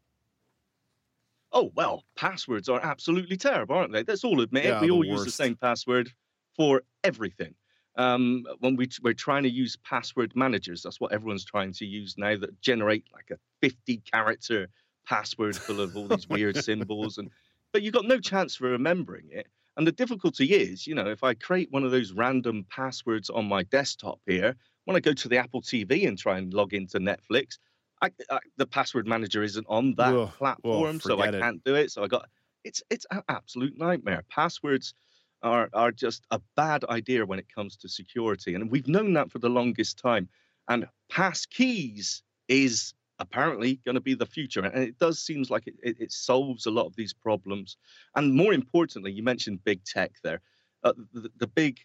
[1.51, 4.03] Oh, well, passwords are absolutely terrible, aren't they?
[4.03, 4.81] Let's all admit Yeah, it.
[4.81, 6.11] We all use the same password
[6.55, 7.53] for everything.
[7.95, 12.17] Um, when we, we're trying to use password managers, that's what everyone's trying to use
[12.17, 14.67] now that generate like a 50 character
[15.05, 17.19] password full of all these weird symbols.
[17.19, 17.29] And
[17.71, 19.47] But you've got no chance for remembering it.
[19.77, 23.45] And the difficulty is, you know, if I create one of those random passwords on
[23.45, 24.55] my desktop here,
[24.85, 27.57] when I go to the Apple TV and try and log into Netflix,
[28.01, 31.39] I, I, the password manager isn't on that platform, so I it.
[31.39, 31.91] can't do it.
[31.91, 32.29] So I got
[32.63, 34.23] it's it's an absolute nightmare.
[34.29, 34.93] Passwords
[35.41, 39.31] are are just a bad idea when it comes to security, and we've known that
[39.31, 40.27] for the longest time.
[40.67, 42.93] And pass keys is
[43.23, 46.65] apparently going to be the future, and it does seems like it, it, it solves
[46.65, 47.77] a lot of these problems.
[48.15, 50.41] And more importantly, you mentioned big tech there.
[50.83, 51.75] Uh, the, the big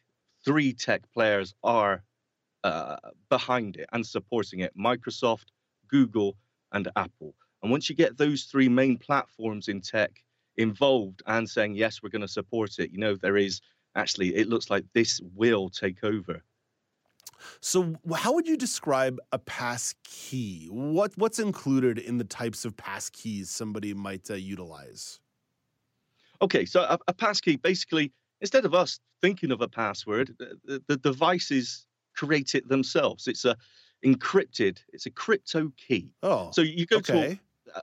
[0.45, 2.03] three tech players are
[2.65, 2.97] uh,
[3.37, 5.49] behind it and supporting it: Microsoft,
[5.97, 6.37] Google,
[6.73, 7.35] and Apple.
[7.63, 10.13] And once you get those three main platforms in tech
[10.57, 13.61] involved and saying, yes, we're going to support it, you know, there is
[13.95, 16.43] actually, it looks like this will take over.
[17.61, 20.69] So, how would you describe a pass key?
[20.71, 25.21] What what's included in the types of pass keys somebody might uh, utilize?
[26.41, 30.97] Okay, so a, a passkey basically, instead of us thinking of a password, the, the,
[30.97, 33.27] devices create it themselves.
[33.27, 33.57] It's a
[34.05, 36.13] encrypted, it's a crypto key.
[36.23, 37.41] Oh, so you go okay.
[37.65, 37.79] to a,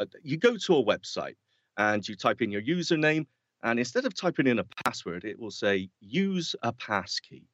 [0.00, 1.36] uh, you go to a website
[1.76, 3.26] and you type in your username,
[3.62, 7.44] and instead of typing in a password, it will say use a passkey.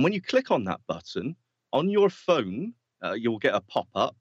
[0.00, 1.36] And when you click on that button
[1.74, 2.74] on your phone,
[3.04, 4.16] uh, you'll get a pop up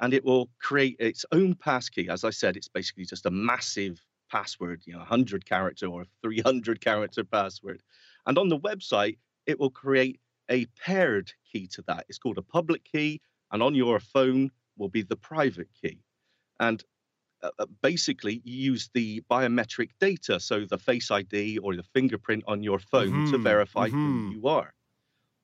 [0.00, 2.08] and it will create its own passkey.
[2.08, 6.80] As I said, it's basically just a massive password, you know, 100 character or 300
[6.80, 7.80] character password.
[8.26, 12.06] And on the website, it will create a paired key to that.
[12.08, 13.20] It's called a public key,
[13.52, 16.02] and on your phone will be the private key.
[16.60, 16.84] And
[17.42, 22.44] uh, uh, basically, you use the biometric data, so the Face ID or the fingerprint
[22.48, 24.00] on your phone to Mhm, verify mhm.
[24.02, 24.74] who you are.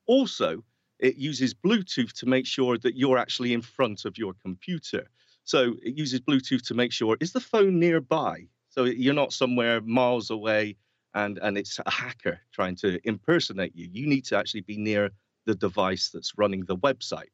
[0.07, 0.63] Also,
[0.99, 5.07] it uses Bluetooth to make sure that you're actually in front of your computer.
[5.43, 8.47] So it uses Bluetooth to make sure is the phone nearby?
[8.69, 10.75] So you're not somewhere miles away
[11.13, 13.87] and, and it's a hacker trying to impersonate you.
[13.91, 15.11] You need to actually be near
[15.45, 17.31] the device that's running the website.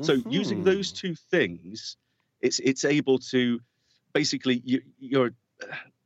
[0.00, 0.64] So using mm-hmm.
[0.66, 1.98] those two things,
[2.40, 3.60] it's it's able to
[4.14, 5.32] basically you, you're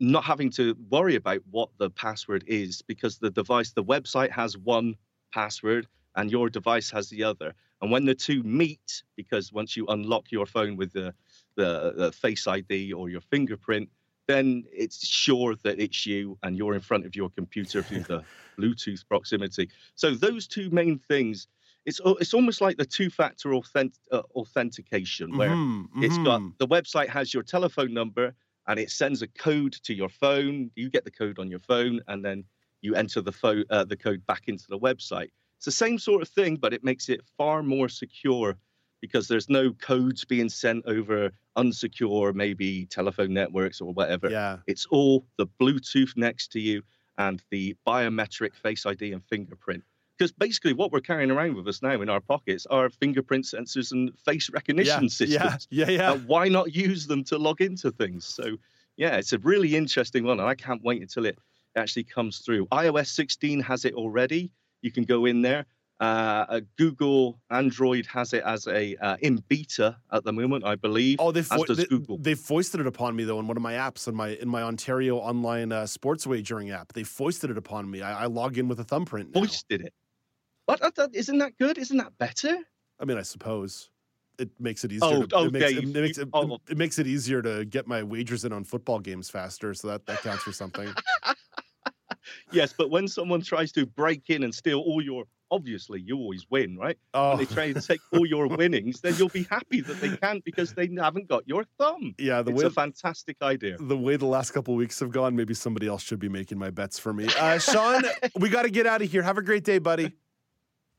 [0.00, 4.58] not having to worry about what the password is because the device, the website has
[4.58, 4.96] one
[5.32, 5.86] password
[6.16, 7.54] and your device has the other.
[7.80, 11.14] And when the two meet, because once you unlock your phone with the,
[11.56, 13.90] the, the Face ID or your fingerprint,
[14.28, 18.24] then it's sure that it's you and you're in front of your computer through the
[18.60, 19.70] Bluetooth proximity.
[19.94, 21.46] So those two main things,
[21.84, 26.56] it's it's almost like the two-factor authentic, uh, authentication, where Mhm, it's got mhm.
[26.58, 28.34] the website has your telephone number
[28.66, 30.70] and it sends a code to your phone.
[30.74, 32.44] You get the code on your phone, and then
[32.80, 35.30] you enter the phone uh, the code back into the website.
[35.66, 38.56] It's the same sort of thing, but it makes it far more secure
[39.00, 44.30] because there's no codes being sent over unsecure, maybe telephone networks or whatever.
[44.30, 44.58] Yeah.
[44.68, 46.82] It's all the Bluetooth next to you
[47.18, 49.82] and the biometric Face ID and fingerprint.
[50.16, 53.90] Because basically, what we're carrying around with us now in our pockets are fingerprint sensors
[53.90, 55.66] and face recognition Yeah, systems.
[55.70, 56.16] yeah, yeah, yeah.
[56.26, 58.24] Why not use them to log into things?
[58.24, 58.56] So,
[58.96, 61.40] yeah, it's a really interesting one, and I can't wait until it
[61.74, 62.66] actually comes through.
[62.66, 64.52] iOS 16 has it already.
[64.86, 65.66] You can go in there.
[65.98, 70.76] Uh, uh, Google Android has it as a uh, in beta at the moment, I
[70.76, 71.18] believe.
[71.18, 72.18] Oh, they as does they, Google.
[72.18, 74.62] they foisted it upon me though in one of my apps in my in my
[74.62, 76.92] Ontario online uh, sports wagering app.
[76.92, 78.00] They foisted it upon me.
[78.00, 79.34] I, I log in with a thumbprint.
[79.34, 79.40] Now.
[79.40, 79.94] Foisted it.
[80.66, 80.80] What?
[81.14, 81.78] Isn't that good?
[81.78, 82.58] Isn't that better?
[83.00, 83.90] I mean, I suppose
[84.38, 85.08] it makes it easier.
[85.08, 86.58] Oh, to, it, makes, it, makes, it, oh.
[86.68, 89.74] it makes it easier to get my wagers in on football games faster.
[89.74, 90.88] So that that counts for something.
[92.52, 96.46] Yes, but when someone tries to break in and steal all your, obviously you always
[96.50, 96.98] win, right?
[97.14, 97.30] Oh.
[97.30, 100.44] When they try to take all your winnings, then you'll be happy that they can't
[100.44, 102.14] because they haven't got your thumb.
[102.18, 103.76] Yeah, the it's way a fantastic idea.
[103.78, 106.58] the way the last couple of weeks have gone, maybe somebody else should be making
[106.58, 107.28] my bets for me.
[107.38, 108.02] Uh, Sean,
[108.36, 109.22] we got to get out of here.
[109.22, 110.12] Have a great day, buddy.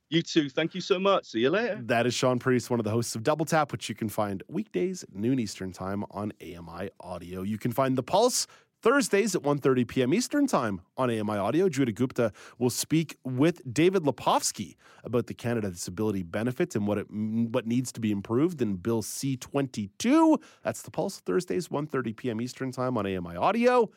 [0.10, 0.50] You too.
[0.50, 1.26] Thank you so much.
[1.26, 1.80] See you later.
[1.84, 4.42] That is Shaun Preece, one of the hosts of Double Tap, which you can find
[4.48, 7.42] weekdays noon Eastern Time on AMI Audio.
[7.42, 8.48] You can find The Pulse
[8.82, 10.14] Thursdays at 1.30 p.m.
[10.14, 11.70] Eastern Time on AMI Audio.
[11.70, 17.08] Judah Gupta will speak with David Lepofsky about the Canada Disability Benefit and what it
[17.10, 20.42] what needs to be improved in Bill C-22.
[20.64, 22.42] That's The Pulse Thursdays, 1.30 p.m.
[22.42, 23.90] Eastern Time on AMI Audio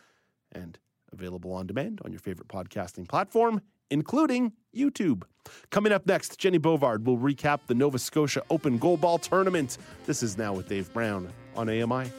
[0.52, 0.78] and
[1.12, 5.24] available on demand on your favorite podcasting platform including YouTube.
[5.70, 9.78] Coming up next, Jenny Bovard will recap the Nova Scotia Open Goalball Tournament.
[10.06, 12.10] This is Now with Dave Brown on AMI.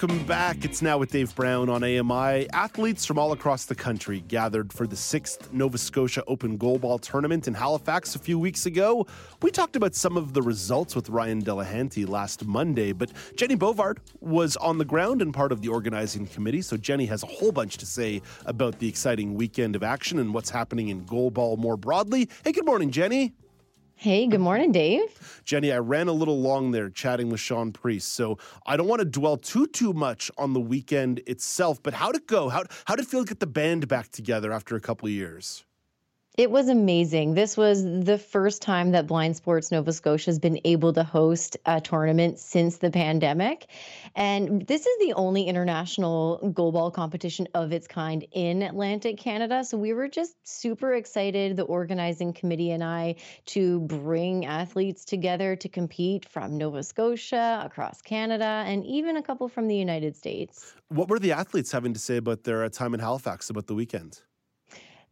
[0.00, 0.64] Welcome back.
[0.64, 2.48] It's now with Dave Brown on AMI.
[2.54, 7.46] Athletes from all across the country gathered for the sixth Nova Scotia Open Goalball Tournament
[7.46, 9.06] in Halifax a few weeks ago.
[9.42, 13.98] We talked about some of the results with Ryan Delahanty last Monday, but Jenny Bovard
[14.20, 16.62] was on the ground and part of the organizing committee.
[16.62, 20.32] So Jenny has a whole bunch to say about the exciting weekend of action and
[20.32, 22.30] what's happening in goalball more broadly.
[22.42, 23.34] Hey, good morning, Jenny.
[24.00, 25.42] Hey, good morning, Dave.
[25.44, 29.00] Jenny, I ran a little long there chatting with Shaun Preece, so I don't want
[29.00, 31.82] to dwell too too much on the weekend itself.
[31.82, 32.48] But how'd it go?
[32.48, 35.12] How how did it feel to get the band back together after a couple of
[35.12, 35.66] years?
[36.40, 37.34] It was amazing.
[37.34, 41.58] This was the first time that Blind Sports Nova Scotia has been able to host
[41.66, 43.66] a tournament since the pandemic.
[44.14, 49.62] And this is the only international goalball competition of its kind in Atlantic Canada.
[49.64, 53.16] So we were just super excited, the organizing committee and I,
[53.48, 59.50] to bring athletes together to compete from Nova Scotia, across Canada, and even a couple
[59.50, 60.72] from the United States.
[60.88, 64.22] What were the athletes having to say about their time in Halifax about the weekend?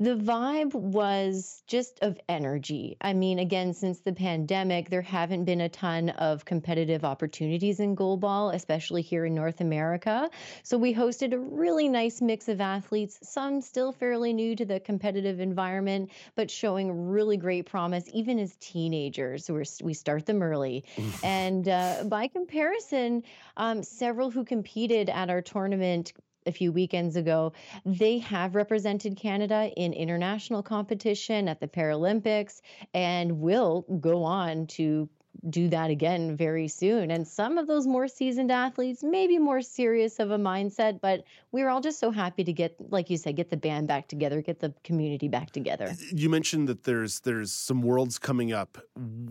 [0.00, 2.96] The vibe was just of energy.
[3.00, 7.96] I mean, again, since the pandemic, there haven't been a ton of competitive opportunities in
[7.96, 10.30] goalball, especially here in North America.
[10.62, 14.78] So we hosted a really nice mix of athletes, some still fairly new to the
[14.78, 19.46] competitive environment, but showing really great promise, even as teenagers.
[19.46, 20.84] So we start them early.
[21.24, 23.24] and uh, by comparison,
[23.56, 26.12] um, several who competed at our tournament
[26.48, 27.52] a few weekends ago,
[27.86, 32.60] they have represented Canada in international competition at the Paralympics
[32.94, 35.08] and will go on to
[35.50, 37.12] do that again very soon.
[37.12, 41.22] And some of those more seasoned athletes may be more serious of a mindset, but
[41.52, 44.42] we're all just so happy to get, like you said, get the band back together,
[44.42, 45.94] get the community back together.
[46.12, 48.78] You mentioned that there's there's some worlds coming up.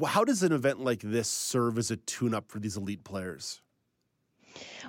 [0.06, 3.62] How does an event like this serve as a tune-up for these elite players?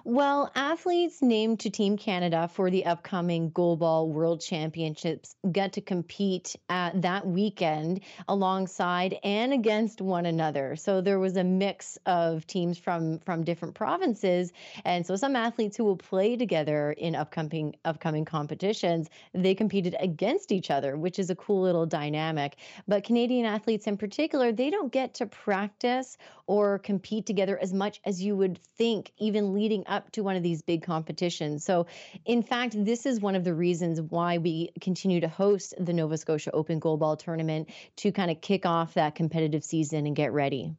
[0.05, 6.55] Well, athletes named to Team Canada for the upcoming Goalball World Championships got to compete
[6.69, 10.77] at that weekend alongside and against one another.
[10.77, 14.53] So there was a mix of teams from from different provinces,
[14.85, 20.53] and so some athletes who will play together in upcoming upcoming competitions, they competed against
[20.53, 22.57] each other, which is a cool little dynamic.
[22.87, 26.17] But Canadian athletes in particular, they don't get to practice
[26.47, 30.43] or compete together as much as you would think even leading up to one of
[30.43, 31.65] these big competitions.
[31.65, 31.87] So,
[32.25, 36.17] in fact, this is one of the reasons why we continue to host the Nova
[36.17, 40.75] Scotia Open Goalball Tournament to kind of kick off that competitive season and get ready.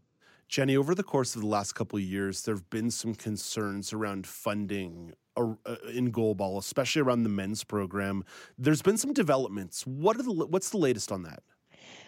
[0.48, 3.94] Jenny, over the course of the last couple of years, there have been some concerns
[3.94, 5.53] around funding uh,
[5.94, 8.23] in goalball, especially around the men's program.
[8.57, 9.86] There's been some developments.
[9.86, 11.44] What are the what's the latest on that?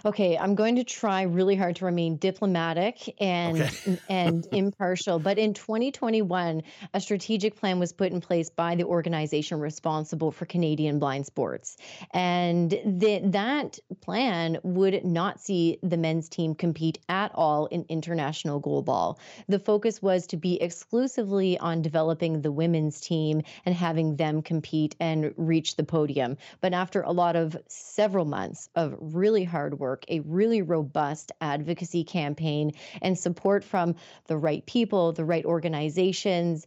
[0.06, 3.99] Okay, I'm going to try really hard to remain diplomatic and okay.
[4.10, 5.19] and impartial.
[5.19, 6.64] But in 2021,
[6.94, 11.78] a strategic plan was put in place by the organization responsible for Canadian blind sports,
[12.11, 18.61] and the, that plan would not see the men's team compete at all in international
[18.61, 19.18] goalball.
[19.48, 24.95] The focus was to be exclusively on developing the women's team and having them compete
[24.99, 26.38] and reach the podium.
[26.60, 31.34] But after a lot of several months of really hard work work, a really robust
[31.41, 33.95] advocacy campaign, and support from
[34.27, 36.65] the right people, the right organizations.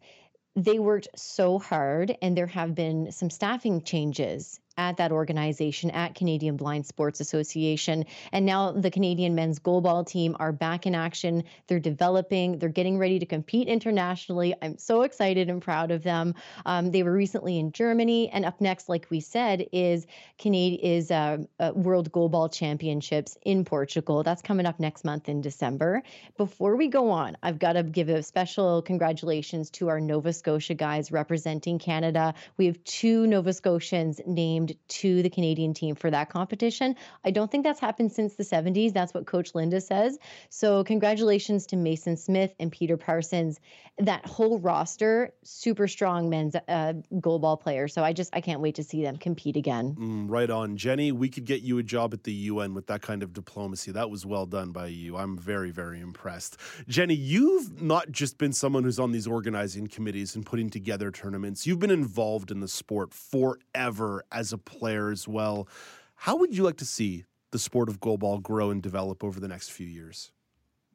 [0.56, 6.14] They worked so hard, and there have been some staffing changes at that organization at
[6.14, 8.04] Canadian Blind Sports Association.
[8.32, 11.44] And now the Canadian men's goalball team are back in action.
[11.66, 14.54] They're developing, they're getting ready to compete internationally.
[14.60, 16.34] I'm so excited and proud of them.
[16.66, 20.06] Um, they were recently in Germany, and up next, like we said, is
[20.38, 24.22] Canadian is uh, uh, World Goalball Championships in Portugal.
[24.22, 26.02] That's coming up next month in December.
[26.36, 30.74] Before we go on, I've got to give a special congratulations to our Nova Scotia
[30.74, 32.34] guys representing Canada.
[32.56, 36.96] We have two Nova Scotians named named to the Canadian team for that competition.
[37.24, 38.92] I don't think that's happened since the 70s.
[38.92, 40.18] That's what Coach Linda says.
[40.50, 43.60] So, congratulations to Mason Smith and Peter Parsons.
[43.98, 47.94] That whole roster, super strong men's uh, goalball players.
[47.94, 49.96] So, I just I can't wait to see them compete again.
[49.98, 51.12] Mm, right on, Jenny.
[51.12, 53.92] We could get you a job at the UN with that kind of diplomacy.
[53.92, 55.16] That was well done by you.
[55.16, 56.56] I'm very very impressed,
[56.88, 57.14] Jenny.
[57.14, 61.66] You've not just been someone who's on these organizing committees and putting together tournaments.
[61.66, 65.68] You've been involved in the sport forever as a player as well.
[66.14, 69.48] How would you like to see the sport of goalball grow and develop over the
[69.48, 70.32] next few years?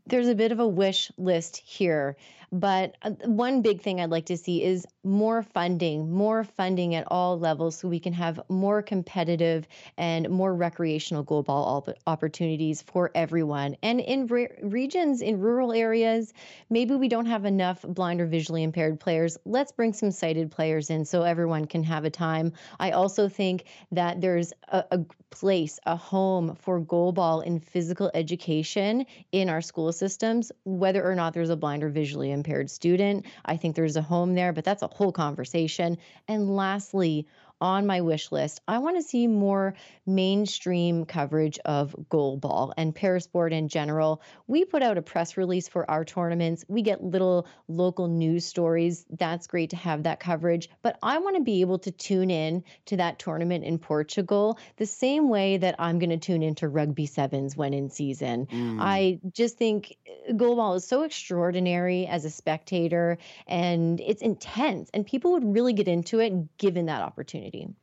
[0.07, 2.17] There's a bit of a wish list here,
[2.51, 7.05] but uh, one big thing I'd like to see is more funding, more funding at
[7.07, 9.67] all levels so we can have more competitive
[9.97, 13.75] and more recreational goalball opportunities for everyone.
[13.83, 16.33] And in re- regions, in rural areas,
[16.69, 19.37] maybe we don't have enough blind or visually impaired players.
[19.45, 22.53] Let's bring some sighted players in so everyone can have a time.
[22.79, 24.99] I also think that there's a, a
[25.29, 31.33] place, a home for goalball in physical education in our school systems, whether or not
[31.33, 33.25] there's a blind or visually impaired student.
[33.45, 35.97] I think there's a home there, but that's a whole conversation.
[36.27, 37.27] And lastly,
[37.61, 38.61] on my wish list.
[38.67, 39.73] I want to see more
[40.05, 44.21] mainstream coverage of goalball and parasport in general.
[44.47, 46.63] We put out a press release for our tournaments.
[46.67, 49.05] We get little local news stories.
[49.09, 50.69] That's great to have that coverage.
[50.81, 54.85] But I want to be able to tune in to that tournament in Portugal the
[54.85, 58.47] same way that I'm going to tune into rugby sevens when in season.
[58.47, 58.77] Mm.
[58.79, 63.17] I just think uh, goalball is so extraordinary as a spectator
[63.47, 67.75] and it's intense, and people would really get into it given that opportunity opportunity.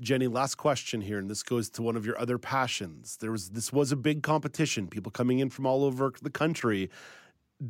[0.00, 3.18] Jenny, last question here, and this goes to one of your other passions.
[3.20, 6.90] There was this was a big competition, people coming in from all over the country.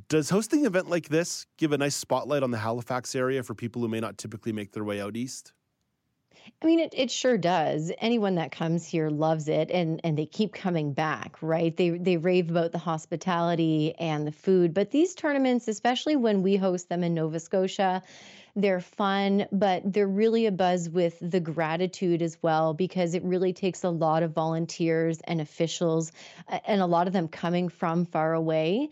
[0.08, 3.54] Does hosting an event like this give a nice spotlight on the Halifax area for
[3.54, 5.52] people who may not typically make their way out east?
[6.62, 7.90] I mean, it, it sure does.
[7.98, 11.76] Anyone that comes here loves it, and and they keep coming back, right?
[11.76, 14.72] They they rave about the hospitality and the food.
[14.72, 18.02] But these tournaments, especially when we host them in Nova Scotia,
[18.56, 23.52] they're fun, but they're really a buzz with the gratitude as well, because it really
[23.52, 26.12] takes a lot of volunteers and officials,
[26.66, 28.90] and a lot of them coming from far away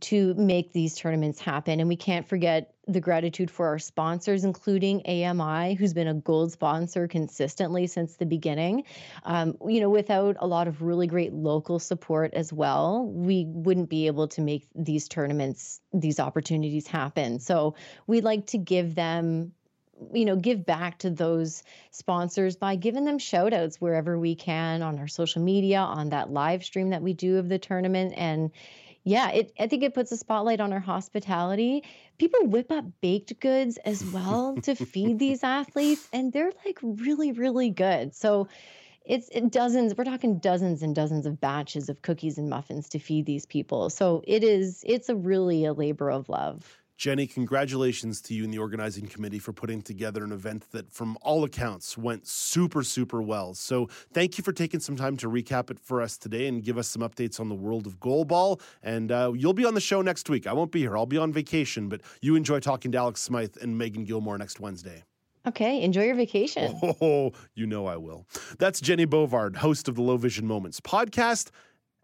[0.00, 1.80] to make these tournaments happen.
[1.80, 6.52] And we can't forget the gratitude for our sponsors, including AMI, who's been a gold
[6.52, 8.84] sponsor consistently since the beginning.
[9.24, 13.88] Um, you know, without a lot of really great local support as well, we wouldn't
[13.88, 17.38] be able to make these tournaments, these opportunities happen.
[17.40, 17.74] So
[18.06, 19.52] we'd like to give them
[20.12, 24.82] you know give back to those sponsors by giving them shout outs wherever we can
[24.82, 28.50] on our social media on that live stream that we do of the tournament and
[29.06, 31.84] yeah, it, I think it puts a spotlight on our hospitality.
[32.18, 37.30] People whip up baked goods as well to feed these athletes, and they're like really,
[37.30, 38.16] really good.
[38.16, 38.48] So
[39.04, 42.98] it's it dozens, we're talking dozens and dozens of batches of cookies and muffins to
[42.98, 43.90] feed these people.
[43.90, 46.76] So it is, it's a really a labor of love.
[46.96, 51.18] Jenny, congratulations to you and the organizing committee for putting together an event that, from
[51.20, 53.52] all accounts, went super, super well.
[53.52, 56.78] So, thank you for taking some time to recap it for us today and give
[56.78, 58.60] us some updates on the world of goalball.
[58.82, 60.46] And uh, you'll be on the show next week.
[60.46, 63.56] I won't be here, I'll be on vacation, but you enjoy talking to Alex Smythe
[63.60, 65.04] and Megan Gilmore next Wednesday.
[65.46, 66.80] Okay, enjoy your vacation.
[67.00, 68.26] Oh, you know I will.
[68.58, 71.50] That's Jenny Bovard, host of the Low Vision Moments podcast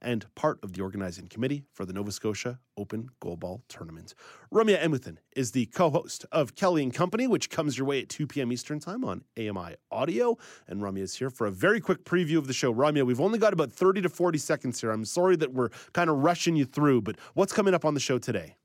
[0.02, 4.14] and part of the organizing committee for the Nova Scotia Open Goalball Tournament.
[4.52, 8.26] Ramya Amuthan is the co-host of Kelly and Company, which comes your way at 2
[8.26, 8.52] p.m.
[8.52, 10.36] Eastern Time on AMI Audio.
[10.66, 12.74] And Ramya is here for a very quick preview of the show.
[12.74, 14.90] Ramya, we've only got about 30 to 40 seconds here.
[14.90, 18.00] I'm sorry that we're kind of rushing you through, but what's coming up on the
[18.00, 18.56] show today?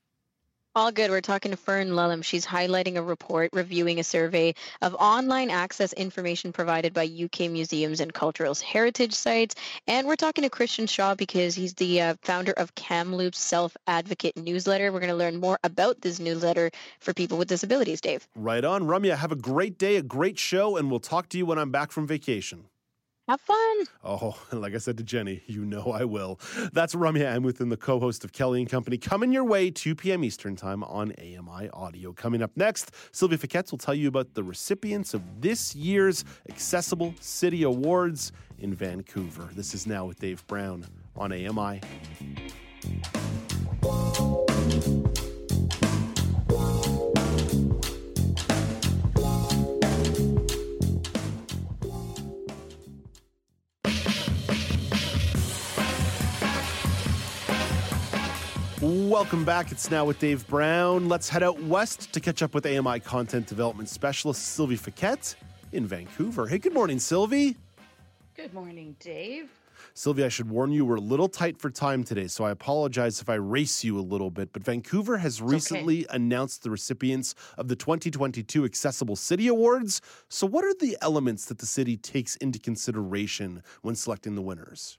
[0.77, 1.09] All good.
[1.09, 2.23] We're talking to Fern Lulham.
[2.23, 7.99] She's highlighting a report reviewing a survey of online access information provided by UK museums
[7.99, 9.55] and cultural heritage sites.
[9.87, 14.37] And we're talking to Christian Shaw because he's the uh, founder of Kamloops Self Advocate
[14.37, 14.91] newsletter.
[14.91, 18.27] We're going to learn more about this newsletter for people with disabilities, Dave.
[18.35, 18.83] Right on.
[18.83, 21.71] Ramya, have a great day, a great show, and we'll talk to you when I'm
[21.71, 22.65] back from vacation.
[23.27, 23.77] Have fun.
[24.05, 26.39] Oh, like I said to Jenny, you know I will.
[26.71, 30.23] That's Ramya Amuthan, the co-host of Kelly and Company, coming your way 2 p.m.
[30.23, 32.13] Eastern Time on AMI Audio.
[32.13, 37.13] Coming up next, Sylvie Fiquets will tell you about the recipients of this year's Accessible
[37.19, 39.49] City Awards in Vancouver.
[39.53, 40.85] This is now with Dave Brown
[41.17, 41.81] on AMI.
[58.87, 59.73] Welcome back.
[59.73, 61.09] It's now with Dave Brown.
[61.09, 65.17] Let's head out west to catch up with AMI content development specialist Sylvie Fiquet
[65.73, 66.47] in Vancouver.
[66.47, 67.57] Hey, good morning, Sylvie.
[68.33, 69.49] Good morning, Dave.
[69.93, 73.19] Sylvie, I should warn you, we're a little tight for time today, so I apologize
[73.19, 74.53] if I race you a little bit.
[74.53, 76.15] But Vancouver has recently okay.
[76.15, 79.99] announced the recipients of the 2022 Accessible City Awards.
[80.29, 84.97] So, what are the elements that the city takes into consideration when selecting the winners?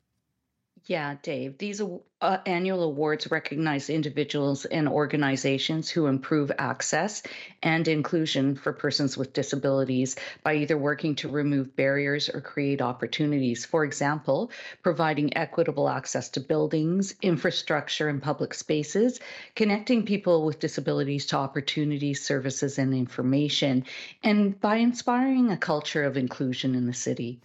[0.89, 1.59] Yeah, Dave.
[1.59, 1.83] These
[2.23, 7.23] uh, annual awards recognize individuals and organizations who improve access
[7.63, 13.67] and inclusion for persons with disabilities by either working to remove barriers or create opportunities.
[13.67, 14.51] For example,
[14.83, 19.21] providing equitable access to buildings, infrastructure, and public spaces,
[19.55, 23.85] connecting people with disabilities to opportunities, services, and information,
[24.23, 27.41] and by inspiring a culture of inclusion in the city.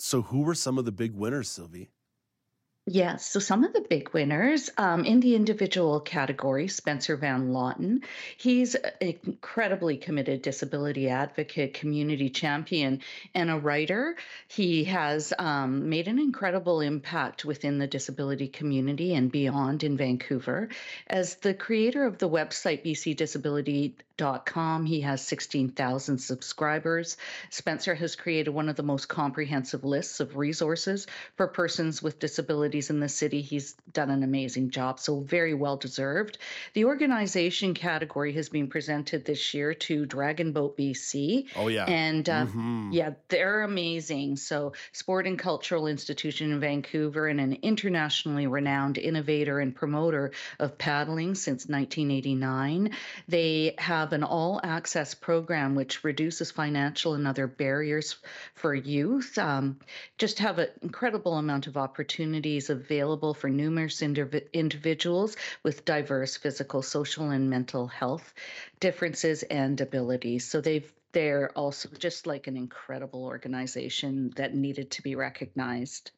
[0.00, 1.90] So, who were some of the big winners, Sylvie?
[2.90, 8.02] Yes, so some of the big winners um, in the individual category, Spencer Van Vloten.
[8.38, 13.02] He's an incredibly committed disability advocate, community champion,
[13.34, 14.16] and a writer.
[14.46, 20.70] He has um, made an incredible impact within the disability community and beyond in Vancouver.
[21.08, 27.18] As the creator of the website bcdisability.com, He has 16,000 subscribers.
[27.50, 31.06] Spencer has created one of the most comprehensive lists of resources
[31.36, 33.40] for persons with disabilities in the city.
[33.42, 36.38] He's done an amazing job, so very well deserved.
[36.74, 41.46] The organization category has been presented this year to Dragon Boat BC.
[41.56, 41.84] Oh, yeah.
[41.84, 42.92] And uh, Mhm.
[42.92, 44.36] yeah, they're amazing.
[44.36, 50.78] So, sport and cultural institution in Vancouver and an internationally renowned innovator and promoter of
[50.78, 52.90] paddling since 1989.
[53.28, 58.16] They have an all access program which reduces financial and other barriers
[58.54, 59.36] for youth.
[59.38, 59.78] Um,
[60.18, 66.82] just have an incredible amount of opportunities available for numerous indiv- individuals with diverse physical,
[66.82, 68.34] social, and mental health
[68.80, 70.46] differences and abilities.
[70.46, 76.10] So they've they're also just like an incredible organization that needed to be recognized.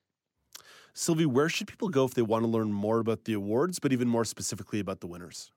[0.95, 3.93] Sylvie, where should people go if they want to learn more about the awards, but
[3.93, 5.53] even more specifically about the winners?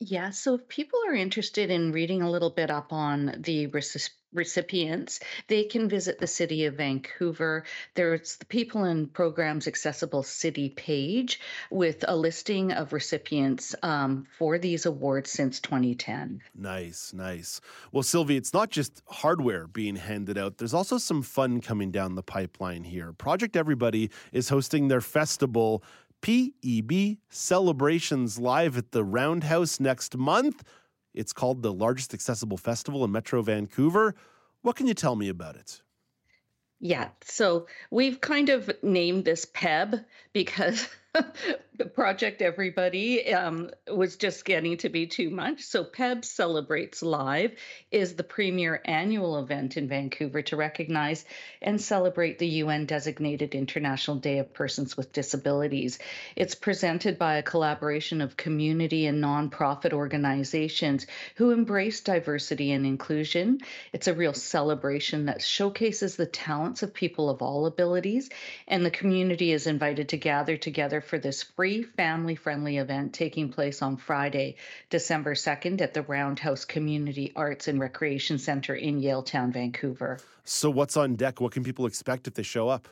[0.00, 4.10] Yeah, so if people are interested in reading a little bit up on the reci-
[4.32, 7.64] recipients, they can visit the City of Vancouver.
[7.94, 11.40] There's the People and Programs Accessible City page
[11.70, 16.40] with a listing of recipients um, for these awards since 2010.
[16.54, 17.60] Nice, nice.
[17.92, 20.58] Well, Sylvie, it's not just hardware being handed out.
[20.58, 23.12] There's also some fun coming down the pipeline here.
[23.12, 25.82] Project Everybody is hosting their festival,
[26.20, 30.62] PEB Celebrations, live at the Roundhouse next month.
[31.18, 34.14] It's called the largest accessible festival in Metro Vancouver.
[34.62, 35.82] What can you tell me about it?
[36.78, 39.96] Yeah, so we've kind of named this PEB
[40.32, 45.62] because the Project Everybody um, was just getting to be too much.
[45.62, 47.52] So PEB Celebrates Live
[47.90, 51.24] is the premier annual event in Vancouver to recognize
[51.62, 55.98] and celebrate the UN designated International Day of Persons with Disabilities.
[56.36, 61.06] It's presented by a collaboration of community and nonprofit organizations
[61.36, 63.60] who embrace diversity and inclusion.
[63.92, 68.28] It's a real celebration that showcases the talents of people of all abilities,
[68.66, 73.50] and the community is invited to gather together for this free, family friendly event taking
[73.50, 74.56] place on Friday,
[74.90, 80.18] December 2nd at the Roundhouse Community Arts and Recreation Center in Yaletown, Vancouver.
[80.44, 81.40] So, what's on deck?
[81.40, 82.88] What can people expect if they show up?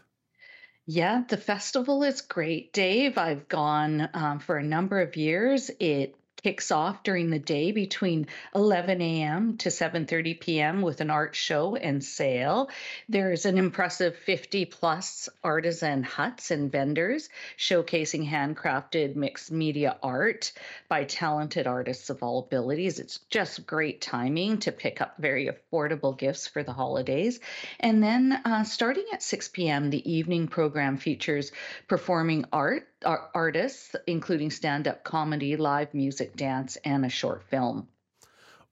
[0.86, 3.18] Yeah, the festival is great, Dave.
[3.18, 5.70] I've gone um, for a number of years.
[5.80, 6.14] It
[6.46, 9.56] kicks off during the day between 11 a.m.
[9.56, 10.80] to 7:30 p.m.
[10.80, 12.70] with an art show and sale.
[13.08, 20.52] There's an impressive 50 plus artisan huts and vendors showcasing handcrafted mixed media art
[20.88, 23.00] by talented artists of all abilities.
[23.00, 27.40] It's just great timing to pick up very affordable gifts for the holidays.
[27.80, 31.50] And then uh, starting at 6 p.m., the evening program features
[31.88, 37.88] performing art ar- artists, including stand up comedy, live music, dance, and a short film.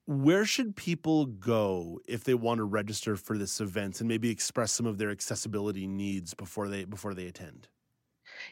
[0.07, 4.71] Where should people go if they want to register for this event and maybe express
[4.71, 7.67] some of their accessibility needs before they before they attend?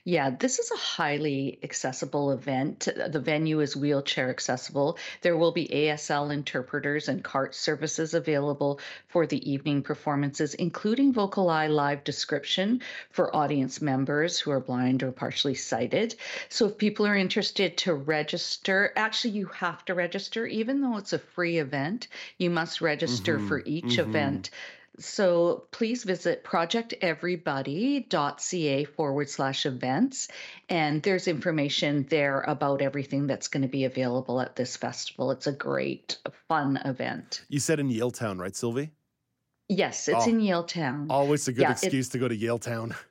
[0.03, 2.87] Yeah, this is a highly accessible event.
[3.07, 4.97] The venue is wheelchair accessible.
[5.21, 11.69] There will be ASL interpreters and CART services available for the evening performances, including VocalEye
[11.69, 16.15] live description for audience members who are blind or partially sighted.
[16.49, 21.13] So if people are interested to register, actually, you have to register, even though it's
[21.13, 22.07] a free event,
[22.37, 23.99] you must register Mhm, for each mhm.
[23.99, 24.49] event.
[24.99, 30.27] So please visit projecteverybody.ca forward slash events.
[30.69, 35.31] And there's information there about everything that's going to be available at this festival.
[35.31, 37.43] It's a great, fun event.
[37.49, 38.91] You said in Yaletown, right, Sylvie?
[39.69, 41.07] Yes, it's Oh, in Yaletown.
[41.09, 42.95] Always a good Yeah, excuse to go to Yaletown.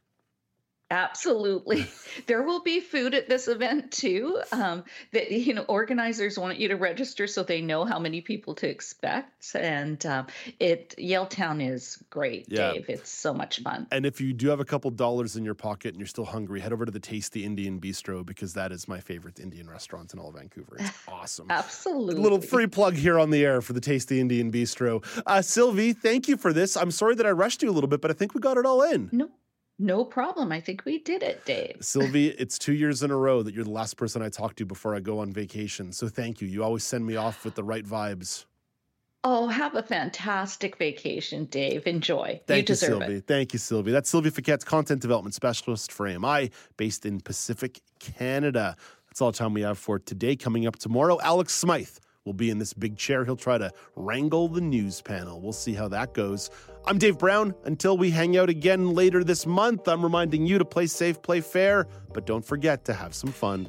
[0.92, 1.86] Absolutely.
[2.26, 4.40] There will be food at this event too.
[4.52, 8.54] Um, that you know, organizers want you to register so they know how many people
[8.56, 9.54] to expect.
[9.54, 10.26] And um,
[10.60, 12.72] it Yaletown is great, Yeah.
[12.72, 12.84] Dave.
[12.90, 13.86] It's so much fun.
[13.90, 16.60] And if you do have a couple dollars in your pocket and you're still hungry,
[16.60, 20.18] head over to the Tasty Indian Bistro because that is my favorite Indian restaurant in
[20.18, 20.76] all of Vancouver.
[20.78, 21.46] It's awesome.
[21.48, 22.16] Absolutely.
[22.16, 25.02] A Little free plug here on the air for the Tasty Indian Bistro.
[25.26, 26.76] Uh, Sylvie, thank you for this.
[26.76, 28.66] I'm sorry that I rushed you a little bit, but I think we got it
[28.66, 29.08] all in.
[29.12, 29.30] No,
[29.82, 30.52] no problem.
[30.52, 31.76] I think we did it, Dave.
[31.80, 34.64] Sylvie, it's two years in a row that you're the last person I talk to
[34.64, 35.92] before I go on vacation.
[35.92, 36.48] So thank you.
[36.48, 38.46] You always send me off with the right vibes.
[39.24, 41.86] Oh, have a fantastic vacation, Dave.
[41.86, 42.40] Enjoy.
[42.46, 43.14] Thank you, deserve Sylvie.
[43.16, 43.26] it.
[43.26, 43.92] Thank you, Sylvie.
[43.92, 48.76] That's Sylvie Fiquette's content development specialist for AMI, based in Pacific Canada.
[49.08, 50.34] That's all the time we have for today.
[50.34, 53.24] Coming up tomorrow, Alex Smythe will be in this big chair.
[53.24, 55.40] He'll try to wrangle the news panel.
[55.40, 56.50] We'll see how that goes.
[56.86, 57.54] I'm Dave Brown.
[57.64, 61.40] Until we hang out again later this month, I'm reminding you to play safe, play
[61.40, 63.68] fair, but don't forget to have some fun.